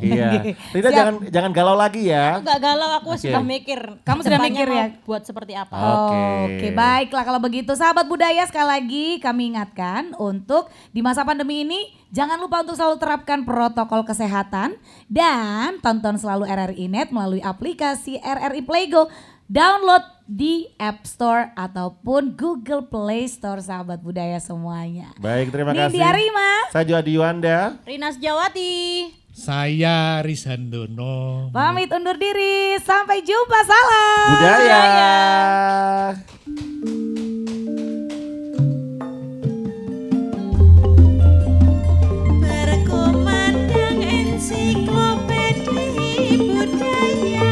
Iya. 0.00 0.28
Rina 0.72 0.88
Siap. 0.88 0.96
jangan 0.96 1.14
jangan 1.28 1.50
galau 1.52 1.76
lagi 1.76 2.02
ya. 2.08 2.40
Enggak 2.40 2.58
galau 2.58 2.90
aku 2.96 3.08
Oke. 3.12 3.20
sudah 3.20 3.42
mikir. 3.44 3.80
Kamu 4.00 4.20
sudah 4.24 4.40
mikir 4.40 4.66
ya? 4.66 4.86
Buat 5.04 5.22
seperti 5.28 5.52
apa? 5.52 5.74
Oke. 5.76 6.24
Oke, 6.40 6.66
baiklah 6.72 7.22
kalau 7.22 7.38
begitu 7.38 7.72
sahabat 7.76 8.08
budaya 8.08 8.42
sekali 8.48 8.66
lagi 8.66 9.06
kami 9.20 9.52
ingatkan 9.52 10.16
untuk 10.16 10.72
di 10.90 11.04
masa 11.04 11.20
pandemi 11.22 11.62
ini 11.62 11.80
jangan 12.08 12.40
lupa 12.40 12.64
untuk 12.64 12.74
selalu 12.74 12.96
terapkan 12.96 13.44
protokol 13.44 14.02
kesehatan 14.02 14.74
dan 15.06 15.78
tonton 15.78 16.16
selalu 16.16 16.48
RRI 16.48 16.86
Net 16.88 17.12
melalui 17.12 17.38
aplikasi 17.40 18.16
RRI 18.18 18.64
Playgo. 18.64 19.12
Download 19.50 20.02
di 20.30 20.70
App 20.78 21.02
Store 21.02 21.50
ataupun 21.58 22.38
Google 22.38 22.86
Play 22.86 23.26
Store 23.26 23.58
sahabat 23.58 23.98
budaya 23.98 24.38
semuanya. 24.38 25.10
Baik, 25.18 25.50
terima 25.50 25.74
Nindya 25.74 25.90
kasih. 25.90 25.98
Nindya 25.98 26.14
Rima. 26.14 26.50
Saya 26.70 26.84
Juhadi 26.86 27.12
Yuanda. 27.18 27.58
Rinas 27.82 28.14
Jawati. 28.22 29.10
Saya 29.34 30.22
Rizandono. 30.22 31.50
Pamit 31.50 31.90
undur 31.90 32.14
diri. 32.14 32.78
Sampai 32.78 33.26
jumpa. 33.26 33.58
Salam. 33.66 34.38
Budaya. 34.38 34.62
budaya. 34.62 36.14
ensiklopedia 44.40 46.38
budaya 46.38 47.49